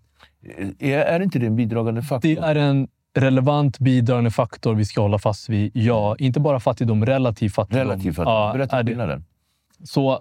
Är, 0.78 0.98
är 0.98 1.20
inte 1.20 1.38
det 1.38 1.46
en 1.46 1.56
bidragande 1.56 2.02
faktor? 2.02 2.28
Det 2.28 2.38
är 2.38 2.54
en 2.54 2.88
relevant 3.16 3.78
bidragande 3.78 4.30
faktor 4.30 4.74
vi 4.74 4.84
ska 4.84 5.00
hålla 5.00 5.18
fast 5.18 5.48
vid. 5.48 5.70
Ja, 5.76 6.16
inte 6.18 6.40
bara 6.40 6.60
fattigdom, 6.60 7.06
relativ 7.06 7.48
fattigdom. 7.50 7.78
Relativt 7.88 8.16
fattigdom. 8.16 8.32
Ja, 8.34 8.52
Berätta 8.52 8.84
skillnaden. 8.84 9.24
Så 9.84 10.20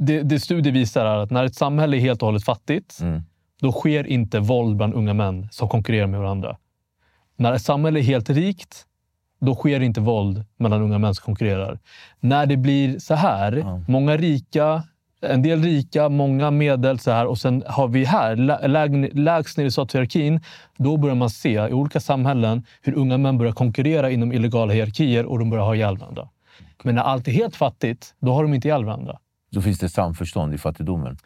det, 0.00 0.22
det 0.22 0.40
studier 0.40 0.72
visar 0.72 1.04
är 1.06 1.16
att 1.18 1.30
när 1.30 1.44
ett 1.44 1.54
samhälle 1.54 1.96
är 1.96 2.00
helt 2.00 2.22
och 2.22 2.26
hållet 2.26 2.44
fattigt, 2.44 2.98
Mm. 3.00 3.22
då 3.60 3.72
sker 3.72 4.06
inte 4.06 4.40
våld 4.40 4.76
bland 4.76 4.94
unga 4.94 5.14
män 5.14 5.48
som 5.50 5.68
konkurrerar 5.68 6.06
med 6.06 6.20
varandra. 6.20 6.56
När 7.36 7.52
ett 7.52 7.62
samhälle 7.62 8.00
är 8.00 8.02
helt 8.02 8.30
rikt, 8.30 8.84
då 9.40 9.54
sker 9.54 9.80
inte 9.80 10.00
våld 10.00 10.44
mellan 10.56 10.82
unga 10.82 10.98
män 10.98 11.14
som 11.14 11.24
konkurrerar. 11.24 11.78
När 12.20 12.46
det 12.46 12.56
blir 12.56 12.98
så 12.98 13.14
här, 13.14 13.52
Ja. 13.52 13.80
många 13.88 14.16
rika, 14.16 14.82
en 15.20 15.42
del 15.42 15.62
rika, 15.62 16.08
många 16.08 16.50
medel 16.50 16.98
så 16.98 17.10
här 17.10 17.26
och 17.26 17.38
sen 17.38 17.62
har 17.66 17.88
vi 17.88 18.04
här, 18.04 18.36
lä- 18.36 18.66
läg, 18.68 19.18
lägst 19.18 19.58
ner 19.58 19.64
i 19.64 19.70
statshierarkin, 19.70 20.40
då 20.76 20.96
börjar 20.96 21.14
man 21.16 21.30
se 21.30 21.52
i 21.68 21.72
olika 21.72 22.00
samhällen 22.00 22.64
hur 22.82 22.94
unga 22.94 23.18
män 23.18 23.38
börjar 23.38 23.52
konkurrera 23.52 24.10
inom 24.10 24.32
illegala 24.32 24.72
hierarkier 24.72 25.26
och 25.26 25.38
de 25.38 25.50
börjar 25.50 25.64
ha 25.64 25.74
ihjäl 25.74 25.96
varandra. 25.98 26.28
Men 26.84 26.94
när 26.94 27.02
allt 27.02 27.28
är 27.28 27.32
helt 27.32 27.56
fattigt, 27.56 28.14
då 28.18 28.32
har 28.32 28.42
de 28.42 28.54
inte 28.54 28.68
ihjäl 28.68 28.84
varandra. 28.84 29.18
Då 29.50 29.60
finns 29.62 29.78
det 29.78 29.88
samförstånd 29.88 30.54
i 30.54 30.58
fattigdomen. 30.58 31.18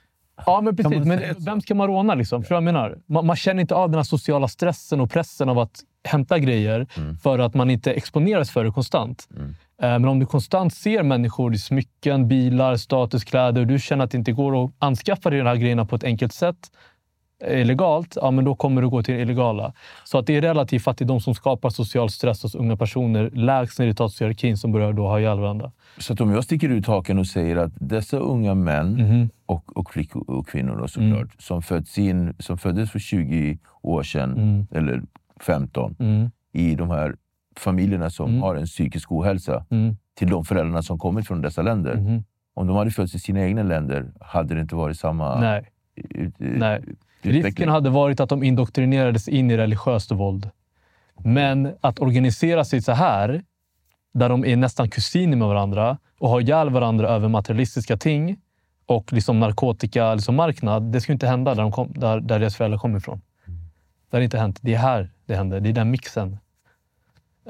Ja, 0.47 0.61
men 0.61 0.77
precis. 0.77 1.05
Men 1.05 1.21
vem 1.39 1.61
ska 1.61 1.75
man 1.75 1.87
råna? 1.89 2.15
Liksom? 2.15 2.41
Vad 2.41 2.57
jag 2.57 2.63
menar? 2.63 2.99
Man, 3.07 3.27
man 3.27 3.37
känner 3.37 3.61
inte 3.61 3.75
av 3.75 3.91
den 3.91 3.99
här 3.99 4.05
sociala 4.05 4.49
stressen 4.49 5.01
och 5.01 5.11
pressen 5.11 5.49
av 5.49 5.59
att 5.59 5.81
hämta 6.05 6.39
grejer 6.39 6.87
Mm. 6.97 7.17
för 7.17 7.39
att 7.39 7.55
man 7.55 7.71
inte 7.71 7.93
exponeras 7.93 8.51
för 8.51 8.65
det 8.65 8.71
konstant. 8.71 9.29
Mm. 9.37 9.49
Eh, 9.49 9.55
Men 9.99 10.05
om 10.05 10.19
du 10.19 10.27
konstant 10.27 10.75
ser 10.75 11.03
människor 11.03 11.55
i 11.55 11.59
smycken, 11.59 12.29
bilar, 12.29 12.77
status, 12.77 13.25
kläder 13.25 13.61
och 13.61 13.67
du 13.67 13.79
känner 13.79 14.05
att 14.05 14.11
det 14.11 14.19
inte 14.19 14.33
går 14.33 14.65
att 14.65 14.71
anskaffa 14.79 15.31
dig 15.31 15.39
de 15.39 15.47
här 15.49 15.57
grejerna 15.57 15.85
på 15.87 15.97
ett 15.97 16.05
enkelt 16.05 16.33
sätt 16.33 16.57
eh, 17.47 17.67
legalt, 17.67 18.17
ja, 18.21 18.31
men 18.31 18.45
då 18.45 18.55
kommer 18.55 18.83
du 18.83 18.89
gå 18.89 19.03
till 19.03 19.15
det 19.15 19.21
illegala. 19.21 19.73
Så 20.05 20.19
att 20.19 20.27
det 20.27 20.37
är 20.37 20.41
relativ 20.41 20.79
fattigdom 20.79 21.21
som 21.21 21.35
skapar 21.35 21.71
social 21.71 22.11
stress 22.11 22.43
hos 22.43 22.55
unga 22.55 22.77
personer 22.77 23.31
lägst 23.35 23.79
ner 23.79 23.87
i 23.87 23.93
statshierarkin 23.93 24.57
som 24.57 24.73
börjar 24.73 24.93
då 24.93 25.07
ha 25.07 25.21
ihjäl 25.21 25.39
varandra. 25.41 25.71
Så 25.99 26.13
att 26.13 26.21
om 26.21 26.31
jag 26.31 26.45
sticker 26.45 26.69
ut 26.69 26.87
haken 26.87 27.19
och 27.19 27.27
säger 27.27 27.57
att 27.57 27.73
dessa 27.81 28.17
unga 28.19 28.55
män 28.55 28.93
Mhm. 28.95 29.31
och, 29.47 29.77
och 29.79 29.91
flickor 29.93 30.31
och 30.31 30.47
kvinnor 30.49 30.77
då, 30.81 30.89
såklart, 30.89 31.29
som, 31.43 31.63
föds 31.63 31.99
in, 31.99 32.35
som 32.39 32.59
föddes 32.59 32.91
för 32.91 32.99
20 32.99 33.59
år 33.83 34.03
sedan, 34.03 34.33
Mm. 34.33 34.67
eller 34.71 35.03
15, 35.41 35.97
Mm. 35.99 36.31
i 36.53 36.75
de 36.75 36.91
här 36.91 37.15
familjerna 37.57 38.11
som 38.11 38.29
Mm. 38.31 38.43
har 38.43 38.57
en 38.57 38.67
psykisk 38.67 39.13
ohälsa, 39.13 39.65
Mm. 39.71 39.97
till 40.15 40.31
de 40.31 40.45
föräldrarna 40.45 40.83
som 40.83 40.99
kommit 40.99 41.27
från 41.27 41.43
dessa 41.43 41.63
länder. 41.63 41.95
Mhm. 41.97 42.25
Om 42.55 42.67
de 42.67 42.77
hade 42.77 42.91
fötts 42.91 43.15
i 43.15 43.19
sina 43.19 43.41
egna 43.45 43.63
länder 43.63 44.13
hade 44.21 44.55
det 44.55 44.61
inte 44.61 44.75
varit 44.77 44.99
samma 44.99 45.41
Nej. 45.41 45.71
ut, 45.97 46.35
Nej. 46.39 46.83
Risken 47.23 47.69
hade 47.69 47.91
varit 47.91 48.21
att 48.21 48.29
de 48.29 48.43
indoktrinerades 48.43 49.29
in 49.29 49.51
i 49.51 49.57
religiöst 49.57 50.13
våld. 50.13 50.51
Men 51.19 51.75
att 51.81 52.01
organisera 52.01 52.65
sig 52.65 52.83
så 52.83 52.93
här, 52.93 53.43
där 54.15 54.29
de 54.29 54.45
är 54.45 54.57
nästan 54.57 54.91
kusiner 54.91 55.37
med 55.37 55.49
varandra 55.49 55.99
och 56.19 56.29
har 56.29 56.41
ihjäl 56.41 56.71
varandra 56.71 57.09
över 57.09 57.29
materialistiska 57.29 57.97
ting 57.97 58.37
och 58.87 59.13
liksom 59.13 59.41
narkotika 59.41 60.15
liksom 60.15 60.35
marknad, 60.35 60.83
det 60.83 61.01
ska 61.01 61.13
inte 61.13 61.27
hända 61.27 61.55
där, 61.55 61.63
de 61.63 61.73
kom, 61.73 61.93
där, 61.95 62.21
där 62.21 62.39
deras 62.39 62.57
föräldrar 62.57 62.79
kommer 62.79 62.99
ifrån. 62.99 63.21
Det 64.11 64.17
har 64.17 64.23
inte 64.23 64.39
hänt. 64.39 64.59
Det 64.63 64.75
är 64.75 64.79
här 64.79 65.11
det 65.27 65.37
händer. 65.37 65.61
Det 65.61 65.69
är 65.69 65.73
den 65.73 65.91
mixen. 65.91 66.39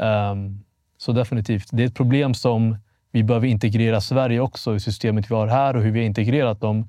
Ehm, 0.01 0.65
så 0.99 1.13
definitivt. 1.13 1.69
Det 1.73 1.83
är 1.83 1.87
ett 1.87 1.95
problem 1.95 2.35
som 2.35 2.77
vi 3.13 3.23
behöver 3.23 3.47
integrera 3.47 4.01
Sverige 4.01 4.41
också 4.41 4.75
i 4.75 4.81
systemet 4.81 5.31
vi 5.31 5.35
har 5.35 5.47
här 5.47 5.77
och 5.77 5.83
hur 5.83 5.91
vi 5.91 5.99
har 5.99 6.07
integrerat 6.07 6.61
dem 6.61 6.89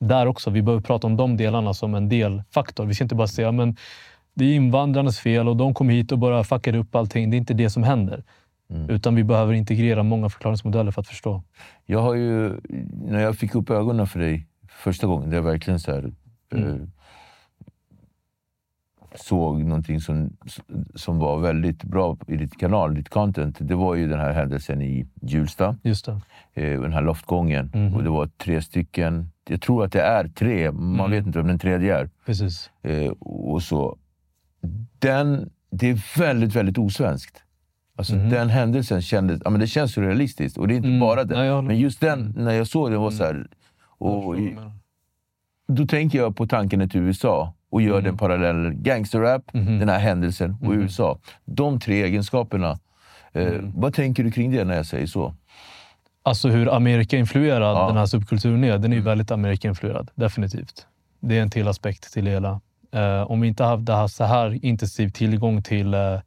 där 0.00 0.26
också. 0.26 0.50
Vi 0.50 0.62
behöver 0.62 0.82
prata 0.82 1.06
om 1.06 1.16
de 1.16 1.36
delarna 1.36 1.74
som 1.74 1.94
en 1.94 2.08
delfaktor. 2.08 2.86
Vi 2.86 2.94
ska 2.94 3.04
inte 3.04 3.14
bara 3.14 3.26
säga 3.26 3.52
men 3.52 3.76
det 4.34 4.44
är 4.44 4.54
invandrarnas 4.54 5.18
fel 5.18 5.48
och 5.48 5.56
de 5.56 5.74
kom 5.74 5.88
hit 5.88 6.12
och 6.12 6.18
bara 6.18 6.44
fuckade 6.44 6.78
upp 6.78 6.94
allting. 6.94 7.30
Det 7.30 7.36
är 7.36 7.38
inte 7.38 7.54
det 7.54 7.70
som 7.70 7.82
händer. 7.82 8.24
Mm. 8.70 8.90
Utan 8.90 9.14
vi 9.14 9.24
behöver 9.24 9.52
integrera 9.52 10.02
många 10.02 10.28
förklaringsmodeller 10.28 10.90
för 10.90 11.00
att 11.00 11.08
förstå. 11.08 11.42
Jag 11.86 11.98
har 11.98 12.14
ju, 12.14 12.60
när 13.04 13.20
jag 13.20 13.36
fick 13.36 13.54
upp 13.54 13.70
ögonen 13.70 14.06
för 14.06 14.18
dig 14.18 14.46
första 14.68 15.06
gången, 15.06 15.30
det 15.30 15.36
är 15.36 15.40
verkligen 15.40 15.80
så 15.80 15.92
här, 15.92 16.12
Mm. 16.54 16.90
Såg 19.18 19.64
någonting 19.64 20.00
som, 20.00 20.36
som 20.94 21.18
var 21.18 21.38
väldigt 21.38 21.84
bra 21.84 22.16
i 22.26 22.36
ditt 22.36 22.58
kanal, 22.58 22.94
ditt 22.94 23.08
content. 23.08 23.56
Det 23.60 23.74
var 23.74 23.94
ju 23.94 24.08
den 24.08 24.20
här 24.20 24.32
händelsen 24.32 24.82
i 24.82 25.06
Hjulsta, 25.22 25.76
Just 25.82 26.06
det. 26.06 26.20
eh, 26.54 26.80
den 26.80 26.92
här 26.92 27.02
loftgången. 27.02 27.70
Mhm. 27.74 27.94
Och 27.94 28.02
det 28.02 28.10
var 28.10 28.26
tre 28.26 28.62
stycken, 28.62 29.30
jag 29.48 29.60
tror 29.62 29.84
att 29.84 29.92
det 29.92 30.00
är 30.02 30.28
tre, 30.28 30.70
man 30.72 30.94
Mm. 31.00 31.10
vet 31.10 31.26
inte 31.26 31.38
vem 31.38 31.48
den 31.48 31.58
tredje 31.58 31.98
är. 31.98 32.10
Precis. 32.26 32.70
Eh, 32.82 33.10
och 33.20 33.62
så. 33.62 33.98
Den, 34.98 35.50
det 35.70 35.90
är 35.90 36.18
väldigt, 36.18 36.56
väldigt 36.56 36.78
osvenskt. 36.78 37.42
Alltså 37.96 38.16
Mhm. 38.16 38.30
Den 38.30 38.48
händelsen 38.48 39.02
kändes, 39.02 39.40
ja, 39.44 39.50
men 39.50 39.60
det 39.60 39.66
känns 39.66 39.92
surrealistiskt. 39.92 40.58
Och 40.58 40.68
det 40.68 40.74
är 40.74 40.76
inte 40.76 40.88
Mm. 40.88 41.00
bara 41.00 41.24
det. 41.24 41.34
Nej, 41.36 41.62
men 41.62 41.78
just 41.78 42.00
den, 42.00 42.20
Mm. 42.20 42.44
när 42.44 42.52
jag 42.52 42.66
såg 42.66 42.90
den 42.90 43.00
var 43.00 43.10
så 43.10 43.24
här... 43.24 43.46
Och, 44.00 44.36
då 45.68 45.86
tänker 45.86 46.18
jag 46.18 46.36
på 46.36 46.46
tanken 46.46 46.88
till 46.88 47.00
USA 47.00 47.54
och 47.70 47.82
gör 47.82 47.92
Mm. 47.92 48.04
den 48.04 48.16
parallellen. 48.16 48.82
Gangsterrap, 48.82 49.42
Mhm. 49.54 49.78
den 49.78 49.88
här 49.88 49.98
händelsen 49.98 50.56
och 50.60 50.66
Mhm. 50.74 50.80
USA. 50.82 51.18
De 51.44 51.80
tre 51.80 52.02
egenskaperna. 52.02 52.78
Eh, 53.32 53.42
Mm. 53.46 53.72
Vad 53.74 53.94
tänker 53.94 54.24
du 54.24 54.30
kring 54.30 54.50
det 54.52 54.64
när 54.64 54.76
jag 54.76 54.86
säger 54.86 55.06
så? 55.06 55.34
Alltså 56.22 56.48
hur 56.48 56.74
Amerika-influerad 56.76 57.76
Ja. 57.76 57.86
den 57.88 57.96
här 57.96 58.06
subkulturen 58.06 58.64
är. 58.64 58.72
Den 58.78 58.84
är 58.84 58.88
ju 58.88 58.92
Mm. 59.00 59.04
väldigt 59.04 59.30
Amerika-influerad. 59.30 60.10
Definitivt. 60.14 60.86
Det 61.20 61.38
är 61.38 61.42
en 61.42 61.50
till 61.50 61.68
aspekt 61.68 62.12
till 62.12 62.24
det 62.24 62.30
hela. 62.30 62.60
Eh, 62.92 63.30
om 63.30 63.40
vi 63.40 63.48
inte 63.48 63.64
hade 63.64 63.92
haft 63.92 64.14
så 64.16 64.24
här 64.24 64.64
intensiv 64.64 65.08
tillgång 65.08 65.62
till 65.62 65.94
eh, 65.94 66.20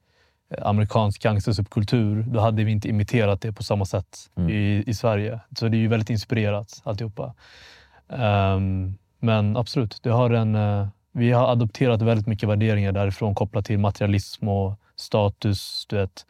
amerikansk 0.61 1.23
gangstersubkultur, 1.23 2.23
då 2.27 2.39
hade 2.39 2.63
vi 2.63 2.71
inte 2.71 2.89
imiterat 2.89 3.41
det 3.41 3.51
på 3.53 3.63
samma 3.63 3.85
sätt 3.85 4.17
Mm. 4.37 4.49
i, 4.49 4.83
i 4.87 4.93
Sverige. 4.93 5.39
Så 5.57 5.67
det 5.67 5.77
är 5.77 5.79
ju 5.79 5.87
väldigt 5.87 6.09
inspirerat 6.09 6.81
alltihopa. 6.83 7.33
Um, 8.07 8.97
men 9.19 9.57
absolut, 9.57 9.99
det 10.03 10.09
har 10.09 10.29
en, 10.29 10.55
eh, 10.55 10.87
vi 11.13 11.31
har 11.31 11.47
adopterat 11.51 12.01
väldigt 12.01 12.27
mycket 12.27 12.49
värderingar 12.49 12.91
därifrån 12.91 13.35
kopplat 13.35 13.65
till 13.65 13.79
materialism 13.79 14.47
och 14.47 14.79
status. 14.95 15.85
Du 15.89 15.95
vet, 15.95 16.25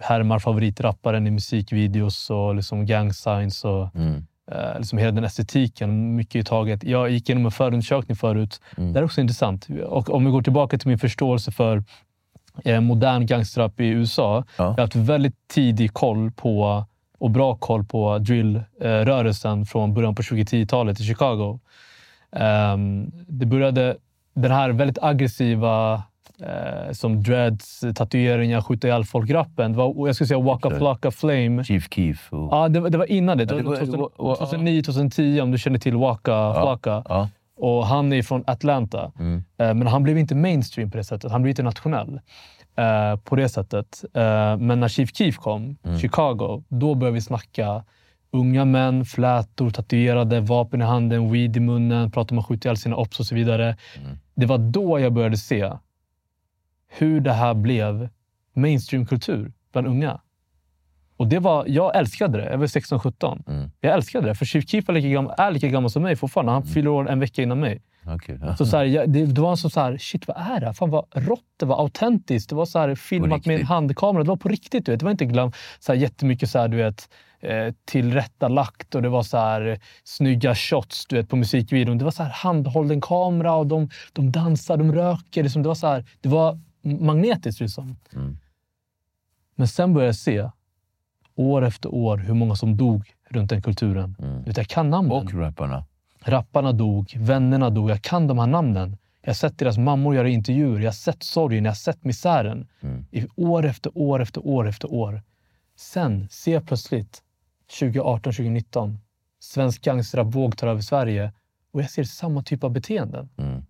härmar 0.00 0.38
favoritrapparen 0.38 1.26
i 1.26 1.30
musikvideos 1.30 2.30
och 2.30 2.54
liksom 2.54 2.86
gang 2.86 3.12
signs 3.12 3.64
och 3.64 3.94
Mm. 3.96 4.26
eh, 4.52 4.78
liksom 4.78 4.98
hela 4.98 5.12
den 5.12 5.24
estetiken. 5.24 6.16
Mycket 6.16 6.36
i 6.36 6.44
taget. 6.44 6.84
Jag 6.84 7.10
gick 7.10 7.28
igenom 7.28 7.44
en 7.44 7.50
förundersökning 7.52 8.16
förut. 8.16 8.60
Mm. 8.76 8.92
Det 8.92 9.00
är 9.00 9.04
också 9.04 9.20
intressant. 9.20 9.66
Och 9.86 10.10
om 10.10 10.24
vi 10.24 10.30
går 10.30 10.42
tillbaka 10.42 10.78
till 10.78 10.88
min 10.88 10.98
förståelse 10.98 11.52
för 11.52 11.84
eh, 12.64 12.80
modern 12.80 13.26
gangsterrap 13.26 13.80
i 13.80 13.86
USA. 13.86 14.44
Ja. 14.56 14.64
Jag 14.64 14.64
har 14.64 14.78
haft 14.80 14.94
väldigt 14.96 15.48
tidig 15.48 15.92
koll 15.92 16.30
på 16.30 16.84
och 17.18 17.30
bra 17.30 17.54
koll 17.56 17.84
på 17.84 18.18
drillrörelsen 18.18 19.66
från 19.66 19.94
början 19.94 20.14
på 20.14 20.22
2010-talet 20.22 21.00
i 21.00 21.04
Chicago. 21.04 21.60
Ehm, 22.32 23.10
det 23.28 23.46
började 23.46 23.96
den 24.34 24.50
här 24.50 24.70
väldigt 24.70 24.98
aggressiva 25.02 26.02
eh, 26.40 26.92
som 26.92 27.22
dreads, 27.22 27.84
tatueringar, 27.94 28.60
skjuta 28.60 28.88
ihjäl 28.88 29.04
folk-rappen. 29.04 29.74
Jag 29.78 30.14
skulle 30.14 30.28
säga 30.28 30.40
Waka 30.40 30.68
Okej. 30.68 30.78
Flocka 30.78 31.10
Flame. 31.10 31.64
Chief 31.64 31.88
Keef. 31.90 32.32
Och, 32.32 32.48
Ja, 32.54 32.68
det, 32.68 32.80
var- 32.80 32.90
det 32.90 32.98
var 32.98 33.10
innan 33.10 33.38
det. 33.38 33.44
Ja, 33.50 33.56
det 33.56 33.62
var- 33.62 33.76
det 33.76 33.96
var- 33.96 34.34
2009-2010 34.36 35.40
om 35.40 35.50
du 35.50 35.58
känner 35.58 35.78
till 35.78 35.96
Waka 35.96 36.54
Flocka. 36.54 37.02
ja. 37.08 37.28
Och 37.60 37.86
han 37.86 38.12
är 38.12 38.22
från 38.22 38.44
Atlanta. 38.46 39.12
Mm. 39.18 39.44
Eh, 39.58 39.74
Men 39.74 39.86
han 39.86 40.02
blev 40.02 40.18
inte 40.18 40.34
mainstream 40.34 40.90
på 40.90 40.96
det 40.96 41.04
sättet. 41.04 41.32
Han 41.32 41.42
blev 41.42 41.50
internationell 41.50 42.20
eh, 42.76 43.16
på 43.24 43.36
det 43.36 43.48
sättet. 43.48 44.04
Eh, 44.14 44.56
Men 44.56 44.80
när 44.80 44.88
Chief 44.88 45.10
Keef 45.16 45.36
kom, 45.36 45.76
Mm. 45.84 45.98
Chicago, 45.98 46.62
då 46.68 46.94
började 46.94 47.14
vi 47.14 47.20
snacka 47.20 47.84
unga 48.30 48.64
män, 48.64 49.04
flätor, 49.04 49.70
tatuerade, 49.70 50.40
vapen 50.40 50.80
i 50.80 50.84
handen, 50.84 51.32
weed 51.32 51.56
i 51.56 51.60
munnen, 51.60 52.10
prata 52.10 52.34
om 52.34 52.38
att 52.38 52.46
skjuta 52.46 52.68
ihjäl 52.68 52.76
sina 52.76 52.96
ops 52.96 53.20
och 53.20 53.26
så 53.26 53.34
vidare. 53.34 53.76
Mm. 53.96 54.16
Det 54.34 54.46
var 54.46 54.58
då 54.58 55.00
jag 55.00 55.12
började 55.12 55.36
se 55.36 55.72
hur 56.88 57.20
det 57.20 57.32
här 57.32 57.54
blev 57.54 58.08
mainstreamkultur 58.54 59.52
bland 59.72 59.86
unga. 59.86 60.20
Och 61.16 61.26
det 61.26 61.38
var, 61.38 61.64
jag 61.68 61.96
älskade 61.96 62.38
det. 62.38 62.50
Jag 62.50 62.58
var 62.58 62.66
16-17. 62.66 63.42
Mm. 63.48 63.70
Jag 63.80 63.94
älskade 63.94 64.26
det. 64.26 64.34
För 64.34 64.44
Chief 64.44 64.68
Keef 64.68 64.88
är 64.88 64.92
lika, 64.92 65.08
gammal, 65.08 65.34
är 65.38 65.50
lika 65.50 65.68
gammal 65.68 65.90
som 65.90 66.02
mig 66.02 66.16
fortfarande. 66.16 66.52
Han 66.52 66.62
fyller 66.62 66.90
år 66.90 67.10
en 67.10 67.20
vecka 67.20 67.42
innan 67.42 67.60
mig. 67.60 67.82
Okej. 68.06 68.38
Så, 68.58 68.66
så 68.66 68.76
här, 68.76 68.84
jag, 68.84 69.10
det, 69.10 69.26
det 69.26 69.40
var 69.40 69.56
som 69.56 69.70
så 69.70 69.80
här, 69.80 69.98
shit 69.98 70.28
vad 70.28 70.36
är 70.36 70.60
det 70.60 70.66
här? 70.66 70.72
Fan 70.72 70.90
vad 70.90 71.04
rått 71.14 71.44
det 71.56 71.66
var. 71.66 71.80
Autentiskt. 71.80 72.50
Det 72.50 72.56
var 72.56 72.66
så 72.66 72.78
här, 72.78 72.94
filmat 72.94 73.46
med 73.46 73.60
en 73.60 73.66
handkamera. 73.66 74.22
Det 74.22 74.28
var 74.28 74.36
på 74.36 74.48
riktigt. 74.48 74.86
Du 74.86 74.92
vet. 74.92 75.00
Det 75.00 75.04
var 75.04 75.10
inte 75.10 75.24
glam, 75.24 75.52
så 75.78 75.92
här, 75.92 76.00
jättemycket 76.00 76.50
så 76.50 76.58
här, 76.58 76.68
du 76.68 76.76
vet, 76.76 77.08
eh, 77.40 77.74
tillrättalagt 77.84 78.94
och 78.94 79.02
det 79.02 79.08
var 79.08 79.22
så 79.22 79.38
här, 79.38 79.66
eh, 79.66 79.78
snygga 80.04 80.54
shots 80.54 81.06
du 81.06 81.16
vet, 81.16 81.28
på 81.28 81.36
musikvideon. 81.36 81.98
Det 81.98 82.04
var 82.04 82.10
så 82.10 82.22
här, 82.22 82.30
handhållen 82.30 83.00
kamera 83.00 83.54
och 83.54 83.66
de, 83.66 83.90
de 84.12 84.32
dansar, 84.32 84.76
de 84.76 84.92
röker. 84.92 85.42
Liksom. 85.42 85.62
Det, 85.62 85.68
var 85.68 85.74
så 85.74 85.86
här, 85.86 86.04
det 86.20 86.28
var 86.28 86.58
magnetiskt. 86.82 87.60
Liksom. 87.60 87.96
Mm. 88.14 88.38
Men 89.54 89.68
sen 89.68 89.94
började 89.94 90.08
jag 90.08 90.16
se, 90.16 90.50
år 91.34 91.64
efter 91.64 91.94
år, 91.94 92.16
hur 92.16 92.34
många 92.34 92.56
som 92.56 92.76
dog 92.76 93.12
runt 93.28 93.50
den 93.50 93.62
kulturen. 93.62 94.16
Mm. 94.18 94.42
Vet, 94.42 94.56
jag 94.56 94.68
kan 94.68 94.90
namnen. 94.90 95.12
Och 95.12 95.34
rapparna. 95.34 95.84
Rapparna 96.20 96.72
dog, 96.72 97.14
vännerna 97.16 97.70
dog. 97.70 97.90
Jag 97.90 98.02
kan 98.02 98.26
de 98.26 98.38
här 98.38 98.46
namnen. 98.46 98.96
Jag 99.22 99.28
har 99.30 99.34
sett 99.34 99.58
deras 99.58 99.78
mammor 99.78 100.14
göra 100.14 100.28
intervjuer. 100.28 100.78
Jag 100.78 100.86
har 100.86 100.92
sett 100.92 101.22
sorgen, 101.22 101.64
jag 101.64 101.70
har 101.70 101.76
sett 101.76 102.04
misären. 102.04 102.68
Mm. 102.80 103.06
I 103.10 103.26
år 103.36 103.64
efter 103.64 103.92
år 103.94 104.22
efter 104.22 104.46
år 104.46 104.68
efter 104.68 104.92
år. 104.92 105.22
Sen 105.76 106.28
ser 106.30 106.52
jag 106.52 106.66
plötsligt 106.66 107.22
2018, 107.70 108.32
2019. 108.32 108.98
Svensk 109.40 109.82
gangsterrap-våg 109.84 110.56
tar 110.56 110.66
över 110.66 110.80
Sverige 110.82 111.32
och 111.72 111.82
jag 111.82 111.90
ser 111.90 112.04
samma 112.04 112.42
typ 112.42 112.64
av 112.64 112.70
beteenden. 112.70 113.28
Mm. 113.36 113.62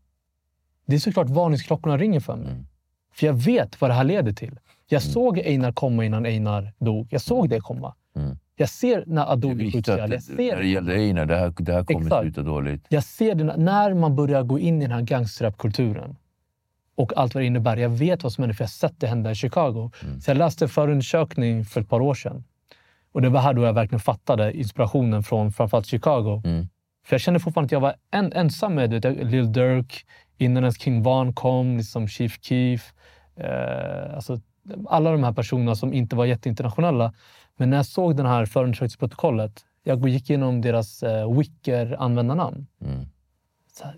Det 0.87 0.95
är 0.95 1.01
såklart 1.01 1.29
varningsklockorna 1.29 1.97
ringer 1.99 2.21
för 2.21 2.37
mig. 2.37 2.51
Mm. 2.51 2.67
För 3.13 3.27
jag 3.27 3.35
vet 3.35 3.81
vad 3.81 3.91
det 3.91 3.95
här 3.95 4.05
leder 4.05 4.33
till. 4.33 4.59
Jag 4.89 5.03
såg 5.03 5.39
Einar 5.39 5.73
komma 5.73 6.05
innan 6.05 6.27
Einar 6.27 6.73
dog. 6.79 7.07
Jag 7.11 7.21
såg 7.21 7.49
det 7.49 7.61
komma. 7.61 7.95
Mm. 8.17 8.39
Jag 8.57 8.69
ser 8.69 9.05
när 9.07 9.33
Adobe 9.33 9.71
skjuts 9.71 9.89
ihjäl. 9.89 10.11
Jag 10.11 10.11
det, 10.11 10.45
när 10.55 10.57
det 10.63 10.69
gällde 10.69 10.95
Einar, 10.95 11.27
det 11.27 11.37
här, 11.37 11.55
det 11.59 11.73
här 11.73 11.85
kommer 11.85 12.01
Exakt. 12.07 12.23
sluta 12.23 12.43
dåligt. 12.43 12.85
Jag 12.89 13.05
ser 13.05 13.35
det 13.35 13.45
när- 13.45 13.57
när 13.57 13.95
man 13.95 14.17
börjar 14.17 14.43
gå 14.43 14.59
in 14.59 14.83
i 14.83 14.85
den 14.85 14.93
här 14.93 15.03
gangsterrap-kulturen 15.03 16.17
och 16.95 17.13
allt 17.17 17.35
vad 17.35 17.43
det 17.43 17.47
innebär. 17.47 17.77
Jag 17.77 17.91
vet 17.91 18.23
vad 18.23 18.33
som 18.33 18.43
händer 18.43 18.55
för 18.55 18.63
jag 18.63 18.67
har 18.67 18.71
sett 18.71 19.01
det 19.01 19.07
hända 19.07 19.31
i 19.31 19.35
Chicago. 19.35 19.91
Mm. 20.03 20.21
Så 20.21 20.31
jag 20.31 20.37
läste 20.37 20.65
en 20.65 20.69
förundersökning 20.69 21.65
för 21.65 21.81
ett 21.81 21.89
par 21.89 22.01
år 22.01 22.15
sedan. 22.15 22.45
Och 23.13 23.23
det 23.23 23.29
var 23.29 23.41
här 23.41 23.55
då 23.55 23.63
jag 23.65 23.73
verkligen 23.73 24.01
fattade 24.01 24.53
inspirationen 24.53 25.23
från 25.23 25.53
framförallt 25.53 25.87
Chicago. 25.87 26.43
Mm. 26.45 26.69
För 27.05 27.15
jag 27.15 27.21
kände 27.21 27.41
fortfarande 27.41 27.67
att 27.67 27.73
jag 27.73 27.81
var 27.81 27.95
en, 28.11 28.33
ensam 28.33 28.75
med 28.75 28.91
det. 28.91 29.11
Lil 29.11 29.53
Durk, 29.53 30.07
innan 30.39 30.63
ens 30.63 30.81
King 30.81 31.03
Von 31.03 31.33
kom, 31.33 31.77
liksom 31.77 32.09
Chief 32.09 32.39
Keef. 32.41 32.93
Eh, 33.37 34.15
alltså, 34.15 34.41
alla 34.89 35.13
de 35.13 35.25
här 35.25 35.33
personerna 35.33 35.75
som 35.75 35.93
inte 35.93 36.17
var 36.17 36.25
jätteinternationella. 36.25 37.13
Men 37.57 37.71
när 37.71 37.77
jag 37.77 37.87
såg 37.87 38.17
den 38.17 38.27
här 38.27 38.47
förundersökningsprotokollet, 38.47 39.65
jag 39.83 40.09
gick 40.09 40.31
igenom 40.31 40.61
deras 40.61 41.03
eh, 41.03 41.39
Wicker-användarnamn. 41.39 42.67
Mm. 42.85 43.07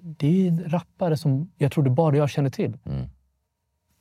Det 0.02 0.48
är 0.48 0.68
rappare 0.68 1.16
som 1.16 1.50
jag 1.58 1.72
trodde 1.72 1.90
bara 1.90 2.16
jag 2.16 2.30
kände 2.30 2.50
till. 2.50 2.78
Mm. 2.86 3.06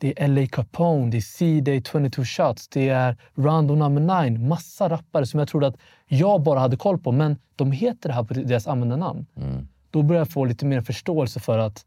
Det 0.02 0.08
är 0.08 0.26
L.A. 0.26 0.48
Capone, 0.52 1.12
det 1.12 1.18
är 1.18 1.22
C-Day 1.22 1.84
22 1.92 2.24
Shots, 2.24 2.68
det 2.68 2.90
är 2.90 3.18
Rondo 3.36 3.76
Number 3.76 4.30
9. 4.30 4.40
Massa 4.40 4.90
rappare 4.90 5.26
som 5.26 5.40
jag 5.40 5.48
trodde 5.48 5.68
att 5.68 5.78
jag 6.08 6.44
bara 6.44 6.60
hade 6.60 6.78
koll 6.78 6.98
på, 7.00 7.12
men 7.12 7.38
de 7.56 7.72
heter 7.72 8.10
det 8.10 8.16
här 8.16 8.24
på 8.24 8.34
deras 8.34 8.68
användarnamn. 8.68 9.26
Mm. 9.36 9.68
Då 9.92 10.02
börjar 10.02 10.22
jag 10.22 10.30
få 10.30 10.46
lite 10.46 10.66
mer 10.66 10.82
förståelse 10.82 11.40
för 11.40 11.58
att 11.58 11.86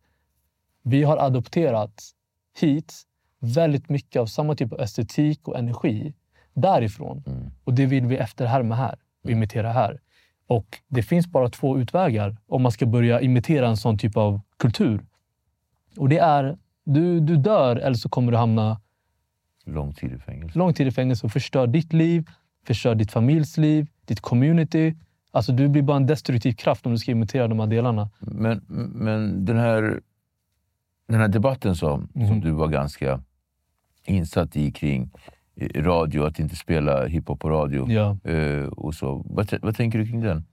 vi 0.82 1.02
har 1.02 1.16
adopterat 1.16 2.02
hit 2.60 2.94
väldigt 3.38 3.88
mycket 3.88 4.20
av 4.20 4.26
samma 4.26 4.54
typ 4.54 4.72
av 4.72 4.80
estetik 4.80 5.48
och 5.48 5.58
energi 5.58 6.14
därifrån. 6.54 7.24
Mm. 7.26 7.50
Och 7.64 7.74
det 7.74 7.86
vill 7.86 8.06
vi 8.06 8.16
efterhärma 8.16 8.74
här 8.74 8.98
och 9.24 9.30
imitera 9.30 9.72
här. 9.72 10.00
Och 10.46 10.78
det 10.88 11.02
finns 11.02 11.26
bara 11.26 11.48
två 11.48 11.78
utvägar 11.78 12.36
om 12.46 12.62
man 12.62 12.72
ska 12.72 12.86
börja 12.86 13.20
imitera 13.20 13.68
en 13.68 13.76
sån 13.76 13.98
typ 13.98 14.16
av 14.16 14.40
kultur. 14.56 15.04
Och 15.96 16.08
det 16.08 16.18
är, 16.18 16.58
du, 16.84 17.20
du 17.20 17.36
dör 17.36 17.76
eller 17.76 17.96
så 17.96 18.08
kommer 18.08 18.32
du 18.32 18.38
hamna 18.38 18.80
Lång 19.64 19.94
tid 19.94 20.12
i 20.12 20.18
fängelse. 20.18 20.58
lång 20.58 20.74
tid 20.74 20.86
i 20.86 20.90
fängelse 20.90 21.26
och 21.26 21.32
förstör 21.32 21.66
ditt 21.66 21.92
liv, 21.92 22.28
förstör 22.66 22.94
ditt 22.94 23.12
familjs 23.12 23.56
liv, 23.56 23.86
ditt 24.06 24.20
community. 24.20 24.94
Alltså 25.30 25.52
du 25.52 25.68
blir 25.68 25.82
bara 25.82 25.96
en 25.96 26.06
destruktiv 26.06 26.52
kraft 26.52 26.86
om 26.86 26.92
du 26.92 26.98
ska 26.98 27.10
imitera 27.10 27.48
de 27.48 27.60
här 27.60 27.66
delarna. 27.66 28.10
Men, 28.20 28.64
men 28.94 29.44
den, 29.44 29.56
här, 29.56 30.00
den 31.08 31.20
här 31.20 31.28
debatten 31.28 31.76
som, 31.76 32.08
som 32.12 32.22
Mhm. 32.22 32.40
du 32.40 32.50
var 32.50 32.68
ganska 32.68 33.20
insatt 34.04 34.56
i 34.56 34.70
kring 34.72 35.10
radio, 35.76 36.22
att 36.24 36.38
inte 36.38 36.56
spela 36.56 37.06
hiphop 37.06 37.40
på 37.40 37.50
radio. 37.50 37.90
Ja. 37.90 38.30
eh, 38.30 38.64
och 38.66 38.94
så. 38.94 39.22
Vad, 39.26 39.54
vad 39.62 39.76
tänker 39.76 39.98
du 39.98 40.06
kring 40.06 40.20
den? 40.20 40.44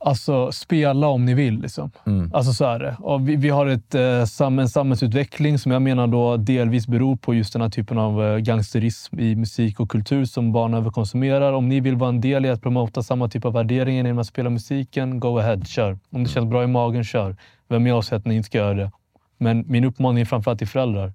Alltså, 0.00 0.52
spela 0.52 1.06
om 1.08 1.24
ni 1.24 1.34
vill. 1.34 1.60
Liksom. 1.60 1.90
Mm. 2.06 2.30
Alltså 2.34 2.52
så 2.52 2.64
är 2.64 2.78
det. 2.78 2.96
Och 2.98 3.28
vi, 3.28 3.36
vi 3.36 3.48
har 3.48 3.66
ett, 3.66 3.94
eh, 3.94 4.24
sam, 4.24 4.58
en 4.58 4.68
samhällsutveckling 4.68 5.58
som 5.58 5.72
jag 5.72 5.82
menar 5.82 6.06
då 6.06 6.36
delvis 6.36 6.86
beror 6.86 7.16
på 7.16 7.34
just 7.34 7.52
den 7.52 7.62
här 7.62 7.68
typen 7.68 7.98
av 7.98 8.24
eh, 8.24 8.36
gangsterism 8.36 9.20
i 9.20 9.36
musik 9.36 9.80
och 9.80 9.90
kultur 9.90 10.24
som 10.24 10.52
barn 10.52 10.74
överkonsumerar. 10.74 11.52
Om 11.52 11.68
ni 11.68 11.80
vill 11.80 11.96
vara 11.96 12.08
en 12.08 12.20
del 12.20 12.46
i 12.46 12.50
att 12.50 12.62
promota 12.62 13.02
samma 13.02 13.28
typ 13.28 13.44
av 13.44 13.52
värderingar 13.52 14.04
genom 14.04 14.18
att 14.18 14.26
spela 14.26 14.50
musiken, 14.50 15.20
go 15.20 15.38
ahead, 15.38 15.60
kör. 15.64 15.98
Om 16.10 16.24
det 16.24 16.30
känns 16.30 16.50
bra 16.50 16.64
i 16.64 16.66
magen, 16.66 17.04
kör. 17.04 17.36
Vem 17.68 17.86
är 17.86 17.90
jag 17.90 18.04
att 18.10 18.26
ni 18.26 18.36
inte 18.36 18.46
ska 18.46 18.58
göra 18.58 18.74
det? 18.74 18.90
Men 19.38 19.64
min 19.66 19.84
uppmaning 19.84 20.20
är 20.20 20.24
framförallt 20.24 20.58
till 20.58 20.68
föräldrar. 20.68 21.12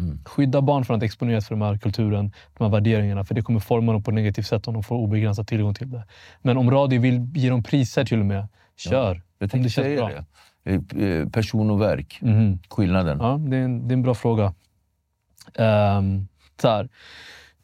Mm. 0.00 0.18
Skydda 0.24 0.60
barn 0.62 0.84
från 0.84 0.96
att 0.96 1.02
exponeras 1.02 1.48
för 1.48 1.54
den 1.54 1.62
här 1.62 1.78
kulturen, 1.78 2.32
de 2.58 2.64
här 2.64 2.70
värderingarna. 2.70 3.24
För 3.24 3.34
det 3.34 3.42
kommer 3.42 3.60
forma 3.60 3.92
dem 3.92 4.02
på 4.02 4.10
ett 4.10 4.14
negativt 4.14 4.46
sätt 4.46 4.68
om 4.68 4.74
de 4.74 4.82
får 4.82 4.96
obegränsad 4.96 5.46
tillgång 5.46 5.74
till 5.74 5.90
det. 5.90 6.04
Men 6.42 6.56
om 6.56 6.70
radio 6.70 7.00
vill 7.00 7.30
ge 7.34 7.50
dem 7.50 7.62
priser 7.62 8.04
till 8.04 8.20
och 8.20 8.26
med, 8.26 8.48
kör. 8.76 9.22
Jag 9.38 9.54
Om 9.54 9.62
det 9.62 9.68
känns 9.68 9.98
bra. 10.00 10.08
det. 10.08 10.24
Eh, 10.72 11.04
eh, 11.04 11.28
Person 11.28 11.70
och 11.70 11.80
verk, 11.80 12.18
Mhm. 12.22 12.58
skillnaden. 12.68 13.18
Ja, 13.20 13.36
det 13.48 13.56
är, 13.56 13.62
en, 13.64 13.88
det 13.88 13.92
är 13.92 13.96
en 13.96 14.02
bra 14.02 14.14
fråga. 14.14 14.54
Ehm, 15.58 16.28
så 16.62 16.68
här. 16.68 16.88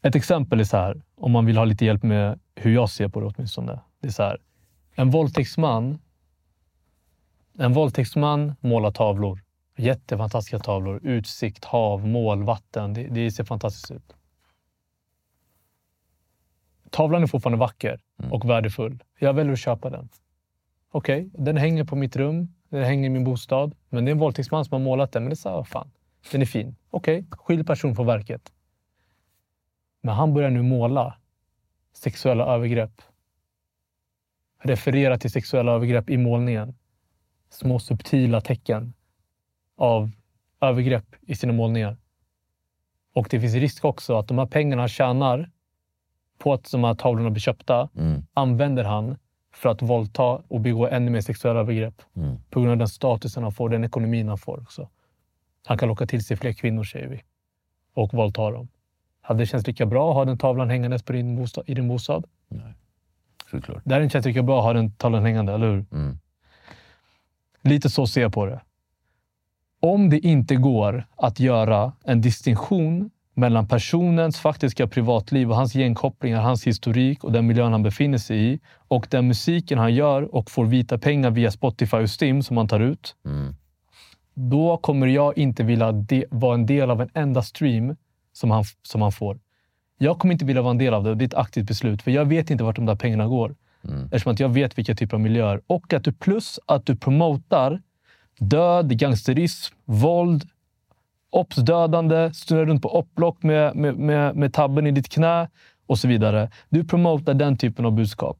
Ett 0.01 0.15
exempel 0.15 0.59
är 0.59 0.63
så 0.63 0.77
här, 0.77 1.01
om 1.17 1.31
man 1.31 1.45
vill 1.45 1.57
ha 1.57 1.65
lite 1.65 1.85
hjälp 1.85 2.03
med 2.03 2.39
hur 2.55 2.73
jag 2.73 2.89
ser 2.89 3.07
på 3.07 3.19
det 3.19 3.25
åtminstone. 3.25 3.79
Det 4.01 4.07
är 4.07 4.11
så 4.11 4.23
här, 4.23 4.37
en 4.95 5.09
våldtäktsman, 5.11 5.99
en 7.59 7.73
våldtäktsman 7.73 8.55
målar 8.59 8.91
tavlor. 8.91 9.39
Jättefantastiska 9.77 10.59
tavlor. 10.59 10.99
Utsikt, 11.03 11.65
hav, 11.65 12.07
mål, 12.07 12.43
vatten. 12.43 12.93
Det, 12.93 13.07
det 13.07 13.31
ser 13.31 13.43
fantastiskt 13.43 13.91
ut. 13.91 14.13
Tavlan 16.89 17.23
är 17.23 17.27
fortfarande 17.27 17.59
vacker 17.59 17.99
och 18.31 18.49
värdefull. 18.49 19.03
Jag 19.19 19.33
väljer 19.33 19.53
att 19.53 19.59
köpa 19.59 19.89
den. 19.89 20.09
Okej, 20.91 21.29
den 21.33 21.57
hänger 21.57 21.83
på 21.83 21.95
mitt 21.95 22.15
rum. 22.15 22.53
Den 22.69 22.83
hänger 22.83 23.05
i 23.05 23.09
min 23.09 23.23
bostad. 23.23 23.75
Men 23.89 24.05
det 24.05 24.09
är 24.09 24.11
en 24.11 24.19
våldtäktsman 24.19 24.65
som 24.65 24.73
har 24.73 24.79
målat 24.79 25.11
den. 25.11 25.23
Men 25.23 25.29
det 25.29 25.33
är 25.33 25.35
så 25.35 25.49
här, 25.49 25.63
fan. 25.63 25.91
Den 26.31 26.41
är 26.41 26.45
fin. 26.45 26.75
Okej, 26.89 27.25
skilj 27.31 27.63
person 27.63 27.95
från 27.95 28.05
verket. 28.05 28.51
Men 30.01 30.15
han 30.15 30.33
börjar 30.33 30.49
nu 30.49 30.61
måla 30.61 31.17
sexuella 31.93 32.45
övergrepp. 32.45 33.01
Referera 34.63 35.17
till 35.17 35.31
sexuella 35.31 35.71
övergrepp 35.71 36.09
i 36.09 36.17
målningen. 36.17 36.75
Små 37.49 37.79
subtila 37.79 38.41
tecken 38.41 38.93
av 39.77 40.11
övergrepp 40.61 41.15
i 41.21 41.35
sina 41.35 41.53
målningar. 41.53 41.97
Och 43.13 43.27
det 43.29 43.39
finns 43.41 43.53
risk 43.53 43.85
också 43.85 44.17
att 44.17 44.27
de 44.27 44.37
här 44.37 44.45
pengarna 44.45 44.81
han 44.81 44.89
tjänar 44.89 45.49
på 46.37 46.53
att 46.53 46.71
de 46.71 46.83
här 46.83 46.93
tavlorna 46.93 47.29
blir 47.29 47.41
köpta 47.41 47.89
Mm. 47.97 48.25
använder 48.33 48.83
han 48.83 49.17
för 49.53 49.69
att 49.69 49.81
våldta 49.81 50.23
och 50.23 50.61
begå 50.61 50.87
ännu 50.87 51.11
mer 51.11 51.21
sexuella 51.21 51.59
övergrepp. 51.59 52.01
Mm. 52.15 52.35
På 52.49 52.59
grund 52.59 52.71
av 52.71 52.77
den 52.77 52.87
statusen 52.87 53.43
han 53.43 53.51
får, 53.51 53.69
den 53.69 53.83
ekonomin 53.83 54.27
han 54.27 54.37
får 54.37 54.61
också. 54.61 54.89
Han 55.65 55.77
kan 55.77 55.89
locka 55.89 56.05
till 56.05 56.23
sig 56.25 56.37
fler 56.37 56.53
kvinnor, 56.53 56.83
säger 56.83 57.07
vi. 57.07 57.23
Och 57.93 58.13
våldta 58.13 58.51
dem. 58.51 58.67
Hade 59.21 59.39
det 59.39 59.45
känts 59.45 59.67
lika 59.67 59.85
bra 59.85 60.09
att 60.09 60.15
ha 60.15 60.25
den 60.25 60.37
tavlan 60.37 60.69
hängandes 60.69 61.03
på 61.03 61.13
din 61.13 61.35
bostad, 61.35 61.63
i 61.67 61.73
din 61.73 61.87
bostad? 61.87 62.25
Nej, 62.47 62.73
såklart. 63.51 63.81
Det 63.85 63.93
hade 63.93 64.03
inte 64.03 64.13
känts 64.13 64.25
lika 64.27 64.43
bra 64.43 64.57
att 64.57 64.63
ha 64.63 64.73
den 64.73 64.91
tavlan 64.91 65.23
hängande, 65.23 65.53
eller 65.53 65.67
hur? 65.67 65.85
Mm. 65.91 66.19
Lite 67.61 67.89
så 67.89 68.07
ser 68.07 68.21
jag 68.21 68.33
på 68.33 68.45
det. 68.45 68.61
Om 69.79 70.09
det 70.09 70.19
inte 70.19 70.55
går 70.55 71.07
att 71.15 71.39
göra 71.39 71.93
en 72.03 72.21
distinktion 72.21 73.09
mellan 73.33 73.67
personens 73.67 74.39
faktiska 74.39 74.87
privatliv 74.87 75.49
och 75.49 75.55
hans 75.55 75.73
genkopplingar, 75.73 76.41
hans 76.41 76.67
historik 76.67 77.23
och 77.23 77.31
den 77.31 77.47
miljön 77.47 77.71
han 77.71 77.83
befinner 77.83 78.17
sig 78.17 78.53
i 78.53 78.59
och 78.87 79.07
den 79.09 79.27
musiken 79.27 79.77
han 79.77 79.93
gör 79.95 80.35
och 80.35 80.51
får 80.51 80.65
vita 80.65 80.97
pengar 80.97 81.31
via 81.31 81.51
Spotify 81.51 81.97
och 81.97 82.09
Stim 82.09 82.43
som 82.43 82.57
han 82.57 82.67
tar 82.67 82.79
ut. 82.79 83.15
Mm. 83.25 83.55
Då 84.33 84.77
kommer 84.77 85.07
jag 85.07 85.37
inte 85.37 85.63
vilja 85.63 85.91
de- 85.91 86.25
vara 86.29 86.53
en 86.53 86.65
del 86.65 86.91
av 86.91 87.01
en 87.01 87.09
enda 87.13 87.41
stream 87.41 87.95
som 88.33 88.51
han, 88.51 88.63
som 88.83 89.01
han 89.01 89.11
får. 89.11 89.39
Jag 89.97 90.19
kommer 90.19 90.33
inte 90.33 90.45
vilja 90.45 90.61
vara 90.61 90.71
en 90.71 90.77
del 90.77 90.93
av 90.93 91.03
det 91.03 91.15
det 91.15 91.23
är 91.23 91.27
ett 91.27 91.33
aktivt 91.33 91.67
beslut. 91.67 92.01
För 92.01 92.11
jag 92.11 92.25
vet 92.25 92.49
inte 92.49 92.63
vart 92.63 92.75
de 92.75 92.85
där 92.85 92.95
pengarna 92.95 93.27
går. 93.27 93.55
Mm. 93.83 94.03
Eftersom 94.03 94.31
att 94.33 94.39
jag 94.39 94.49
vet 94.49 94.77
vilka 94.77 94.95
typer 94.95 95.17
av 95.17 95.21
miljöer. 95.21 95.61
Och 95.67 95.93
att 95.93 96.03
du 96.03 96.13
plus 96.13 96.59
att 96.65 96.85
du 96.85 96.95
promotar 96.95 97.81
död, 98.39 98.99
gangsterism, 98.99 99.75
våld 99.85 100.43
Ops-dödande, 101.29 102.33
snurrar 102.33 102.65
runt 102.65 102.81
på 102.81 102.95
opplock 102.95 103.43
med, 103.43 103.75
med, 103.75 103.95
med, 103.95 104.35
med 104.35 104.53
tabben 104.53 104.87
i 104.87 104.91
ditt 104.91 105.09
knä 105.09 105.49
och 105.87 105.99
så 105.99 106.07
vidare. 106.07 106.51
Du 106.69 106.83
promotar 106.83 107.33
den 107.33 107.57
typen 107.57 107.85
av 107.85 107.91
budskap 107.91 108.37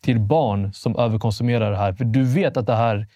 till 0.00 0.20
barn 0.20 0.72
som 0.72 0.96
överkonsumerar 0.96 1.70
det 1.70 1.76
här. 1.76 1.92
För 1.92 2.04
du 2.04 2.24
vet 2.24 2.56
att 2.56 2.66
det 2.66 2.74
här 2.74 3.06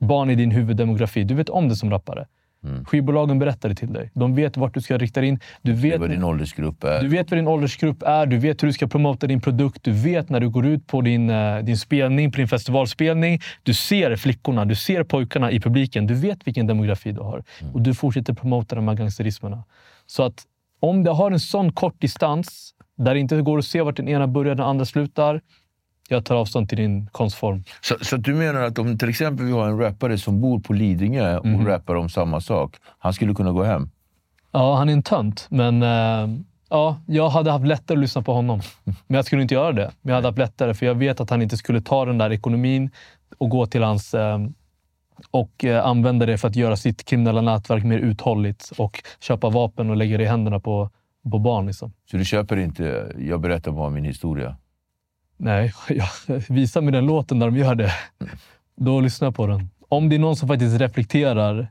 barn 0.00 0.30
i 0.30 0.34
din 0.34 0.50
huvuddemografi, 0.50 1.24
du 1.24 1.34
vet 1.34 1.48
om 1.48 1.68
det 1.68 1.76
som 1.76 1.90
rappare. 1.90 2.26
Mm. 2.64 2.84
Skivbolagen 2.84 3.38
berättar 3.38 3.68
det 3.68 3.74
till 3.74 3.92
dig. 3.92 4.10
De 4.14 4.34
vet 4.34 4.56
vart 4.56 4.74
du 4.74 4.80
ska 4.80 4.98
rikta 4.98 5.24
in. 5.24 5.40
Du 5.62 5.72
vet 5.72 6.00
vad 6.00 6.10
din 6.10 6.24
åldersgrupp 6.24 6.84
är. 6.84 7.02
Du 7.02 7.08
vet 7.08 7.30
vad 7.30 7.38
din 7.38 7.48
åldersgrupp 7.48 8.02
är. 8.02 8.26
Du 8.26 8.38
vet 8.38 8.62
hur 8.62 8.66
du 8.66 8.72
ska 8.72 8.86
promota 8.86 9.26
din 9.26 9.40
produkt. 9.40 9.84
Du 9.84 9.92
vet 9.92 10.28
när 10.28 10.40
du 10.40 10.48
går 10.48 10.66
ut 10.66 10.86
på 10.86 11.00
din, 11.00 11.30
uh, 11.30 11.64
din 11.64 11.78
spelning, 11.78 12.32
på 12.32 12.36
din 12.36 12.48
festivalspelning. 12.48 13.40
Du 13.62 13.74
ser 13.74 14.16
flickorna, 14.16 14.64
du 14.64 14.74
ser 14.74 15.04
pojkarna 15.04 15.50
i 15.50 15.60
publiken. 15.60 16.06
Du 16.06 16.14
vet 16.14 16.46
vilken 16.46 16.66
demografi 16.66 17.12
du 17.12 17.20
har. 17.20 17.44
Mm. 17.60 17.74
Och 17.74 17.82
du 17.82 17.94
fortsätter 17.94 18.34
promota 18.34 18.76
de 18.76 18.88
här 18.88 18.94
gangsterismerna. 18.94 19.64
Så 20.06 20.22
att 20.22 20.42
om 20.80 21.04
det 21.04 21.10
har 21.10 21.30
en 21.30 21.40
sån 21.40 21.72
kort 21.72 22.00
distans, 22.00 22.74
där 22.96 23.14
det 23.14 23.20
inte 23.20 23.42
går 23.42 23.58
att 23.58 23.64
se 23.64 23.82
vart 23.82 23.96
den 23.96 24.08
ena 24.08 24.26
börjar 24.26 24.50
och 24.50 24.56
den 24.56 24.66
andra 24.66 24.84
slutar, 24.84 25.40
jag 26.08 26.24
tar 26.24 26.36
avstånd 26.36 26.68
till 26.68 26.78
din 26.78 27.06
konstform. 27.06 27.64
Så, 27.80 27.96
så 28.00 28.16
du 28.16 28.34
menar 28.34 28.60
att 28.60 28.78
om 28.78 28.98
till 28.98 29.08
exempel 29.08 29.46
vi 29.46 29.52
har 29.52 29.68
en 29.68 29.78
rappare 29.78 30.18
som 30.18 30.40
bor 30.40 30.60
på 30.60 30.72
Lidingö 30.72 31.38
och 31.38 31.44
mm. 31.44 31.66
rappar 31.66 31.94
om 31.94 32.08
samma 32.08 32.40
sak, 32.40 32.76
han 32.98 33.12
skulle 33.12 33.34
kunna 33.34 33.52
gå 33.52 33.62
hem? 33.62 33.90
Ja, 34.52 34.76
han 34.76 34.88
är 34.88 34.92
en 34.92 35.02
tönt, 35.02 35.46
men 35.50 35.82
äh, 35.82 36.28
ja, 36.68 37.00
jag 37.06 37.28
hade 37.28 37.50
haft 37.50 37.66
lättare 37.66 37.96
att 37.96 38.00
lyssna 38.00 38.22
på 38.22 38.32
honom. 38.32 38.60
Men 38.84 39.16
jag 39.16 39.24
skulle 39.24 39.42
inte 39.42 39.54
göra 39.54 39.72
det. 39.72 39.90
Men 40.02 40.10
jag 40.10 40.14
hade 40.14 40.28
haft 40.28 40.38
lättare, 40.38 40.74
för 40.74 40.86
jag 40.86 40.94
vet 40.94 41.20
att 41.20 41.30
han 41.30 41.42
inte 41.42 41.56
skulle 41.56 41.80
ta 41.80 42.04
den 42.04 42.18
där 42.18 42.32
ekonomin 42.32 42.90
och 43.38 43.48
gå 43.48 43.66
till 43.66 43.82
hans 43.82 44.14
äh, 44.14 44.38
och 45.30 45.64
äh, 45.64 45.86
använda 45.86 46.26
det 46.26 46.38
för 46.38 46.48
att 46.48 46.56
göra 46.56 46.76
sitt 46.76 47.04
kriminella 47.04 47.40
nätverk 47.40 47.84
mer 47.84 47.98
uthålligt 47.98 48.72
och 48.78 49.02
köpa 49.20 49.50
vapen 49.50 49.90
och 49.90 49.96
lägga 49.96 50.18
det 50.18 50.24
i 50.24 50.26
händerna 50.26 50.60
på, 50.60 50.90
på 51.30 51.38
barn. 51.38 51.66
Liksom. 51.66 51.92
Så 52.10 52.16
du 52.16 52.24
köper 52.24 52.56
inte 52.56 53.12
“jag 53.18 53.40
berättar 53.40 53.72
bara 53.72 53.90
min 53.90 54.04
historia”? 54.04 54.56
Nej, 55.38 55.72
ja, 55.88 56.06
visa 56.48 56.80
mig 56.80 56.92
den 56.92 57.06
låten 57.06 57.38
när 57.38 57.46
de 57.46 57.56
gör 57.56 57.74
det. 57.74 57.92
Då 58.76 59.00
lyssnar 59.00 59.26
jag 59.26 59.34
på 59.34 59.46
den. 59.46 59.70
Om 59.88 60.08
det 60.08 60.16
är 60.16 60.18
någon 60.18 60.36
som 60.36 60.48
faktiskt 60.48 60.80
reflekterar 60.80 61.68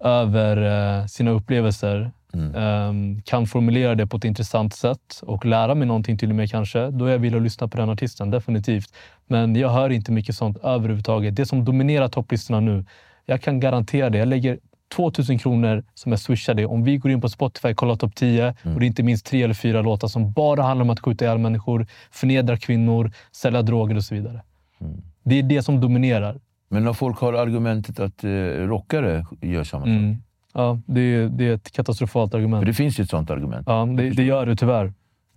över 0.00 0.56
uh, 1.00 1.06
sina 1.06 1.30
upplevelser, 1.30 2.10
mm. 2.34 2.54
um, 2.54 3.22
kan 3.22 3.46
formulera 3.46 3.94
det 3.94 4.06
på 4.06 4.16
ett 4.16 4.24
intressant 4.24 4.74
sätt 4.74 5.20
och 5.22 5.46
lära 5.46 5.74
mig 5.74 5.86
någonting 5.86 6.18
till 6.18 6.30
och 6.30 6.36
med 6.36 6.50
kanske, 6.50 6.90
då 6.90 7.04
är 7.04 7.10
jag 7.10 7.18
villig 7.18 7.36
att 7.36 7.42
lyssna 7.42 7.68
på 7.68 7.76
den 7.76 7.90
artisten. 7.90 8.30
Definitivt. 8.30 8.94
Men 9.26 9.56
jag 9.56 9.68
hör 9.68 9.90
inte 9.90 10.12
mycket 10.12 10.36
sånt 10.36 10.56
överhuvudtaget. 10.62 11.36
Det 11.36 11.46
som 11.46 11.64
dominerar 11.64 12.08
topplistorna 12.08 12.60
nu, 12.60 12.84
jag 13.26 13.42
kan 13.42 13.60
garantera 13.60 14.10
det. 14.10 14.18
Jag 14.18 14.28
lägger 14.28 14.58
2000 14.96 15.38
kronor 15.38 15.84
som 15.94 16.12
jag 16.12 16.18
swishade. 16.18 16.66
Om 16.66 16.84
vi 16.84 16.96
går 16.96 17.12
in 17.12 17.20
på 17.20 17.28
Spotify 17.28 17.68
och 17.68 17.76
kollar 17.76 17.96
topp 17.96 18.14
10 18.14 18.42
mm. 18.42 18.74
och 18.74 18.80
det 18.80 18.86
är 18.86 18.88
inte 18.88 19.02
minst 19.02 19.26
tre 19.26 19.42
eller 19.42 19.54
fyra 19.54 19.82
låtar 19.82 20.08
som 20.08 20.32
bara 20.32 20.62
handlar 20.62 20.84
om 20.84 20.90
att 20.90 21.00
skjuta 21.00 21.24
ihjäl 21.24 21.38
människor, 21.38 21.86
förnedra 22.10 22.56
kvinnor, 22.56 23.12
sälja 23.32 23.62
droger 23.62 23.96
och 23.96 24.04
så 24.04 24.14
vidare. 24.14 24.42
Mm. 24.80 25.02
Det 25.24 25.38
är 25.38 25.42
det 25.42 25.62
som 25.62 25.80
dominerar. 25.80 26.40
Men 26.68 26.84
när 26.84 26.92
folk 26.92 27.18
har 27.18 27.32
argumentet 27.32 28.00
att 28.00 28.24
eh, 28.24 28.30
rockare 28.30 29.26
gör 29.40 29.64
samma 29.64 29.84
sak? 29.84 29.88
Mm. 29.88 30.16
Ja, 30.54 30.80
det 30.86 31.00
är, 31.00 31.28
det 31.28 31.48
är 31.48 31.54
ett 31.54 31.72
katastrofalt 31.72 32.34
argument. 32.34 32.60
För 32.60 32.66
det 32.66 32.74
finns 32.74 33.00
ju 33.00 33.02
ett 33.02 33.10
sånt 33.10 33.30
argument. 33.30 33.64
Ja, 33.66 33.84
det, 33.84 34.10
det 34.10 34.22
gör 34.22 34.46
det 34.46 34.56
tyvärr. 34.56 34.92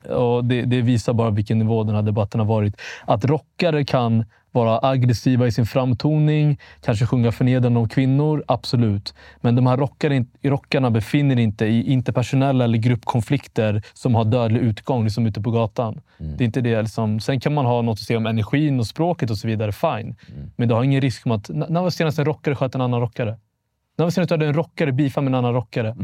Och 0.09 0.45
det, 0.45 0.61
det, 0.61 0.81
visar 0.81 1.13
bara 1.13 1.29
vilken 1.29 1.59
nivå 1.59 1.83
den 1.83 1.95
här 1.95 2.01
debatten 2.01 2.39
har 2.39 2.47
varit. 2.47 2.81
Att 3.05 3.25
rockare 3.25 3.85
kan 3.85 4.25
vara 4.53 4.79
aggressiva 4.89 5.47
i 5.47 5.51
sin 5.51 5.65
framtoning, 5.65 6.59
kanske 6.81 7.05
sjunga 7.05 7.31
förnedrande 7.31 7.79
om 7.79 7.89
kvinnor, 7.89 8.43
absolut. 8.47 9.13
Men 9.41 9.55
de 9.55 9.67
här 9.67 9.77
rockare, 9.77 10.25
rockarna 10.43 10.91
befinner 10.91 11.39
inte 11.39 11.65
i 11.65 11.91
interpersonella 11.91 12.63
eller 12.63 12.77
gruppkonflikter 12.77 13.81
som 13.93 14.15
har 14.15 14.25
dödlig 14.25 14.61
utgång, 14.61 15.03
liksom 15.03 15.25
ute 15.25 15.41
på 15.41 15.51
gatan. 15.51 16.01
Mm. 16.17 16.37
Det 16.37 16.43
är 16.43 16.45
inte 16.45 16.61
det. 16.61 16.81
Liksom. 16.81 17.19
Sen 17.19 17.39
kan 17.39 17.53
man 17.53 17.65
ha 17.65 17.81
något 17.81 17.93
att 17.93 17.99
säga 17.99 18.17
om 18.17 18.25
energin 18.25 18.79
och 18.79 18.87
språket 18.87 19.29
och 19.29 19.37
så 19.37 19.47
vidare, 19.47 19.71
fine. 19.71 20.15
Mm. 20.27 20.51
Men 20.55 20.67
du 20.67 20.73
har 20.73 20.83
ingen 20.83 21.01
risk 21.01 21.25
om 21.25 21.31
att... 21.31 21.49
När 21.49 21.81
var 21.81 21.89
senast 21.89 22.19
en 22.19 22.25
rockare 22.25 22.55
sköt 22.55 22.75
en 22.75 22.81
annan 22.81 23.01
rockare? 23.01 23.37
När 23.97 24.05
var 24.05 24.09
senast 24.09 24.29
du 24.29 24.33
hade 24.33 24.45
en 24.45 24.53
rockare 24.53 24.91
beefa 24.91 25.21
med 25.21 25.27
en 25.27 25.35
annan 25.35 25.53
rockare? 25.53 25.95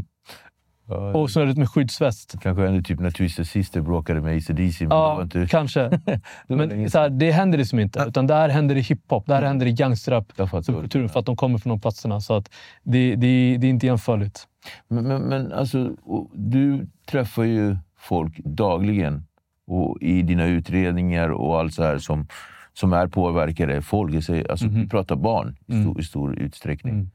Och 0.96 1.30
snurrat 1.30 1.56
med 1.56 1.70
skyddsväst. 1.70 2.34
Kanske 2.42 2.62
hände 2.62 2.82
typ 2.82 3.00
när 3.00 3.10
Twisted 3.10 3.46
Sister 3.46 3.80
bråkade 3.80 4.20
med 4.20 4.36
ACDC. 4.36 4.84
Ja, 4.84 5.22
inte... 5.22 5.46
kanske. 5.46 6.00
men 6.46 6.90
så 6.90 6.98
här, 6.98 7.10
det 7.10 7.30
händer 7.30 7.58
liksom 7.58 7.78
inte. 7.78 8.04
Utan 8.08 8.26
där 8.26 8.48
händer 8.48 8.74
det 8.74 8.80
hiphop, 8.80 9.26
där 9.26 9.42
händer 9.42 9.66
det 9.66 9.72
gangsterrap. 9.72 10.32
Subkulturen, 10.64 11.08
för 11.08 11.20
att 11.20 11.26
de 11.26 11.36
kommer 11.36 11.58
från 11.58 11.70
de 11.70 11.80
platserna. 11.80 12.20
Så 12.20 12.34
att 12.34 12.50
det, 12.82 13.16
det, 13.16 13.56
det 13.56 13.66
är 13.66 13.70
inte 13.70 13.86
jämförligt. 13.86 14.46
Men, 14.88 15.08
men, 15.08 15.22
men 15.22 15.52
alltså, 15.52 15.90
du 16.34 16.86
träffar 17.06 17.42
ju 17.42 17.76
folk 17.98 18.38
dagligen 18.38 19.26
och 19.66 19.98
i 20.00 20.22
dina 20.22 20.46
utredningar 20.46 21.28
och 21.28 21.58
allt 21.58 21.74
så 21.74 21.82
här 21.82 21.98
som, 21.98 22.26
som 22.72 22.92
är 22.92 23.06
påverkade. 23.06 23.82
Folk, 23.82 24.14
alltså, 24.14 24.36
mm 24.36 24.48
-hmm. 24.48 24.82
du 24.82 24.88
pratar 24.88 25.16
barn 25.16 25.56
i 25.66 25.72
stor, 25.72 25.82
mm. 25.82 25.98
i 25.98 26.02
stor 26.02 26.38
utsträckning. 26.38 26.94
Mm. 26.94 27.10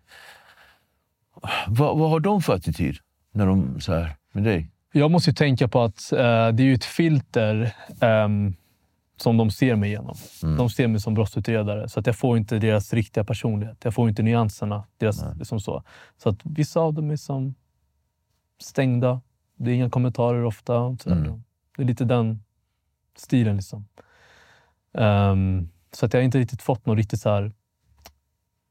Vad, 1.67 1.97
vad 1.97 2.09
har 2.09 2.19
de 2.19 2.41
för 2.41 2.53
attityd? 2.53 2.97
När 3.35 3.45
de 3.45 3.81
så 3.81 3.93
här, 3.93 4.15
med 4.31 4.43
dig? 4.43 4.71
Jag 4.91 5.11
måste 5.11 5.33
tänka 5.33 5.67
på 5.67 5.81
att 5.81 6.09
uh, 6.13 6.17
det 6.19 6.23
är 6.23 6.61
ju 6.61 6.73
ett 6.73 6.85
filter 6.85 7.75
um, 8.01 8.55
som 9.17 9.37
de 9.37 9.51
ser 9.51 9.75
mig 9.75 9.89
igenom. 9.89 10.15
Mm. 10.43 10.57
De 10.57 10.69
ser 10.69 10.87
mig 10.87 11.01
som 11.01 11.13
brottsutredare, 11.13 11.89
så 11.89 11.99
att 11.99 12.07
jag 12.07 12.15
får 12.15 12.37
inte 12.37 12.59
deras 12.59 12.93
riktiga 12.93 13.23
personlighet. 13.23 13.77
Jag 13.83 13.93
får 13.93 14.09
inte 14.09 14.23
nyanserna. 14.23 14.83
Deras, 14.97 15.23
liksom 15.35 15.59
så. 15.59 15.83
så 16.17 16.29
att 16.29 16.39
vissa 16.43 16.79
av 16.79 16.93
dem 16.93 17.11
är 17.11 17.15
som 17.15 17.55
stängda. 18.61 19.21
Det 19.55 19.71
är 19.71 19.75
inga 19.75 19.89
kommentarer 19.89 20.43
ofta. 20.43 20.97
Så 20.97 21.09
mm. 21.09 21.43
Det 21.77 21.83
är 21.83 21.87
lite 21.87 22.05
den 22.05 22.43
stilen. 23.17 23.55
Liksom. 23.55 23.87
Um, 24.91 25.69
så 25.91 26.05
att 26.05 26.13
jag 26.13 26.21
har 26.21 26.25
inte 26.25 26.39
riktigt 26.39 26.61
fått 26.61 26.85
något 26.85 26.97
riktigt 26.97 27.21
så 27.21 27.29
här... 27.29 27.51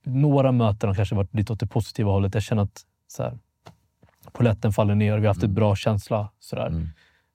Några 0.07 0.53
möten 0.53 0.89
har 0.89 0.95
kanske 0.95 1.15
varit 1.15 1.35
lite 1.35 1.53
åt 1.53 1.61
det 1.61 1.67
positiva 1.67 2.11
hållet. 2.11 2.35
Jag 2.35 2.43
känner 2.43 2.63
att 2.63 2.83
så 3.09 3.23
här, 3.23 3.39
poletten 4.35 4.73
faller 4.73 4.95
ner 4.95 5.19
vi 5.19 5.27
har 5.27 5.31
haft 5.31 5.43
mm. 5.43 5.51
en 5.51 5.55
bra 5.55 5.77
känsla. 5.77 6.29
Sådär. 6.41 6.67
Mm. 6.67 6.89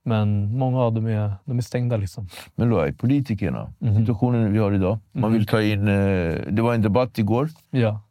Men 0.04 0.58
många 0.58 0.80
av 0.80 0.94
dem 0.94 1.06
är, 1.08 1.34
de 1.46 1.58
är 1.58 1.62
stängda. 1.62 1.98
Liksom. 1.98 2.28
Men 2.56 2.74
är 2.74 2.92
politikerna, 2.92 3.74
mm. 3.82 3.98
situationen 3.98 4.54
vi 4.54 4.60
har 4.60 4.72
idag. 4.72 5.00
Man 5.12 5.32
vill 5.32 5.42
mm. 5.42 5.48
ta 5.48 5.62
in... 5.62 5.88
Eh, 5.88 6.54
det 6.54 6.62
var 6.62 6.74
en 6.74 6.82
debatt 6.82 7.18
igår. 7.18 7.50
Ja. 7.70 8.02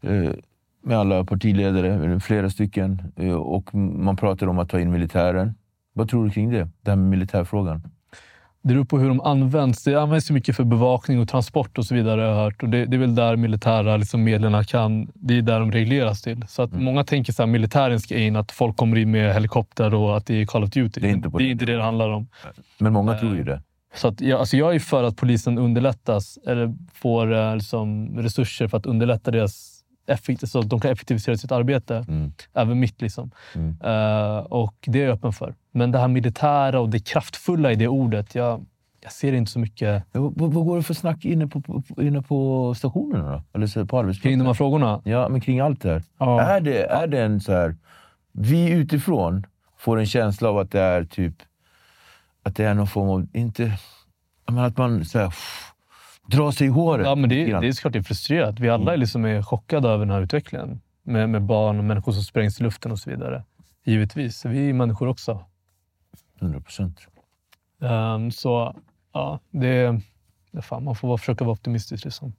Eh, 0.00 0.32
med 0.82 0.98
alla 0.98 1.24
partiledare, 1.24 2.20
flera 2.20 2.50
stycken. 2.50 3.12
Eh, 3.16 3.34
och 3.34 3.74
man 3.74 4.16
pratar 4.16 4.46
om 4.46 4.58
att 4.58 4.68
ta 4.68 4.80
in 4.80 4.90
militären. 4.90 5.54
Vad 5.92 6.08
tror 6.08 6.24
du 6.24 6.30
kring 6.30 6.50
det? 6.50 6.68
Det 6.80 6.90
här 6.90 6.96
med 6.96 7.10
militärfrågan. 7.10 7.82
Det 8.68 8.74
beror 8.74 8.84
på 8.84 8.98
hur 8.98 9.08
de 9.08 9.20
används. 9.20 9.84
Det 9.84 9.94
används 9.94 10.30
mycket 10.30 10.56
för 10.56 10.64
bevakning 10.64 11.20
och 11.20 11.28
transport 11.28 11.78
och 11.78 11.86
så 11.86 11.94
vidare 11.94 12.20
har 12.20 12.28
jag 12.28 12.34
hört. 12.34 12.62
Och 12.62 12.68
det, 12.68 12.84
det 12.84 12.96
är 12.96 12.98
väl 12.98 13.14
där 13.14 13.36
militära 13.36 13.96
liksom, 13.96 14.24
medlen 14.24 14.64
kan... 14.64 15.10
Det 15.14 15.38
är 15.38 15.42
där 15.42 15.60
de 15.60 15.72
regleras 15.72 16.22
till. 16.22 16.44
Så 16.48 16.62
att 16.62 16.72
mm. 16.72 16.84
Många 16.84 17.04
tänker 17.04 17.42
att 17.42 17.48
militären 17.48 18.00
ska 18.00 18.16
in, 18.16 18.36
att 18.36 18.52
folk 18.52 18.76
kommer 18.76 18.96
in 18.96 19.10
med 19.10 19.34
helikopter 19.34 19.94
och 19.94 20.16
att 20.16 20.26
det 20.26 20.42
är 20.42 20.46
Call 20.46 20.64
of 20.64 20.70
Duty. 20.70 21.00
Det 21.00 21.08
är 21.08 21.10
inte, 21.10 21.28
det, 21.28 21.44
är 21.44 21.50
inte 21.50 21.64
det 21.64 21.76
det 21.76 21.82
handlar 21.82 22.08
om. 22.08 22.28
Men 22.78 22.92
många 22.92 23.18
tror 23.18 23.36
ju 23.36 23.44
det. 23.44 23.62
Så 23.94 24.08
att 24.08 24.20
jag, 24.20 24.40
alltså 24.40 24.56
jag 24.56 24.74
är 24.74 24.78
för 24.78 25.04
att 25.04 25.16
polisen 25.16 25.58
underlättas, 25.58 26.38
eller 26.46 26.74
får 26.94 27.34
eh, 27.34 27.54
liksom, 27.54 28.18
resurser 28.18 28.68
för 28.68 28.78
att 28.78 28.86
underlätta 28.86 29.30
deras 29.30 29.77
att 30.08 30.70
de 30.70 30.80
kan 30.80 30.90
effektivisera 30.90 31.36
sitt 31.36 31.52
arbete. 31.52 32.04
Mm. 32.08 32.32
Även 32.54 32.80
mitt. 32.80 33.00
Liksom. 33.02 33.30
Mm. 33.54 33.68
Uh, 33.68 34.38
och 34.38 34.74
det 34.86 35.02
är 35.02 35.06
jag 35.06 35.14
öppen 35.14 35.32
för. 35.32 35.54
Men 35.72 35.92
det 35.92 35.98
här 35.98 36.08
militära 36.08 36.80
och 36.80 36.88
det 36.88 37.00
kraftfulla 37.00 37.72
i 37.72 37.74
det 37.74 37.88
ordet, 37.88 38.34
jag, 38.34 38.64
jag 39.00 39.12
ser 39.12 39.32
inte 39.32 39.50
så 39.50 39.58
mycket. 39.58 40.04
Vad, 40.12 40.52
vad 40.52 40.66
går 40.66 40.76
det 40.76 40.82
för 40.82 40.94
snack 40.94 41.24
inne 41.24 41.46
på, 41.46 41.82
inne 42.00 42.22
på 42.22 42.74
stationerna 42.74 43.32
då? 43.32 43.42
Eller 43.52 43.84
på 43.84 43.98
arbetsplatsen? 43.98 44.30
Kring 44.30 44.38
de 44.38 44.46
här 44.46 44.54
frågorna? 44.54 45.00
Ja, 45.04 45.28
men 45.28 45.40
kring 45.40 45.60
allt 45.60 45.80
det 45.80 45.88
här. 45.88 46.02
Ja. 46.18 46.40
Är, 46.40 46.60
det, 46.60 46.82
är 46.82 47.06
det 47.06 47.22
en 47.22 47.40
så 47.40 47.52
här... 47.52 47.76
Vi 48.32 48.70
utifrån 48.70 49.46
får 49.78 49.98
en 49.98 50.06
känsla 50.06 50.48
av 50.48 50.58
att 50.58 50.70
det 50.70 50.80
är 50.80 51.04
typ... 51.04 51.34
Att 52.42 52.56
det 52.56 52.64
är 52.64 52.74
någon 52.74 52.86
form 52.86 53.08
av... 53.08 53.26
Inte, 53.32 53.72
att 54.44 54.76
man 54.76 55.04
så 55.04 55.18
här, 55.18 55.34
dra 56.28 56.52
sig 56.52 56.66
i 56.66 56.70
håret. 56.70 57.06
Ja, 57.06 57.14
men 57.14 57.30
det, 57.30 57.44
det 57.44 57.66
är 57.66 57.72
såklart 57.72 57.92
det 57.92 57.98
är 57.98 58.02
frustrerat. 58.02 58.60
Vi 58.60 58.68
alla 58.68 58.90
är, 58.90 58.94
mm. 58.94 59.00
liksom 59.00 59.24
är 59.24 59.42
chockade 59.42 59.88
över 59.88 60.06
den 60.06 60.14
här 60.14 60.22
utvecklingen. 60.22 60.80
Med, 61.02 61.28
med 61.28 61.42
barn 61.42 61.78
och 61.78 61.84
människor 61.84 62.12
som 62.12 62.22
sprängs 62.22 62.60
i 62.60 62.62
luften 62.62 62.92
och 62.92 62.98
så 62.98 63.10
vidare. 63.10 63.44
Givetvis. 63.84 64.44
Vi 64.44 64.68
är 64.68 64.72
människor 64.72 65.08
också. 65.08 65.44
100 66.40 66.60
procent. 66.60 67.00
Um, 67.78 68.30
så 68.30 68.76
ja, 69.12 69.40
det, 69.50 70.00
det 70.50 70.62
fan, 70.62 70.84
man 70.84 70.94
får 70.94 71.16
försöka 71.16 71.44
vara 71.44 71.52
optimistisk. 71.52 72.04
Liksom. 72.04 72.32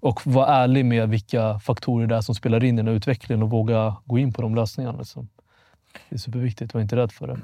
Och 0.00 0.26
vara 0.26 0.46
ärlig 0.46 0.84
med 0.84 1.08
vilka 1.08 1.58
faktorer 1.58 2.06
det 2.06 2.16
är 2.16 2.20
som 2.20 2.34
spelar 2.34 2.64
in 2.64 2.74
i 2.74 2.76
den 2.76 2.86
här 2.86 2.94
utvecklingen 2.94 3.42
och 3.42 3.50
våga 3.50 3.96
gå 4.04 4.18
in 4.18 4.32
på 4.32 4.42
de 4.42 4.54
lösningarna. 4.54 4.98
Liksom. 4.98 5.28
Det 6.08 6.14
är 6.14 6.18
superviktigt. 6.18 6.74
Var 6.74 6.80
inte 6.80 6.96
rädd 6.96 7.12
för 7.12 7.26
det. 7.26 7.40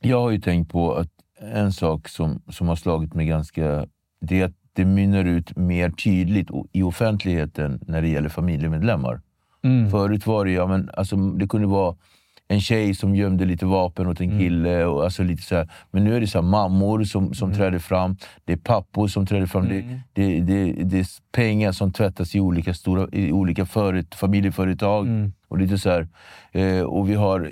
Jag 0.00 0.20
har 0.20 0.30
ju 0.30 0.40
tänkt 0.40 0.72
på 0.72 0.94
att 0.94 1.08
en 1.38 1.72
sak 1.72 2.08
som, 2.08 2.42
som 2.48 2.68
har 2.68 2.76
slagit 2.76 3.14
mig 3.14 3.26
ganska 3.26 3.86
det 4.22 4.40
är 4.40 4.44
att 4.44 4.52
det 4.72 4.84
mynnar 4.84 5.24
ut 5.24 5.56
mer 5.56 5.90
tydligt 5.90 6.48
i 6.72 6.82
offentligheten 6.82 7.80
när 7.86 8.02
det 8.02 8.08
gäller 8.08 8.28
familjemedlemmar. 8.28 9.20
Mm. 9.62 9.90
Förut 9.90 10.26
var 10.26 10.44
det, 10.44 10.52
ja, 10.52 10.66
men, 10.66 10.90
alltså, 10.94 11.16
det 11.16 11.48
kunde 11.48 11.66
vara 11.66 11.96
en 12.52 12.60
tjej 12.60 12.94
som 12.94 13.14
gömde 13.16 13.44
lite 13.44 13.66
vapen 13.66 14.06
åt 14.06 14.20
en 14.20 14.26
Mm. 14.26 14.38
kille. 14.38 14.84
Och, 14.84 15.04
alltså, 15.04 15.22
lite 15.22 15.42
så 15.42 15.56
här. 15.56 15.68
Men 15.90 16.04
nu 16.04 16.16
är 16.16 16.20
det 16.20 16.26
så 16.26 16.38
här, 16.40 16.48
mammor 16.48 17.04
som, 17.04 17.34
som 17.34 17.54
träder 17.54 17.78
fram. 17.78 18.16
Det 18.44 18.52
är 18.52 18.56
pappor 18.56 19.08
som 19.08 19.26
träder 19.26 19.46
fram. 19.46 19.64
Mm. 19.66 20.00
Det, 20.12 20.40
det, 20.40 20.40
det, 20.40 20.82
det 20.82 20.98
är 20.98 21.06
pengar 21.32 21.72
som 21.72 21.92
tvättas 21.92 22.34
i 22.34 22.40
olika, 22.40 22.74
stora, 22.74 23.08
i 23.12 23.32
olika 23.32 23.66
föret, 23.66 24.14
familjeföretag. 24.14 25.06
Mm. 25.06 25.32
Och, 25.48 25.58
lite 25.58 25.78
så 25.78 25.90
här, 25.90 26.08
eh, 26.52 26.80
och 26.82 27.10
vi 27.10 27.14
har 27.14 27.48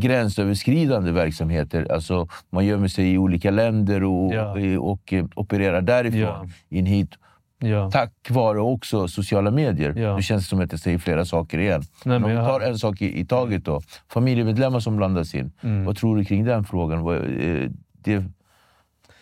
gränsöverskridande 0.00 1.12
verksamheter. 1.12 1.92
Alltså, 1.92 2.28
man 2.50 2.66
gömmer 2.66 2.88
sig 2.88 3.12
i 3.12 3.18
olika 3.18 3.50
länder 3.50 4.04
och, 4.04 4.34
Ja. 4.34 4.52
och, 4.78 4.90
och 4.92 5.12
eh, 5.12 5.24
opererar 5.34 5.80
därifrån 5.82 6.20
Ja. 6.20 6.46
in 6.68 6.86
hit. 6.86 7.10
Ja. 7.58 7.90
Tack 7.90 8.12
vare 8.30 8.60
också 8.60 9.08
sociala 9.08 9.50
medier. 9.50 9.94
Ja. 9.96 10.16
Nu 10.16 10.22
känns 10.22 10.44
det 10.44 10.48
som 10.48 10.60
att 10.60 10.72
jag 10.72 10.80
säger 10.80 10.98
flera 10.98 11.24
saker 11.24 11.58
igen. 11.58 11.82
Nej, 12.04 12.18
Men 12.18 12.24
om 12.24 12.30
vi 12.30 12.36
tar 12.36 12.60
en 12.60 12.78
sak 12.78 13.02
i, 13.02 13.20
i 13.20 13.24
taget 13.26 13.64
då. 13.64 13.80
Familjemedlemmar 14.08 14.80
som 14.80 14.96
blandas 14.96 15.34
in. 15.34 15.52
Mm. 15.60 15.84
Vad 15.84 15.96
tror 15.96 16.16
du 16.16 16.24
kring 16.24 16.44
den 16.44 16.64
frågan? 16.64 17.02
Vad, 17.02 17.16
eh, 17.16 17.70
det, 17.92 18.24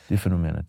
det 0.08 0.18
fenomenet. 0.18 0.66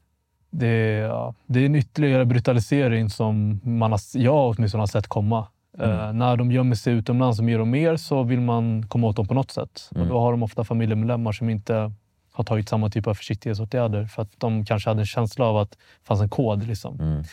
Det, 0.49 0.67
är, 0.67 1.01
ja, 1.01 1.33
det 1.45 1.59
är 1.59 1.65
en 1.65 1.75
ytterligare 1.75 2.25
brutalisering 2.25 3.09
som 3.09 3.61
man 3.63 3.91
har, 3.91 3.99
jag 4.13 4.49
åtminstone 4.49 4.81
har 4.81 4.87
sett 4.87 5.07
komma. 5.07 5.47
Eh, 5.79 6.13
när 6.13 6.37
de 6.37 6.51
gömmer 6.51 6.75
sig 6.75 6.93
utomlands 6.93 7.41
mer 7.41 7.59
och 7.61 7.67
mer 7.67 7.95
så 7.95 8.23
vill 8.23 8.41
man 8.41 8.87
komma 8.87 9.07
åt 9.07 9.15
dem 9.15 9.27
på 9.27 9.33
något 9.33 9.51
sätt. 9.51 9.89
Och 9.95 10.07
då 10.07 10.19
har 10.19 10.31
de 10.31 10.43
ofta 10.43 10.63
familjemedlemmar 10.63 11.31
som 11.31 11.49
inte 11.49 11.91
har 12.37 12.43
tagit 12.43 12.69
samma 12.69 12.89
typ 12.89 13.07
av 13.07 13.13
försiktighetsåtgärder 13.13 14.05
för 14.05 14.21
att 14.21 14.31
de 14.37 14.65
kanske 14.65 14.89
hade 14.89 15.01
en 15.01 15.05
känsla 15.05 15.45
av 15.45 15.57
att 15.57 15.71
det 15.71 15.77
fanns 16.03 16.21
en 16.21 16.29
kod. 16.29 16.67
Liksom. 16.67 16.99
Mm. 16.99 17.23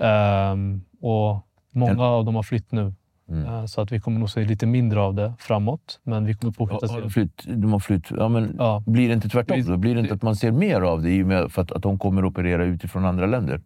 Ehm, 0.00 0.80
och 1.00 1.46
många 1.70 2.04
av 2.04 2.24
dem 2.24 2.34
har 2.34 2.42
flytt 2.42 2.72
nu. 2.72 2.94
Mm. 3.28 3.46
Eh, 3.46 3.66
så 3.66 3.80
att 3.80 3.92
vi 3.92 4.00
kommer 4.00 4.18
nog 4.18 4.30
se 4.30 4.44
lite 4.44 4.66
mindre 4.66 5.00
av 5.00 5.14
det 5.14 5.34
framåt. 5.38 6.00
Men 6.02 6.24
vi 6.24 6.34
kommer 6.34 6.52
fortsätta 6.52 6.88
se. 6.88 7.10
flytt? 7.10 7.44
De 7.46 7.72
har 7.72 7.80
flytt. 7.80 8.10
Ja, 8.10 8.28
men 8.28 8.56
Ja. 8.58 8.82
Blir 8.86 9.08
det 9.08 9.14
inte 9.14 9.28
tvärtom? 9.28 9.80
Blir 9.80 9.94
det 9.94 10.00
inte 10.00 10.14
att 10.14 10.22
man 10.22 10.36
ser 10.36 10.50
mer 10.50 10.80
av 10.80 11.02
det 11.02 11.10
i 11.10 11.22
och 11.22 11.26
med 11.26 11.52
för 11.52 11.62
att, 11.62 11.72
att 11.72 11.82
de 11.82 11.98
kommer 11.98 12.22
att 12.22 12.28
operera 12.28 12.64
utifrån 12.64 13.04
andra 13.04 13.26
länder? 13.26 13.60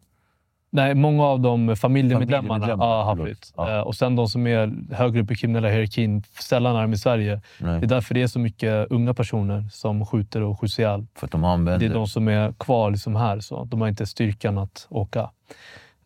Nej, 0.72 0.94
många 0.94 1.24
av 1.24 1.40
de 1.40 1.76
familjemedlemmarna 1.76 2.42
Familjemedlemmar, 2.42 2.86
ja, 2.86 3.02
har 3.02 3.16
flytt. 3.16 3.52
Ja. 3.56 3.76
Eh, 3.76 3.80
Och 3.80 3.94
sen 3.94 4.16
de 4.16 4.28
som 4.28 4.46
är 4.46 4.94
högre 4.94 5.22
upp 5.22 5.30
i 5.30 5.34
kriminella 5.34 5.68
hierarkin, 5.68 6.22
sällan 6.22 6.76
är 6.76 6.82
de 6.82 6.92
i 6.92 6.98
Sverige. 6.98 7.40
Nej. 7.60 7.80
Det 7.80 7.86
är 7.86 7.88
därför 7.88 8.14
det 8.14 8.22
är 8.22 8.26
så 8.26 8.38
mycket 8.38 8.90
unga 8.90 9.14
personer 9.14 9.64
som 9.72 10.06
skjuter 10.06 10.42
och 10.42 10.60
skjuts 10.60 10.78
ihjäl. 10.78 11.06
För 11.14 11.26
att 11.26 11.32
de 11.32 11.44
använder... 11.44 11.88
Det 11.88 11.92
är 11.92 11.98
de 11.98 12.06
som 12.06 12.28
är 12.28 12.52
kvar 12.52 12.90
liksom 12.90 13.16
här. 13.16 13.40
Så 13.40 13.64
de 13.64 13.80
har 13.80 13.88
inte 13.88 14.06
styrkan 14.06 14.58
att 14.58 14.86
åka. 14.90 15.30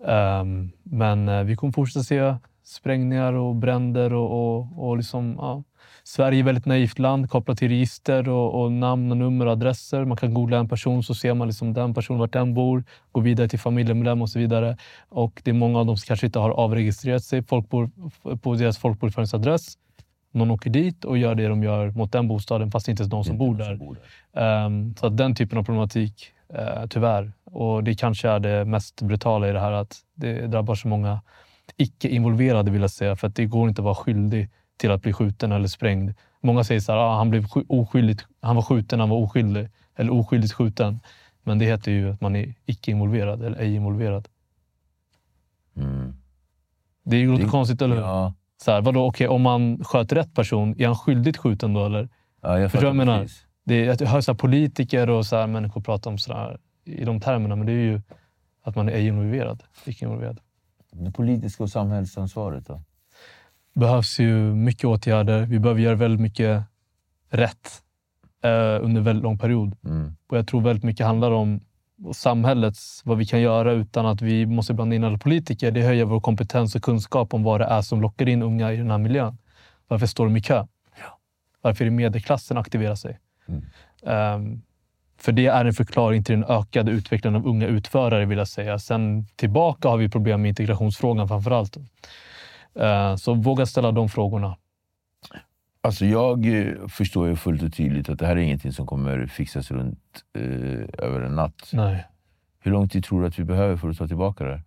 Ehm, 0.07 0.71
men 0.83 1.29
eh, 1.29 1.43
vi 1.43 1.57
kommer 1.57 1.73
fortsätta 1.73 2.05
se 2.05 2.35
sprängningar 2.65 3.33
och 3.33 3.55
bränder. 3.55 4.13
Och, 4.13 4.57
och, 4.57 4.89
och 4.89 4.97
liksom, 4.97 5.35
ja. 5.39 5.63
Sverige 6.07 6.39
är 6.39 6.41
ett 6.41 6.47
väldigt 6.47 6.67
naivt 6.67 6.99
land 6.99 7.31
kopplat 7.31 7.59
till 7.59 7.69
register 7.69 8.29
och, 8.29 8.63
och 8.63 8.73
namn, 8.73 9.11
och 9.11 9.17
nummer 9.17 9.47
och 9.47 9.53
adresser. 9.53 10.05
Man 10.05 10.17
kan 10.17 10.35
googla 10.35 10.59
en 10.59 10.69
person 10.69 11.03
så 11.03 11.15
ser 11.15 11.35
man 11.35 11.49
liksom 11.49 11.73
den 11.73 11.95
personen, 11.95 12.21
vart 12.21 12.33
den 12.33 12.55
bor, 12.55 12.85
gå 13.13 13.21
vidare 13.21 13.49
till 13.49 13.59
familjemedlem 13.59 14.23
och 14.23 14.31
så 14.31 14.39
vidare. 14.39 14.77
Och 15.09 15.41
det 15.45 15.51
är 15.51 15.55
många 15.55 15.79
av 15.79 15.87
dem 15.87 15.97
som 15.97 16.07
kanske 16.07 16.27
inte 16.27 16.39
har 16.39 16.51
avregistrerat 16.51 17.25
sig 17.25 17.43
folkbor, 17.43 17.91
på 18.43 18.55
deras 18.55 18.79
folkbokföringsadress. 18.79 19.79
Någon 20.33 20.51
åker 20.51 20.71
dit 20.71 21.05
och 21.05 21.19
gör 21.19 21.35
det 21.35 21.49
de 21.49 21.63
gör 21.63 21.91
mot 21.91 22.13
den 22.13 22.29
bostaden 22.29 22.71
fast 22.71 22.87
det 22.87 22.91
inte 22.91 23.03
är 23.03 23.09
de 23.09 23.25
som 23.25 23.39
bor 23.39 23.55
där. 23.55 23.79
Ehm, 24.37 24.95
så 24.97 25.07
att 25.07 25.17
den 25.17 25.35
typen 25.35 25.59
av 25.59 25.65
problematik, 25.65 26.33
uh, 26.55 26.87
tyvärr. 26.91 27.33
Och 27.45 27.85
det 27.85 27.95
kanske 27.95 28.29
är 28.29 28.41
det 28.41 28.65
mest 28.65 29.03
brutala 29.03 29.49
i 29.49 29.53
det 29.53 29.61
här, 29.61 29.73
att 29.73 29.97
det 30.15 30.47
drabbar 30.47 30.75
så 30.75 30.89
många 30.89 31.21
icke-involverade 31.77 32.71
vill 32.71 32.81
jag 32.81 32.91
säga. 32.91 33.17
För 33.17 33.29
att 33.29 33.35
det 33.35 33.47
går 33.47 33.69
inte 33.69 33.81
att 33.81 33.85
vara 33.85 33.95
skyldig 33.95 34.49
till 34.77 34.91
att 34.91 35.03
bli 35.03 35.13
skjuten 35.13 35.53
eller 35.53 35.69
sprängd. 35.69 36.15
Många 36.41 36.65
säger 36.65 36.81
så 36.81 36.93
här, 36.93 36.99
ah, 36.99 37.17
han, 37.17 37.31
blev 37.31 37.45
sk- 37.45 37.67
oskyldigt, 37.69 38.27
han 38.41 38.57
var 38.57 38.63
skjuten, 38.63 39.01
han 39.01 39.09
var 39.09 39.17
oskyldig. 39.17 39.69
Eller 39.97 40.13
oskyldigt 40.13 40.53
skjuten. 40.53 41.01
Men 41.43 41.59
det 41.59 41.65
heter 41.65 41.93
ju 41.93 42.11
att 42.13 42.21
man 42.21 42.37
är 42.37 42.55
icke-involverad 42.67 43.43
eller 43.43 43.59
ej 43.59 43.75
involverad. 43.75 44.29
Mm. 45.77 46.15
Det 47.05 47.25
låter 47.27 47.45
Det- 47.45 47.51
konstigt, 47.51 47.83
eller 47.83 47.95
hur? 47.97 48.03
Ja, 48.03 48.35
Så 48.63 48.71
här, 48.71 48.81
vadå, 48.83 49.07
okej, 49.07 49.29
om 49.29 49.43
man 49.43 49.85
sköt 49.85 50.13
rätt 50.13 50.35
person, 50.35 50.75
är 50.81 50.87
han 50.87 50.97
skyldigt 50.97 51.37
skjuten 51.39 51.73
då? 51.73 51.87
Eller? 51.87 52.09
ja, 52.41 52.59
jag 52.59 52.71
Förstår 52.71 52.89
jag 52.89 52.97
menar? 52.97 53.21
precis. 53.23 53.47
Det 53.65 53.75
är, 53.87 53.97
jag 54.03 54.09
hör 54.09 54.21
så 54.21 54.35
politiker 54.35 55.11
och 55.11 55.27
så 55.27 55.37
här, 55.37 55.47
människor 55.47 55.81
prata 55.81 56.09
om 56.11 56.19
så 56.19 56.33
här, 56.33 56.59
i 56.85 57.05
de 57.05 57.21
termerna, 57.21 57.57
men 57.57 57.67
det 57.67 57.73
är 57.73 57.77
ju 57.77 58.01
att 58.63 58.77
man 58.77 58.89
är 58.89 58.93
ej 58.93 59.07
involverad, 59.07 59.63
icke 59.87 60.05
involverad. 60.05 60.41
Det 60.93 61.13
politiska 61.13 61.63
och 61.63 61.71
samhällsansvaret 61.71 62.67
då? 62.67 62.81
Behövs 63.75 64.19
ju 64.19 64.55
mycket 64.55 64.85
åtgärder. 64.85 65.43
Vi 65.43 65.59
behöver 65.59 65.81
göra 65.81 65.95
väldigt 65.95 66.21
mycket 66.21 66.63
rätt 67.29 67.83
eh, 68.45 68.85
under 68.85 69.01
väldigt 69.01 69.23
lång 69.23 69.39
period. 69.39 69.77
Mm. 69.85 70.17
Och 70.27 70.39
jag 70.39 70.47
tror 70.47 70.61
väldigt 70.61 70.85
mycket 70.85 71.07
handlar 71.07 71.31
om 71.31 71.61
samhällets, 72.13 73.03
vad 73.05 73.19
vi 73.19 73.27
kan 73.27 73.41
göra 73.41 73.73
utan 73.73 74.07
att 74.07 74.23
vi 74.23 74.47
måste 74.47 74.75
blanda 74.75 74.97
in 74.97 75.05
alla 75.05 75.19
politiker. 75.19 75.71
Det 75.71 75.83
höjer 75.83 76.05
vår 76.05 76.21
kompetens 76.21 76.75
och 76.75 76.83
kunskap 76.83 77.35
om 77.35 77.43
vad 77.43 77.61
det 77.61 77.65
är 77.65 77.83
som 77.83 78.01
lockar 78.01 78.29
in 78.29 78.43
unga 78.43 78.73
i 78.73 78.77
den 78.77 78.91
här 78.91 78.99
miljön. 78.99 79.39
Varför 79.89 80.07
står 80.07 80.25
de 80.25 80.37
i 80.37 80.43
kö? 80.43 80.67
Varför 81.61 81.85
är 81.85 81.91
det 81.91 81.97
medelklassen 81.97 82.59
aktiverar 82.59 82.95
sig? 82.95 83.19
Ehm, 84.07 84.63
för 85.19 85.33
det 85.33 85.47
är 85.47 85.65
en 85.65 85.73
förklaring 85.73 86.25
till 86.25 86.35
den 86.35 86.45
ökade 86.45 86.93
utvecklingen 86.93 87.41
av 87.41 87.47
unga 87.47 87.67
utförare 87.67 88.25
vill 88.25 88.39
jag 88.39 88.49
säga. 88.49 88.79
Sen 88.79 89.27
tillbaka 89.37 89.89
har 89.89 89.97
vi 89.97 90.09
problem 90.09 90.43
med 90.43 90.49
integrationsfrågan 90.49 91.29
framför 91.29 91.51
allt. 91.51 91.77
Eh, 92.75 93.17
så 93.17 93.35
våga 93.35 93.67
ställa 93.67 93.93
de 93.93 94.09
frågorna. 94.09 94.57
Alltså 95.81 96.07
jag 96.07 96.47
eh, 96.47 96.87
förstår 96.89 97.29
ju 97.29 97.37
fullt 97.37 97.63
och 97.63 97.73
tydligt 97.73 98.09
att 98.09 98.19
det 98.19 98.27
här 98.27 98.37
är 98.37 98.41
ingenting 98.41 98.73
som 98.73 98.87
kommer 98.87 99.27
fixas 99.27 99.71
runt 99.71 99.99
eh, 100.39 101.05
över 101.07 101.21
en 101.21 101.35
natt. 101.35 101.71
Nej. 101.73 102.07
Hur 102.59 102.71
lång 102.71 102.89
tid 102.89 103.05
tror 103.05 103.21
du 103.21 103.27
att 103.27 103.39
vi 103.39 103.45
behöver 103.45 103.77
för 103.77 103.91
att 103.91 103.99
ta 103.99 104.09
tillbaka 104.09 104.45
det 104.45 104.51
här? 104.51 104.63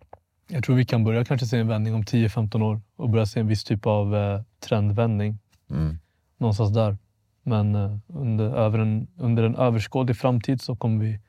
Jag 0.48 0.64
tror 0.64 0.76
vi 0.76 0.84
kan 0.84 1.04
börja 1.04 1.24
kanske 1.24 1.46
se 1.46 1.58
en 1.58 1.68
vändning 1.68 1.94
om 1.94 2.02
10-15 2.02 2.62
år 2.62 2.80
och 2.96 3.10
börja 3.10 3.26
se 3.26 3.40
en 3.40 3.46
viss 3.46 3.64
typ 3.64 3.86
av 3.86 4.16
eh, 4.16 4.40
trendvändning. 4.60 5.38
Mm. 5.70 5.98
Någonstans 6.38 6.74
där. 6.74 6.96
Men 7.42 7.74
eh, 7.74 7.96
under, 8.06 8.44
över 8.44 8.78
en, 8.78 9.06
under 9.16 9.42
en 9.42 9.56
överskådlig 9.56 10.16
framtid 10.16 10.60
så 10.60 10.76
kommer 10.76 11.04
vi 11.04 11.20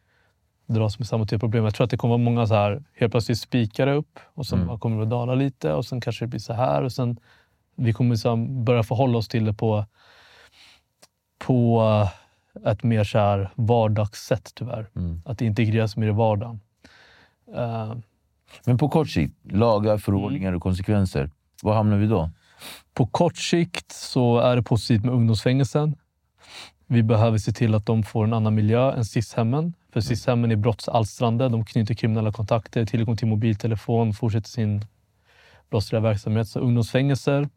dras 0.74 1.00
med 1.00 1.08
samma 1.08 1.26
typ 1.26 1.34
av 1.34 1.40
problem. 1.40 1.64
Jag 1.64 1.74
tror 1.76 1.86
att 1.86 1.92
det 1.92 1.98
kommer 1.98 2.10
vara 2.12 2.24
många 2.24 2.48
så 2.48 2.54
här 2.54 2.84
helt 2.96 3.12
plötsligt 3.12 3.40
spikare 3.40 3.94
upp 3.96 4.20
och 4.34 4.46
sen 4.46 4.62
Mm. 4.62 4.80
kommer 4.80 4.98
det 4.98 5.04
att 5.04 5.10
dala 5.10 5.36
lite 5.36 5.74
och 5.74 5.86
sen 5.86 6.02
kanske 6.02 6.26
det 6.26 6.30
blir 6.30 6.40
så 6.40 6.54
här 6.54 6.84
och 6.84 6.92
sen 6.92 7.20
vi 7.76 7.94
kommer 7.94 8.16
här 8.30 8.64
börja 8.64 8.84
förhålla 8.84 9.18
oss 9.18 9.28
till 9.28 9.46
det 9.46 9.54
på, 9.54 9.86
på 11.38 11.84
ett 12.66 12.84
mer 12.84 13.04
så 13.04 13.18
här 13.20 13.50
vardagssätt 13.56 14.52
tyvärr. 14.56 14.90
Mm. 14.96 15.22
Att 15.26 15.38
det 15.40 15.46
integreras 15.46 15.98
mer 15.98 16.08
i 16.08 16.12
vardagen. 16.12 16.60
Eh, 17.56 17.94
Men 18.66 18.78
på 18.78 18.90
kort 18.90 19.10
sikt, 19.10 19.52
lagar, 19.52 19.98
förordningar 19.98 20.54
och 20.54 20.62
konsekvenser. 20.62 21.32
Var 21.64 21.74
hamnar 21.76 21.98
vi 21.98 22.08
då? 22.08 22.30
På 22.94 23.06
kort 23.06 23.38
sikt 23.38 23.92
så 23.92 24.40
är 24.40 24.56
det 24.56 24.64
positivt 24.64 25.06
med 25.06 25.14
ungdomsfängelsen. 25.14 25.96
Vi 26.88 27.04
behöver 27.04 27.38
se 27.38 27.52
till 27.52 27.76
att 27.76 27.86
de 27.86 28.04
får 28.04 28.24
en 28.24 28.34
annan 28.34 28.56
miljö 28.56 28.92
än 28.92 29.06
SIS-hemmen. 29.06 29.74
För 29.94 30.02
SIS-hemmen 30.02 30.52
är 30.52 30.56
brottsalstrande. 30.56 31.50
De 31.50 31.66
knyter 31.66 31.94
kriminella 31.94 32.32
kontakter, 32.32 32.86
tillgång 32.86 33.18
till 33.18 33.28
mobiltelefon, 33.28 34.14
fortsätter 34.14 34.50
sin 34.50 34.82
brottsliga 35.70 36.00
verksamhet. 36.02 36.48
Så 36.48 36.60
ungdomsfängelser. 36.60 37.50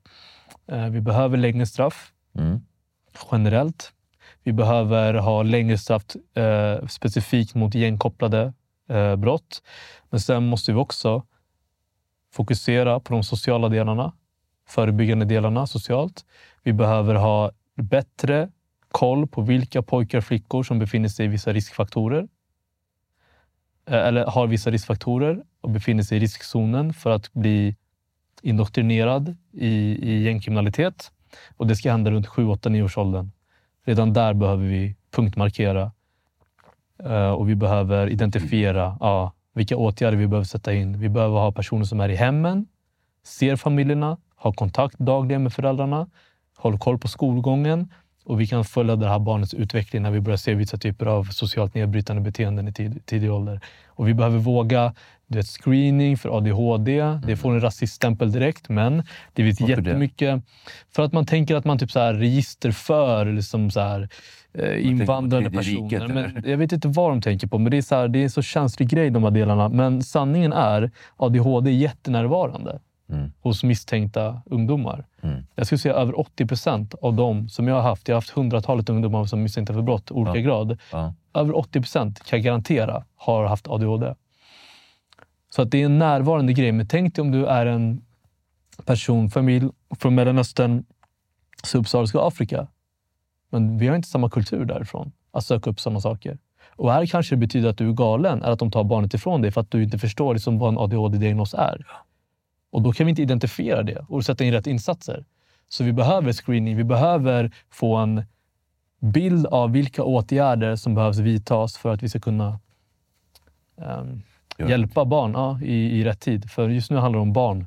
Eh, 0.66 0.86
Vi 0.88 1.00
behöver 1.00 1.36
längre 1.36 1.66
straff 1.66 2.12
Mm. 2.38 2.60
generellt. 3.32 3.92
Vi 4.42 4.52
behöver 4.52 5.14
ha 5.14 5.42
längre 5.42 5.78
straff 5.78 6.02
eh, 6.34 6.86
specifikt 6.86 7.54
mot 7.54 7.74
gängkopplade 7.74 8.52
eh, 8.88 9.16
brott. 9.16 9.62
Men 10.10 10.20
sen 10.20 10.46
måste 10.46 10.72
vi 10.72 10.78
också 10.78 11.22
fokusera 12.34 13.00
på 13.00 13.12
de 13.14 13.22
sociala 13.24 13.68
delarna, 13.68 14.12
förebyggande 14.68 15.24
delarna 15.24 15.66
socialt. 15.66 16.24
Vi 16.62 16.72
behöver 16.72 17.14
ha 17.14 17.50
bättre 17.76 18.48
koll 18.92 19.26
på 19.26 19.42
vilka 19.42 19.82
pojkar 19.82 20.18
och 20.18 20.24
flickor 20.24 20.62
som 20.62 20.78
befinner 20.78 21.08
sig 21.08 21.26
i 21.26 21.28
vissa 21.28 21.52
riskfaktorer. 21.52 22.28
Eh, 23.88 24.06
eller 24.06 24.26
har 24.26 24.46
vissa 24.46 24.70
riskfaktorer 24.70 25.42
och 25.60 25.70
befinner 25.70 26.02
sig 26.02 26.16
i 26.16 26.20
riskzonen 26.20 26.94
för 26.94 27.10
att 27.10 27.32
bli 27.32 27.76
indoktrinerad 28.42 29.36
i, 29.52 29.68
i 30.10 30.22
gängkriminalitet. 30.22 31.12
Och 31.56 31.66
det 31.66 31.76
ska 31.76 31.90
hända 31.90 32.10
runt 32.10 32.26
7, 32.26 32.46
8, 32.46 32.68
9 32.68 32.82
års 32.82 32.98
åldern. 32.98 33.30
Redan 33.84 34.12
där 34.12 34.34
behöver 34.34 34.66
vi 34.66 34.96
punktmarkera 35.10 35.92
eh, 37.04 37.30
och 37.30 37.48
vi 37.48 37.54
behöver 37.54 38.08
identifiera 38.08 38.96
ja, 39.00 39.32
vilka 39.54 39.76
åtgärder 39.76 40.18
vi 40.18 40.26
behöver 40.26 40.44
sätta 40.44 40.72
in. 40.72 40.98
Vi 40.98 41.08
behöver 41.08 41.38
ha 41.38 41.52
personer 41.52 41.84
som 41.84 42.00
är 42.00 42.08
i 42.08 42.16
hemmen, 42.16 42.66
ser 43.24 43.56
familjerna, 43.56 44.18
har 44.36 44.52
kontakt 44.52 44.98
dagligen 44.98 45.42
med 45.42 45.52
föräldrarna, 45.52 46.10
håller 46.56 46.78
koll 46.78 46.98
på 46.98 47.08
skolgången 47.08 47.88
och 48.24 48.40
vi 48.40 48.46
kan 48.46 48.64
följa 48.64 48.96
det 48.96 49.08
här 49.08 49.18
barnets 49.18 49.54
utveckling 49.54 50.02
när 50.02 50.10
vi 50.10 50.20
börjar 50.20 50.36
se 50.36 50.54
vissa 50.54 50.76
typer 50.76 51.06
av 51.06 51.24
socialt 51.24 51.74
nedbrytande 51.74 52.22
beteenden 52.22 52.68
i 52.68 52.72
tid, 52.72 53.06
tidig 53.06 53.32
ålder. 53.32 53.60
Och 53.86 54.08
vi 54.08 54.14
behöver 54.14 54.38
våga 54.38 54.94
du 55.26 55.38
vet, 55.38 55.46
screening 55.46 56.16
för 56.16 56.36
ADHD. 56.36 57.02
Det 57.26 57.36
får 57.36 57.50
en 57.52 57.60
rasiststämpel 57.60 58.32
direkt, 58.32 58.68
men 58.68 59.02
det 59.32 59.42
vet 59.42 59.60
Varför 59.60 59.76
det? 59.76 59.82
jättemycket. 59.88 60.42
För 60.94 61.02
att 61.02 61.12
man 61.12 61.26
tänker 61.26 61.56
att 61.56 61.64
man 61.64 61.78
typ 61.78 61.90
så 61.90 61.98
här 62.00 62.14
registerför 62.14 63.26
liksom 63.32 63.70
så 63.70 63.80
här, 63.80 64.08
eh, 64.54 64.86
invandrande 64.86 65.50
personer. 65.50 65.82
riket, 65.90 66.08
men 66.08 66.42
jag 66.46 66.56
vet 66.58 66.72
inte 66.72 66.88
vad 66.88 67.10
de 67.10 67.20
tänker 67.20 67.46
på, 67.46 67.58
men 67.58 67.70
det 67.70 67.76
är, 67.76 67.82
så 67.82 67.94
här, 67.94 68.08
det 68.08 68.18
är 68.18 68.22
en 68.22 68.30
så 68.30 68.42
känslig 68.42 68.88
grej 68.88 69.10
de 69.10 69.22
här 69.24 69.30
delarna. 69.30 69.68
Men 69.68 70.02
sanningen 70.02 70.52
är 70.52 70.90
ADHD 71.16 71.70
är 71.70 71.74
jättenärvarande 71.74 72.80
Mm. 73.10 73.32
hos 73.40 73.64
misstänkta 73.64 74.42
ungdomar. 74.46 75.04
Mm. 75.22 75.46
Jag 75.54 75.66
skulle 75.66 75.78
säga 75.78 75.94
över 75.94 76.20
80 76.20 76.46
procent 76.46 76.94
av 77.02 77.14
dem 77.14 77.48
som 77.48 77.68
jag 77.68 77.74
har 77.74 77.82
haft, 77.82 78.08
jag 78.08 78.14
har 78.14 78.20
haft 78.20 78.30
hundratalet 78.30 78.88
ungdomar 78.88 79.24
som 79.24 79.42
misstänkta 79.42 79.74
för 79.74 79.82
brott, 79.82 80.10
olika 80.10 80.38
Ja. 80.38 80.42
grad. 80.44 80.78
Ja. 80.92 81.14
Över 81.34 81.56
80 81.56 81.80
procent 81.80 82.24
kan 82.24 82.38
jag 82.38 82.44
garantera 82.44 83.04
har 83.16 83.44
haft 83.44 83.68
ADHD. 83.68 84.14
Så 85.50 85.62
att 85.62 85.70
det 85.70 85.82
är 85.82 85.84
en 85.84 85.98
närvarande 85.98 86.52
grej. 86.52 86.72
Men 86.72 86.88
tänk 86.88 87.14
dig 87.14 87.22
om 87.22 87.30
du 87.30 87.46
är 87.46 87.66
en 87.66 88.04
person, 88.86 89.30
familj 89.30 89.68
från 89.98 90.14
Mellanöstern, 90.14 90.84
subsahariska 91.64 92.20
Afrika. 92.20 92.66
Men 93.50 93.78
vi 93.78 93.88
har 93.88 93.96
inte 93.96 94.08
samma 94.08 94.30
kultur 94.30 94.64
därifrån 94.64 95.12
att 95.30 95.44
söka 95.44 95.70
upp 95.70 95.80
sådana 95.80 96.00
saker. 96.00 96.38
Och 96.76 96.92
här 96.92 97.06
kanske 97.06 97.34
det 97.34 97.38
betyder 97.38 97.68
att 97.68 97.78
du 97.78 97.88
är 97.88 97.92
galen, 97.92 98.42
eller 98.42 98.52
att 98.52 98.58
de 98.58 98.70
tar 98.70 98.84
barnet 98.84 99.14
ifrån 99.14 99.42
dig 99.42 99.50
för 99.50 99.60
att 99.60 99.70
du 99.70 99.82
inte 99.82 99.98
förstår 99.98 100.34
liksom 100.34 100.58
vad 100.58 100.68
en 100.68 100.78
ADHD-diagnos 100.78 101.54
är. 101.54 101.86
Och 102.72 102.82
då 102.82 102.92
kan 102.92 103.06
vi 103.06 103.10
inte 103.10 103.22
identifiera 103.22 103.82
det 103.82 104.04
och 104.08 104.24
sätta 104.24 104.44
in 104.44 104.52
rätt 104.52 104.66
insatser. 104.66 105.24
Så 105.68 105.84
vi 105.84 105.92
behöver 105.92 106.32
screening, 106.32 106.76
vi 106.76 106.84
behöver 106.84 107.50
få 107.70 107.96
en 107.96 108.22
bild 109.00 109.46
av 109.46 109.72
vilka 109.72 110.02
åtgärder 110.04 110.76
som 110.76 110.94
behövs 110.94 111.18
vidtas 111.18 111.76
för 111.76 111.92
att 111.94 112.02
vi 112.02 112.08
ska 112.08 112.20
kunna 112.20 112.58
Ja. 114.56 114.68
hjälpa 114.68 115.04
barn 115.04 115.32
ja, 115.32 115.60
i, 115.62 116.00
i 116.00 116.04
rätt 116.04 116.20
tid. 116.20 116.50
För 116.50 116.68
just 116.68 116.90
nu 116.90 116.96
handlar 116.96 117.18
det 117.18 117.22
om 117.22 117.32
barn 117.32 117.66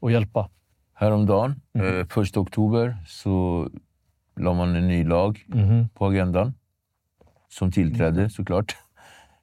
och 0.00 0.12
hjälpa. 0.12 0.48
Häromdagen, 0.94 1.60
Mm. 1.74 2.00
eh, 2.00 2.06
första 2.06 2.40
oktober, 2.40 2.96
så 3.06 3.68
la 4.36 4.54
man 4.54 4.76
en 4.76 4.88
ny 4.88 5.04
lag 5.04 5.44
Mhm. 5.46 5.88
på 5.94 6.06
agendan. 6.06 6.54
Som 7.48 7.72
tillträdde 7.72 8.30
såklart. 8.30 8.76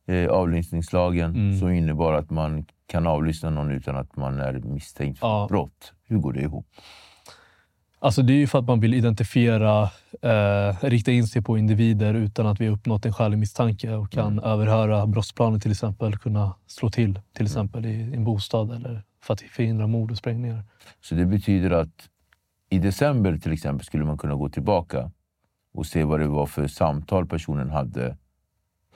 Eh, 0.07 0.29
avlyssningslagen 0.29 1.35
Mm. 1.35 1.59
som 1.59 1.69
innebar 1.71 2.13
att 2.13 2.29
man 2.29 2.65
kan 2.87 3.07
avlyssna 3.07 3.49
någon 3.49 3.71
utan 3.71 3.95
att 3.95 4.15
man 4.15 4.39
är 4.39 4.53
misstänkt 4.53 5.19
för 5.19 5.27
Ja. 5.27 5.47
brott. 5.49 5.93
Hur 6.03 6.17
går 6.17 6.33
det 6.33 6.41
ihop? 6.41 6.65
Alltså 7.99 8.21
det 8.21 8.33
är 8.33 8.37
ju 8.37 8.47
för 8.47 8.59
att 8.59 8.65
man 8.67 8.79
vill 8.79 8.93
identifiera, 8.93 9.83
eh, 10.21 10.75
rikta 10.81 11.11
in 11.11 11.27
sig 11.27 11.41
på 11.41 11.57
individer 11.57 12.13
utan 12.13 12.47
att 12.47 12.61
vi 12.61 12.65
har 12.65 12.73
uppnått 12.73 13.05
en 13.05 13.13
skälig 13.13 13.37
misstanke 13.37 13.93
och 13.95 14.11
kan 14.11 14.31
Mm. 14.33 14.43
överhöra 14.43 15.07
brottsplanen 15.07 15.59
till 15.59 15.71
exempel, 15.71 16.17
kunna 16.17 16.53
slå 16.67 16.89
till 16.89 17.19
till 17.33 17.45
exempel 17.45 17.85
i 17.85 18.01
en 18.13 18.23
bostad 18.23 18.71
eller 18.71 19.03
för 19.23 19.33
att 19.33 19.41
förhindra 19.41 19.87
mord 19.87 20.11
och 20.11 20.17
sprängningar. 20.17 20.63
Så 21.01 21.15
det 21.15 21.25
betyder 21.25 21.71
att 21.71 22.09
i 22.69 22.79
december 22.79 23.37
till 23.37 23.51
exempel 23.53 23.85
skulle 23.85 24.05
man 24.05 24.17
kunna 24.17 24.35
gå 24.35 24.49
tillbaka 24.49 25.11
och 25.73 25.85
se 25.85 26.03
vad 26.03 26.19
det 26.19 26.27
var 26.27 26.45
för 26.45 26.67
samtal 26.67 27.25
personen 27.25 27.69
hade 27.69 28.17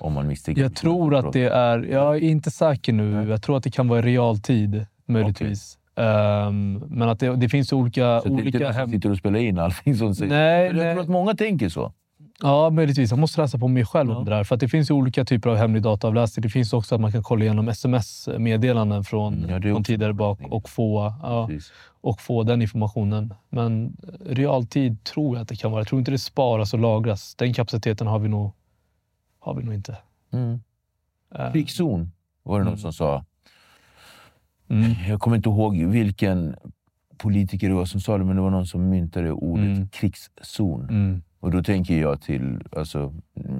om 0.02 0.14
man 0.14 0.28
misstänker 0.28 0.62
Jag 0.62 0.76
tror 0.76 1.16
att 1.16 1.34
det 1.34 1.46
är, 1.46 1.80
jag 1.92 2.16
är 2.16 2.20
inte 2.20 2.52
säker 2.52 2.94
nu, 2.94 3.30
jag 3.30 3.42
tror 3.42 3.58
att 3.58 3.64
det 3.64 3.72
kan 3.72 3.88
vara 3.88 4.00
i 4.00 4.02
realtid 4.02 4.86
möjligtvis. 5.08 5.78
Ehm, 5.96 6.84
men 6.88 7.10
att 7.10 7.20
det, 7.20 7.36
det 7.36 7.50
finns 7.50 7.74
olika... 7.74 8.22
Så 8.22 8.28
det 8.30 8.34
är 8.34 8.46
inte 8.46 8.58
olika 8.58 8.88
sitter 8.88 9.12
och 9.12 9.18
spelar 9.18 9.40
in 9.40 9.60
allting 9.60 9.96
som 9.96 10.16
sägs. 10.16 10.30
Nej, 10.30 10.66
Jag 10.66 10.76
nej. 10.76 10.94
tror 10.94 11.04
att 11.04 11.10
många 11.10 11.34
tänker 11.34 11.70
så. 11.70 11.92
Ja, 12.44 12.70
möjligtvis. 12.70 13.10
Jag 13.12 13.20
måste 13.20 13.42
läsa 13.42 13.58
på 13.58 13.68
mig 13.68 13.86
själv 13.86 14.10
Ja. 14.10 14.18
om 14.18 14.26
det 14.26 14.32
där. 14.32 14.44
För 14.44 14.56
att 14.56 14.60
det 14.62 14.68
finns 14.68 14.90
ju 14.90 14.94
olika 14.94 15.26
typer 15.26 15.50
av 15.50 15.56
hemlig 15.56 15.84
dataavläsning. 15.84 16.42
Det 16.42 16.50
finns 16.50 16.74
också 16.74 16.96
att 16.96 17.02
man 17.02 17.12
kan 17.12 17.24
kolla 17.24 17.44
igenom 17.46 17.68
sms-meddelanden 17.70 19.04
från, 19.04 19.34
Mm, 19.34 19.50
ja, 19.50 19.62
från 19.74 19.84
tidigare 19.84 20.14
bak 20.14 20.40
och 20.50 20.70
få, 20.70 21.14
ja, 21.24 21.50
och 22.02 22.22
få 22.22 22.44
den 22.44 22.62
informationen. 22.62 23.34
Men 23.50 23.98
realtid 24.26 25.04
tror 25.04 25.36
jag 25.36 25.42
att 25.42 25.48
det 25.48 25.56
kan 25.56 25.72
vara. 25.72 25.80
Jag 25.82 25.88
tror 25.88 26.00
inte 26.00 26.12
det 26.12 26.20
sparas 26.20 26.74
och 26.74 26.80
lagras. 26.80 27.36
Den 27.36 27.54
kapaciteten 27.54 28.08
har 28.08 28.20
vi 28.20 28.30
nog, 28.30 28.52
har 29.42 29.54
vi 29.56 29.64
nog 29.64 29.74
inte. 29.74 29.98
Mm. 30.34 30.60
Eh, 31.36 31.52
Krigszon 31.52 32.12
var 32.44 32.60
det 32.60 32.64
någon 32.66 32.74
Mm. 32.74 32.80
som 32.82 32.94
sa. 32.94 33.26
Mm. 34.70 34.92
Jag 35.10 35.20
kommer 35.20 35.38
inte 35.38 35.50
ihåg 35.50 35.78
vilken 35.78 36.56
politiker 37.18 37.70
det 37.70 37.76
var 37.76 37.86
som 37.86 38.02
sa 38.02 38.18
det, 38.18 38.24
men 38.26 38.36
det 38.36 38.42
var 38.42 38.50
någon 38.50 38.68
som 38.68 38.90
myntade 38.90 39.32
ordet 39.32 39.66
Mm. 39.78 39.88
krigszon. 39.90 40.90
Mm. 40.90 41.22
Och 41.40 41.52
då 41.52 41.64
tänker 41.64 42.02
jag 42.02 42.22
till 42.22 42.60
alltså, 42.76 43.14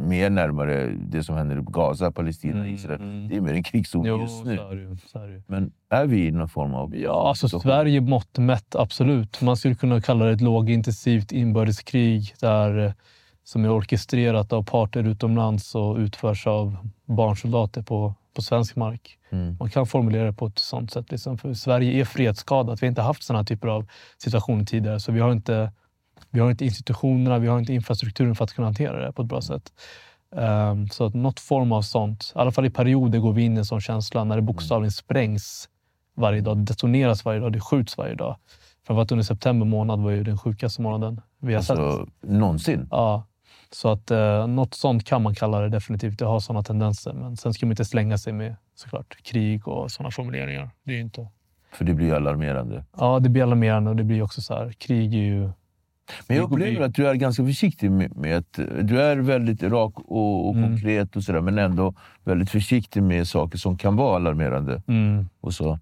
mer 0.08 0.30
närmare 0.30 0.88
det 1.10 1.24
som 1.24 1.36
händer 1.36 1.58
i 1.60 1.64
Gaza, 1.68 2.12
Palestina, 2.12 2.60
Mm, 2.60 2.74
Israel. 2.76 3.02
mm. 3.02 3.28
Det 3.28 3.36
är 3.36 3.42
mer 3.42 3.54
en 3.54 3.64
krigszon 3.64 4.06
Jo, 4.06 4.22
just 4.22 4.46
nu. 4.46 4.54
är 4.60 4.76
det 4.76 4.82
ju. 4.82 4.98
Så 5.08 5.20
är 5.20 5.28
det 5.28 5.34
ju. 5.34 5.42
Men 5.48 5.72
är 5.90 6.06
vi 6.06 6.28
i 6.28 6.32
någon 6.32 6.50
form 6.50 6.74
av... 6.74 6.96
Ja, 6.98 7.28
alltså? 7.30 7.60
Sverige 7.60 8.02
mått 8.02 8.38
mätt, 8.38 8.76
absolut. 8.76 9.42
Man 9.42 9.58
skulle 9.58 9.76
kunna 9.76 10.02
kalla 10.02 10.26
det 10.26 10.32
ett 10.32 10.42
lågintensivt 10.42 11.32
inbördeskrig 11.32 12.34
där, 12.40 12.78
eh, 12.86 12.92
som 13.44 13.66
är 13.66 13.72
orkestrerat 13.72 14.54
av 14.54 14.64
parter 14.64 15.04
utomlands 15.04 15.76
och 15.76 15.98
utförs 15.98 16.48
av 16.48 16.78
barnsoldater 17.06 17.82
på, 17.82 18.14
på 18.36 18.42
svensk 18.42 18.76
mark. 18.76 19.18
Mm. 19.30 19.58
Man 19.60 19.70
kan 19.70 19.88
formulera 19.88 20.26
det 20.26 20.34
på 20.34 20.46
ett 20.46 20.60
sånt 20.60 20.92
sätt. 20.92 21.12
Liksom. 21.12 21.38
För 21.38 21.54
Sverige 21.54 22.02
är 22.02 22.06
fredsskadat. 22.06 22.82
Vi 22.82 22.86
har 22.86 22.90
inte 22.90 23.02
haft 23.02 23.24
sådana 23.24 23.44
typer 23.44 23.68
av 23.68 23.88
situationer 24.18 24.66
tidigare. 24.66 25.00
Så 25.00 25.12
vi 25.12 25.20
har, 25.20 25.32
inte, 25.32 25.72
vi 26.30 26.40
har 26.40 26.52
inte 26.52 26.66
institutionerna, 26.66 27.40
vi 27.40 27.48
har 27.48 27.60
inte 27.60 27.74
infrastrukturen 27.74 28.36
för 28.36 28.44
att 28.44 28.54
kunna 28.54 28.68
hantera 28.68 29.06
det 29.06 29.12
på 29.12 29.22
ett 29.22 29.28
bra 29.28 29.42
sätt. 29.42 29.74
Ehm, 30.36 30.88
så 30.88 31.06
att 31.06 31.14
något 31.14 31.40
form 31.40 31.72
av 31.72 31.82
sånt, 31.82 32.34
i 32.36 32.40
alla 32.40 32.52
fall 32.52 32.66
i 32.66 32.70
perioder 32.70 33.20
går 33.20 33.34
vi 33.34 33.42
in 33.42 33.56
i 33.56 33.58
en 33.58 33.66
sån 33.66 33.82
känsla 33.82 34.24
när 34.24 34.36
det 34.36 34.42
bokstavligen 34.42 34.92
sprängs 34.92 35.70
varje 36.16 36.42
dag, 36.42 36.58
detoneras 36.58 37.26
varje 37.26 37.40
dag, 37.40 37.54
det 37.54 37.60
skjuts 37.60 37.98
varje 37.98 38.16
dag. 38.16 38.36
Framförallt 38.88 39.12
under 39.12 39.24
september 39.24 39.66
månad 39.66 40.00
var 40.00 40.12
ju 40.12 40.24
den 40.24 40.38
sjukaste 40.38 40.82
månaden 40.82 41.22
vi 41.40 41.54
har 41.54 41.62
sett. 41.62 41.80
Alltså, 41.80 42.08
någonsin. 42.22 42.88
Ja, 42.92 43.28
så 43.74 43.90
att 43.92 44.12
eh, 44.12 44.48
något 44.48 44.74
sånt 44.74 45.04
kan 45.06 45.22
man 45.22 45.36
kalla 45.36 45.60
det 45.62 45.70
definitivt. 45.70 46.20
Det 46.20 46.26
har 46.26 46.40
sådana 46.40 46.64
tendenser. 46.64 47.14
Men 47.14 47.38
sen 47.38 47.54
ska 47.54 47.66
man 47.66 47.72
inte 47.72 47.86
slänga 47.86 48.18
sig 48.18 48.34
med 48.34 48.56
såklart 48.76 49.18
krig 49.24 49.68
och 49.68 49.92
sådana 49.92 50.12
formuleringar. 50.12 50.70
Det 50.84 50.94
är 50.96 51.00
inte... 51.00 51.28
För 51.74 51.86
det 51.86 51.94
blir 51.94 52.06
ju 52.08 52.16
alarmerande. 52.16 52.86
Ja, 52.98 53.20
det 53.20 53.30
blir 53.30 53.44
alarmerande 53.44 53.90
och 53.90 53.96
det 53.96 54.04
blir 54.04 54.22
också 54.22 54.42
så 54.42 54.54
här. 54.54 54.72
Krig 54.72 55.14
är 55.14 55.18
ju... 55.24 55.50
Men 56.28 56.38
jag 56.38 56.52
upplever 56.52 56.86
att 56.86 56.96
du 56.96 57.08
är 57.08 57.14
ganska 57.14 57.46
försiktig 57.46 57.92
med, 57.92 58.18
med 58.18 58.38
att 58.38 58.60
du 58.82 59.02
är 59.02 59.18
väldigt 59.18 59.64
rak 59.64 59.94
och, 59.98 60.48
och 60.50 60.56
Mm. 60.56 60.70
konkret 60.70 61.16
och 61.16 61.24
sådär, 61.24 61.42
men 61.42 61.58
ändå 61.58 61.94
väldigt 62.24 62.50
försiktig 62.50 63.04
med 63.04 63.28
saker 63.28 63.58
som 63.58 63.78
kan 63.78 63.96
vara 63.96 64.16
alarmerande. 64.16 64.82
Mm, 64.88 65.30
Och 65.42 65.54
så. 65.54 65.80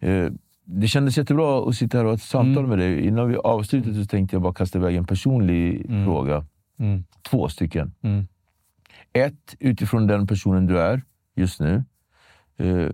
Eh, 0.00 0.26
det 0.64 0.88
kändes 0.88 1.18
jättebra 1.18 1.68
att 1.68 1.74
sitta 1.74 1.98
här 1.98 2.04
och 2.04 2.10
ha 2.10 2.14
ett 2.16 2.22
samtal 2.22 2.64
Mm. 2.64 2.68
med 2.70 2.78
dig. 2.78 3.06
Innan 3.06 3.28
vi 3.28 3.36
avslutar 3.36 3.92
så 3.92 4.04
tänkte 4.04 4.36
jag 4.36 4.42
bara 4.42 4.54
kasta 4.54 4.78
iväg 4.78 4.96
en 4.96 5.04
personlig 5.04 5.86
Mm. 5.88 6.04
fråga. 6.04 6.44
Mm, 6.82 7.04
Två 7.30 7.48
stycken. 7.48 7.94
mm. 8.02 8.26
Ett, 9.12 9.56
utifrån 9.58 10.06
den 10.06 10.26
personen 10.26 10.66
du 10.66 10.80
är 10.80 11.02
just 11.36 11.60
nu. 11.60 11.84
Eh, 12.56 12.90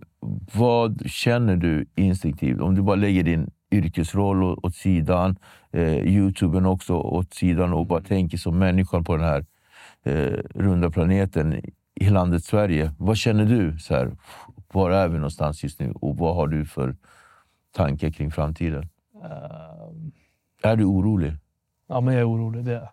vad 0.55 1.11
känner 1.11 1.57
du 1.57 1.87
instinktivt? 1.95 2.61
Om 2.61 2.75
du 2.75 2.83
bara 2.83 2.97
lägger 2.97 3.23
din 3.23 3.51
yrkesroll 3.71 4.43
åt 4.43 4.75
sidan, 4.75 5.37
eh, 5.73 5.95
Youtuben 5.99 6.67
också 6.67 6.95
åt 6.95 7.35
sidan 7.35 7.73
och 7.73 7.87
bara 7.87 8.01
tänker 8.01 8.39
som 8.39 8.59
människan 8.59 9.05
på 9.05 9.17
den 9.17 9.27
här 9.27 9.47
eh, 10.03 10.39
runda 10.55 10.91
planeten 10.91 11.61
i 11.95 12.11
landet 12.11 12.45
Sverige. 12.45 12.93
Vad 12.99 13.17
känner 13.17 13.45
du? 13.45 13.79
Så 13.79 13.95
här, 13.95 14.13
var 14.73 14.91
är 14.91 15.09
vi 15.09 15.15
någonstans 15.15 15.63
just 15.63 15.81
nu 15.81 15.91
och 15.93 16.17
vad 16.17 16.35
har 16.37 16.47
du 16.49 16.65
för 16.65 16.97
tankar 17.73 18.11
kring 18.11 18.31
framtiden? 18.31 18.89
Ehm, 19.15 20.13
Är 20.63 20.77
du 20.77 20.85
orolig? 20.85 21.33
ja, 21.89 22.01
men 22.01 22.15
jag 22.15 22.21
är 22.21 22.29
orolig. 22.29 22.65
Det 22.65 22.75
är 22.77 22.89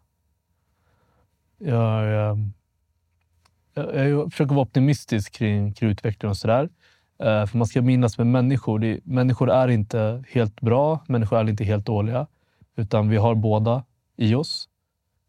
jag. 1.69 2.05
jag. 2.05 2.49
Jag, 3.73 4.09
jag 4.09 4.31
försöker 4.31 4.55
vara 4.55 4.65
optimistisk 4.65 5.33
kring, 5.33 5.73
kring 5.73 5.89
utvecklingen 5.89 6.31
och 6.31 6.37
sådär. 6.37 6.63
Uh, 7.23 7.45
för 7.45 7.57
man 7.57 7.67
ska 7.67 7.81
minnas 7.81 8.17
med 8.17 8.27
människor. 8.27 8.79
Det, 8.79 8.99
människor 9.03 9.51
är 9.51 9.67
inte 9.67 10.23
helt 10.29 10.61
bra, 10.61 11.03
människor 11.07 11.39
är 11.39 11.49
inte 11.49 11.63
helt 11.63 11.85
dåliga. 11.85 12.27
Utan 12.75 13.09
vi 13.09 13.17
har 13.17 13.35
båda 13.35 13.83
i 14.17 14.35
oss. 14.35 14.69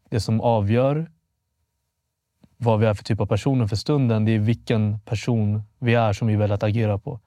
Det 0.09 0.19
som 0.19 0.41
avgör 0.41 1.11
vad 2.57 2.79
vi 2.79 2.85
är 2.85 2.93
för 2.93 3.03
typ 3.03 3.19
av 3.19 3.25
personer 3.25 3.67
för 3.67 3.75
stunden, 3.75 4.25
det 4.25 4.31
är 4.31 4.39
vilken 4.39 4.99
person 4.99 5.61
vi 5.79 5.93
är 5.93 6.13
som 6.13 6.27
vi 6.27 6.35
väljer 6.35 6.55
att 6.55 6.63
agera 6.63 6.97
på. 6.97 7.19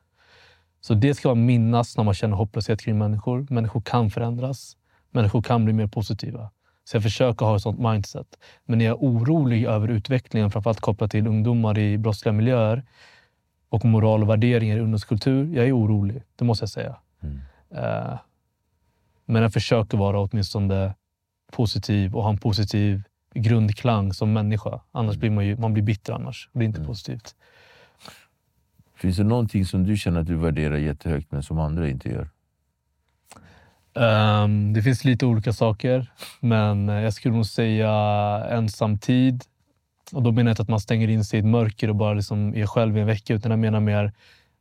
Så 0.80 0.94
det 0.94 1.14
ska 1.14 1.28
man 1.28 1.46
minnas 1.46 1.96
när 1.96 2.04
man 2.04 2.14
känner 2.14 2.36
hopplöshet 2.36 2.80
kring 2.80 2.98
människor. 2.98 3.46
Människor 3.50 3.80
kan 3.80 4.10
förändras. 4.10 4.76
Människor 5.10 5.42
kan 5.42 5.64
bli 5.64 5.74
mer 5.74 5.86
positiva. 5.86 6.50
Så 6.90 6.96
jag 6.96 7.02
försöker 7.02 7.46
ha 7.46 7.56
ett 7.56 7.62
sånt 7.62 7.78
mindset. 7.78 8.26
Men 8.64 8.80
är 8.80 8.84
jag 8.84 9.02
orolig 9.02 9.64
över 9.64 9.88
utvecklingen, 9.88 10.50
framförallt 10.50 10.80
kopplat 10.80 11.10
till 11.10 11.26
ungdomar 11.26 11.78
i 11.78 11.98
brottsliga 11.98 12.32
miljöer 12.32 12.84
och 13.68 13.84
moral 13.84 14.22
och 14.22 14.28
värderingar 14.28 14.76
i 14.76 14.80
ungdomskultur. 14.80 15.56
Jag 15.56 15.66
är 15.68 15.76
orolig, 15.76 16.22
det 16.36 16.44
måste 16.44 16.62
jag 16.62 16.70
säga. 16.70 16.96
Mm. 17.22 17.38
Eh, 17.70 18.18
men 19.24 19.42
jag 19.42 19.52
försöker 19.52 19.98
vara 19.98 20.20
åtminstone 20.20 20.94
positiv 21.52 22.16
och 22.16 22.22
ha 22.22 22.30
en 22.30 22.38
positiv 22.38 23.02
grundklang 23.34 24.12
som 24.12 24.32
människa. 24.32 24.80
Annars 24.92 25.16
blir 25.16 25.30
man 25.30 25.46
ju 25.46 25.56
man 25.56 25.72
blir 25.72 25.82
bitter 25.82 26.12
annars. 26.12 26.48
Det 26.52 26.60
är 26.60 26.64
inte 26.64 26.78
Mm. 26.78 26.88
positivt. 26.88 27.34
Finns 28.94 29.16
det 29.16 29.24
någonting 29.24 29.64
som 29.64 29.84
du 29.86 29.96
känner 29.96 30.20
att 30.20 30.26
du 30.26 30.34
värderar 30.34 30.76
jättehögt 30.76 31.32
men 31.32 31.42
som 31.42 31.58
andra 31.58 31.88
inte 31.88 32.08
gör? 32.08 32.28
Um, 33.94 34.72
det 34.72 34.82
finns 34.82 35.04
lite 35.04 35.26
olika 35.26 35.52
saker, 35.52 36.10
men 36.40 36.88
eh, 36.88 37.00
jag 37.00 37.12
skulle 37.12 37.34
nog 37.34 37.46
säga 37.46 37.90
ensamtid. 38.50 39.44
Och 40.12 40.22
då 40.22 40.32
menar 40.32 40.50
jag 40.50 40.52
inte 40.52 40.62
att 40.62 40.68
man 40.68 40.80
stänger 40.80 41.08
in 41.08 41.24
sig 41.24 41.38
i 41.38 41.40
ett 41.40 41.46
mörker 41.46 41.88
och 41.88 41.96
bara 41.96 42.14
liksom 42.14 42.54
är 42.54 42.66
själv 42.66 42.96
i 42.96 43.00
en 43.00 43.06
vecka, 43.06 43.34
utan 43.34 43.50
jag 43.50 43.58
menar 43.58 43.80
mer 43.80 44.12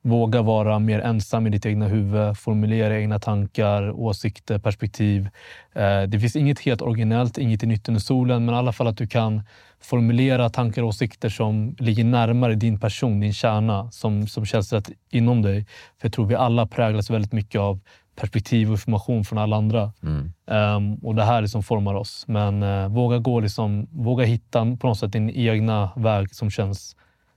våga 0.02 0.42
vara 0.42 0.80
mer 0.80 1.00
ensam 1.00 1.48
i 1.48 1.50
ditt 1.50 1.66
egna 1.66 1.88
huvud, 1.88 2.38
formulera 2.38 3.00
egna 3.00 3.20
tankar, 3.20 3.92
åsikter, 3.92 4.60
perspektiv. 4.60 5.30
Uh, 5.78 6.04
det 6.08 6.20
finns 6.20 6.36
inget 6.36 6.60
helt 6.60 6.82
originellt, 6.82 7.38
inget 7.38 7.64
i 7.64 7.68
nytt 7.68 7.88
under 7.88 8.02
solen, 8.02 8.46
men 8.46 8.56
i 8.56 8.58
alla 8.58 8.74
fall 8.74 8.88
att 8.88 8.98
du 8.98 9.08
kan 9.08 9.42
formulera 9.82 10.50
tankar 10.50 10.82
och 10.82 10.88
åsikter 10.88 11.30
som 11.30 11.76
ligger 11.80 12.04
närmare 12.04 12.56
din 12.56 12.80
person, 12.80 13.20
din 13.20 13.34
kärna, 13.34 13.92
som, 13.92 14.28
som 14.28 14.46
känns 14.46 14.74
rätt 14.74 14.90
inom 15.10 15.42
dig. 15.42 15.66
För 16.00 16.08
jag 16.08 16.14
tror 16.14 16.26
vi 16.26 16.36
alla 16.36 16.68
präglas 16.68 17.10
väldigt 17.10 17.34
mycket 17.34 17.62
av 17.62 17.80
perspektiv 18.20 18.68
och 18.68 18.74
information 18.74 19.26
från 19.26 19.40
alla 19.40 19.56
andra. 19.56 19.94
Mm. 20.04 20.32
Um, 20.46 20.96
och 20.96 21.16
Det 21.16 21.24
här 21.24 21.42
liksom 21.42 21.64
formar 21.64 21.94
oss. 21.94 22.28
Men 22.28 22.64
uh, 22.64 22.88
våga, 22.88 23.18
gå 23.18 23.40
liksom, 23.40 23.88
våga 23.92 24.26
hitta 24.26 24.76
på 24.76 24.88
något 24.88 25.00
sätt 25.00 25.12
din 25.12 25.30
egna 25.30 25.92
väg 25.96 26.36
som 26.36 26.50
känns, 26.50 26.96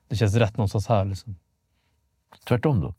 det 0.09 0.17
känns 0.17 0.35
rätt 0.35 0.57
någonstans 0.57 0.89
här. 0.89 1.05
Liksom. 1.05 1.37
Tvärtom 2.49 2.81
då? 2.81 2.95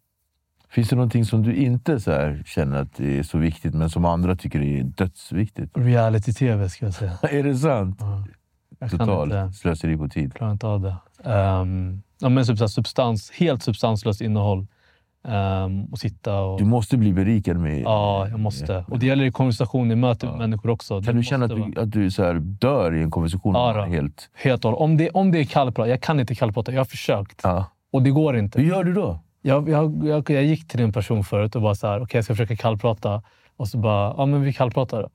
Finns 0.70 0.90
det 0.90 0.96
någonting 0.96 1.26
som 1.26 1.44
du 1.44 1.56
inte 1.56 2.00
så 2.00 2.38
känner 2.46 2.82
att 2.82 3.00
är 3.00 3.24
så 3.24 3.38
viktigt, 3.38 3.74
men 3.74 3.90
som 3.90 4.06
andra 4.06 4.36
tycker 4.36 4.62
är 4.62 4.84
dödsviktigt? 4.84 5.78
Reality-tv, 5.78 6.70
ska 6.70 6.86
jag 6.86 6.94
säga. 6.94 7.18
är 7.22 7.44
det 7.44 7.56
sant? 7.56 7.98
Ja. 8.00 8.90
Total 8.90 9.54
slöseri 9.54 9.98
på 9.98 10.08
tid. 10.08 10.24
Jag 10.24 10.34
klarar 10.34 10.52
inte 10.52 10.68
av 10.68 10.82
det. 10.82 10.96
Um, 11.30 12.04
ja, 12.20 12.30
men 12.30 12.46
substans, 12.46 13.32
helt 13.32 13.64
substanslöst 13.64 14.22
innehåll. 14.22 14.68
Um, 15.28 15.86
och 15.86 16.00
sitta 16.00 16.40
och... 16.40 16.60
Du 16.60 16.66
måste 16.66 16.98
bli 16.98 17.14
berikad 17.14 17.58
med... 17.58 17.82
Ja, 17.82 18.28
jag 18.30 18.40
måste. 18.40 18.86
Och 18.88 19.00
det 19.00 19.06
gäller 19.06 19.26
i 19.26 19.32
konversation, 19.32 19.92
i 19.92 19.96
möte 19.96 20.26
med 20.26 20.38
människor 20.38 20.70
också. 20.70 21.02
Kan 21.02 21.16
du 21.16 21.24
känna 21.24 21.46
att 21.46 21.52
du, 21.52 21.82
att 21.82 21.92
du 21.92 22.12
så 22.12 22.34
dör 22.34 22.96
i 22.96 23.02
en 23.02 23.12
konversation? 23.12 23.54
Ja, 23.54 23.86
helt... 23.86 24.30
helt 24.34 24.66
om, 24.66 24.98
det, 24.98 25.10
om 25.10 25.32
det 25.32 25.40
är 25.40 25.46
kallprat. 25.46 25.90
Jag 25.90 26.02
kan 26.02 26.20
inte 26.20 26.36
kallprata. 26.36 26.72
Jag 26.72 26.80
har 26.80 26.86
försökt. 26.86 27.42
Ja. 27.44 27.66
Och 27.92 28.02
det 28.02 28.10
går 28.10 28.38
inte. 28.38 28.62
Hur 28.62 28.68
gör 28.68 28.84
du 28.84 28.94
då? 28.94 29.20
Jag, 29.42 29.70
jag, 29.70 30.06
jag, 30.06 30.30
jag 30.30 30.44
gick 30.44 30.68
till 30.68 30.82
en 30.82 30.94
person 30.94 31.24
förut 31.24 31.56
och 31.56 31.62
bara 31.62 31.76
så 31.76 31.88
här, 31.88 32.02
okay, 32.02 32.18
jag 32.18 32.26
ska 32.26 32.34
försöka 32.34 32.56
kallprata. 32.56 33.24
Och 33.58 33.68
så 33.68 33.78
bara, 33.78 34.14
ja 34.18 34.26
men 34.26 34.42
vi 34.42 34.54
kallpratar 34.54 35.02
då. 35.02 35.10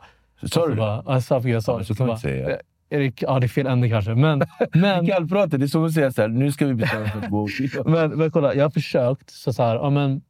Sa 0.49 0.67
du 0.67 0.75
det? 0.75 0.83
ja, 0.83 1.03
jag 1.07 1.23
sa, 1.23 1.41
ja, 1.45 1.61
så 1.85 1.95
kan 1.95 2.09
du 2.09 2.17
säga. 2.17 2.59
Erik, 2.91 3.23
ja, 3.23 3.41
det 3.41 3.47
är 3.47 3.49
fel 3.49 3.67
ände 3.67 3.89
kanske. 3.89 4.15
Men, 4.15 4.43
men, 4.73 5.07
kallprata, 5.07 5.57
det 5.57 5.65
är 5.65 5.67
som 5.67 5.85
att 5.85 5.93
säga 5.93 6.13
så 6.13 6.23
här, 6.23 6.29
nu 6.29 6.53
ska 6.53 6.67
vi 6.67 6.75
bestämma 6.75 7.05
oss 7.05 7.11
för 7.11 7.19
att 7.19 7.31
gå 7.31 7.49
men, 7.85 8.11
men 8.11 8.31
kolla, 8.31 8.55
jag 8.55 8.65
har 8.65 8.71
försökt. 8.71 9.31
Så, 9.31 9.53
så 9.53 9.63
här, 9.63 9.75
ja, 9.75 9.91
men, 9.91 10.23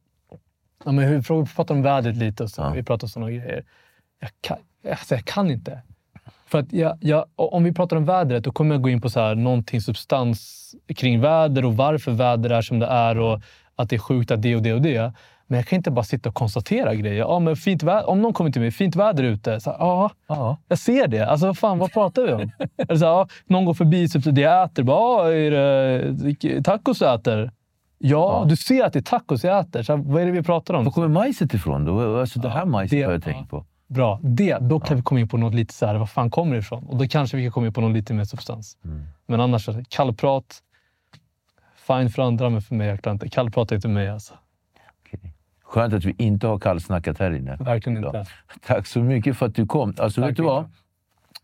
Ja, 0.85 0.91
men 0.91 1.15
vi 1.15 1.23
pratar 1.23 1.75
om 1.75 1.81
vädret 1.81 2.17
lite 2.17 2.43
och 2.43 2.49
så. 2.49 2.61
Ja. 2.61 2.69
Vi 2.69 2.83
pratar 2.83 3.05
om 3.05 3.09
sådana 3.09 3.31
grejer. 3.31 3.63
Jag 4.19 4.29
kan, 4.41 4.57
alltså 4.91 5.15
jag 5.15 5.25
kan 5.25 5.51
inte. 5.51 5.81
För 6.47 6.59
att 6.59 6.73
jag, 6.73 6.97
jag, 7.01 7.25
om 7.35 7.63
vi 7.63 7.73
pratar 7.73 7.97
om 7.97 8.05
vädret, 8.05 8.43
då 8.43 8.51
kommer 8.51 8.75
jag 8.75 8.81
gå 8.81 8.89
in 8.89 9.01
på 9.01 9.09
så 9.09 9.19
här, 9.19 9.35
någonting 9.35 9.81
substans 9.81 10.75
kring 10.95 11.21
väder 11.21 11.65
och 11.65 11.77
varför 11.77 12.11
väder 12.11 12.49
är 12.49 12.61
som 12.61 12.79
det 12.79 12.85
är 12.85 13.19
och 13.19 13.41
att 13.75 13.89
det 13.89 13.95
är 13.95 13.99
sjukt 13.99 14.31
att 14.31 14.41
det 14.41 14.55
och 14.55 14.61
det 14.61 14.73
och 14.73 14.81
det. 14.81 15.13
Men 15.49 15.57
jag 15.57 15.67
kan 15.67 15.77
inte 15.77 15.91
bara 15.91 16.03
sitta 16.03 16.29
och 16.29 16.35
konstatera 16.35 16.95
grejer. 16.95 17.19
Ja, 17.19 17.39
men 17.39 17.55
fint 17.55 17.83
väder, 17.83 18.09
om 18.09 18.21
någon 18.21 18.33
kommer 18.33 18.51
till 18.51 18.61
mig, 18.61 18.71
fint 18.71 18.95
väder 18.95 19.23
ute. 19.23 19.59
Så, 19.59 19.75
ja, 19.79 20.11
ja, 20.27 20.57
jag 20.67 20.79
ser 20.79 21.07
det. 21.07 21.27
Alltså, 21.27 21.53
fan, 21.53 21.79
vad 21.79 21.93
pratar 21.93 22.21
vi 22.21 22.33
om? 22.33 22.51
Eller 22.77 22.95
så, 22.95 23.05
ja, 23.05 23.27
någon 23.47 23.65
går 23.65 23.73
förbi, 23.73 24.09
typ, 24.09 24.23
det 24.25 24.41
jag 24.41 24.63
äter. 24.63 24.83
Bara, 24.83 25.35
är 25.35 25.51
det 25.51 26.63
tacos 26.63 26.99
du 26.99 27.13
äter? 27.13 27.51
Ja, 27.97 28.45
du 28.47 28.55
ser 28.55 28.83
att 28.83 28.93
det 28.93 28.99
är 28.99 29.03
tacos 29.03 29.43
jag 29.43 29.59
äter. 29.59 29.83
Så 29.83 29.95
vad 29.95 30.21
är 30.21 30.25
det 30.25 30.31
vi 30.31 30.43
pratar 30.43 30.73
om? 30.73 30.85
Var 30.85 30.91
kommer 30.91 31.07
majset 31.07 31.53
ifrån 31.53 31.85
då? 31.85 32.19
Alltså 32.19 32.39
det 32.39 32.49
här 32.49 32.65
majset 32.65 33.05
har 33.05 33.11
jag 33.11 33.23
tänkt 33.23 33.49
på. 33.49 33.65
Bra. 33.87 34.19
Det, 34.23 34.57
då 34.61 34.79
kan 34.79 34.97
vi 34.97 35.03
komma 35.03 35.19
in 35.19 35.27
på 35.27 35.37
något 35.37 35.53
lite 35.53 35.73
så 35.73 35.85
här, 35.85 35.95
vad 35.95 36.09
fan 36.09 36.29
kommer 36.29 36.53
det 36.53 36.59
ifrån? 36.59 36.83
Och 36.83 36.97
då 36.97 37.07
kanske 37.07 37.37
vi 37.37 37.43
kan 37.43 37.51
komma 37.51 37.67
in 37.67 37.73
på 37.73 37.81
något 37.81 37.93
lite 37.93 38.13
mer 38.13 38.23
substans. 38.23 38.77
Mm. 38.85 39.03
Men 39.27 39.41
annars, 39.41 39.69
kallprat. 39.89 40.59
Fine 41.87 42.09
för 42.09 42.21
andra, 42.21 42.49
men 42.49 42.61
för 42.61 42.75
mig, 42.75 42.87
jag 43.03 43.13
inte. 43.13 43.29
Kallprat 43.29 43.71
är 43.71 43.75
inte 43.75 43.87
mig 43.87 44.09
alltså. 44.09 44.33
Skönt 45.69 45.93
att 45.93 46.05
vi 46.05 46.15
inte 46.17 46.47
har 46.47 46.59
kallsnackat 46.59 47.19
här 47.19 47.31
inne. 47.31 47.57
Verkligen 47.59 48.05
inte. 48.05 48.25
Tack 48.67 48.87
så 48.87 48.99
mycket 48.99 49.37
för 49.37 49.45
att 49.45 49.55
du 49.55 49.65
kom. 49.65 49.93
Alltså, 49.97 50.21
vet 50.21 50.35
du 50.35 50.43
vad? 50.43 50.65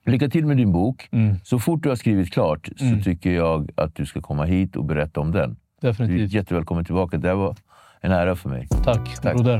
Lycka 0.05 0.29
till 0.29 0.45
med 0.45 0.57
din 0.57 0.71
bok. 0.71 1.09
Mm. 1.11 1.35
Så 1.43 1.59
fort 1.59 1.83
du 1.83 1.89
har 1.89 1.95
skrivit 1.95 2.33
klart 2.33 2.69
mm. 2.81 2.97
så 2.97 3.03
tycker 3.03 3.31
jag 3.31 3.71
att 3.75 3.95
du 3.95 4.05
ska 4.05 4.21
komma 4.21 4.45
hit 4.45 4.75
och 4.75 4.85
berätta 4.85 5.21
om 5.21 5.31
den. 5.31 5.55
Definitivt. 5.81 6.17
Du 6.17 6.23
är 6.23 6.27
jättevälkommen 6.27 6.85
tillbaka. 6.85 7.17
Det 7.17 7.33
var 7.33 7.55
en 8.01 8.11
ära 8.11 8.35
för 8.35 8.49
mig. 8.49 8.67
Tack, 8.83 9.21
Tack. 9.21 9.33
broder. 9.33 9.59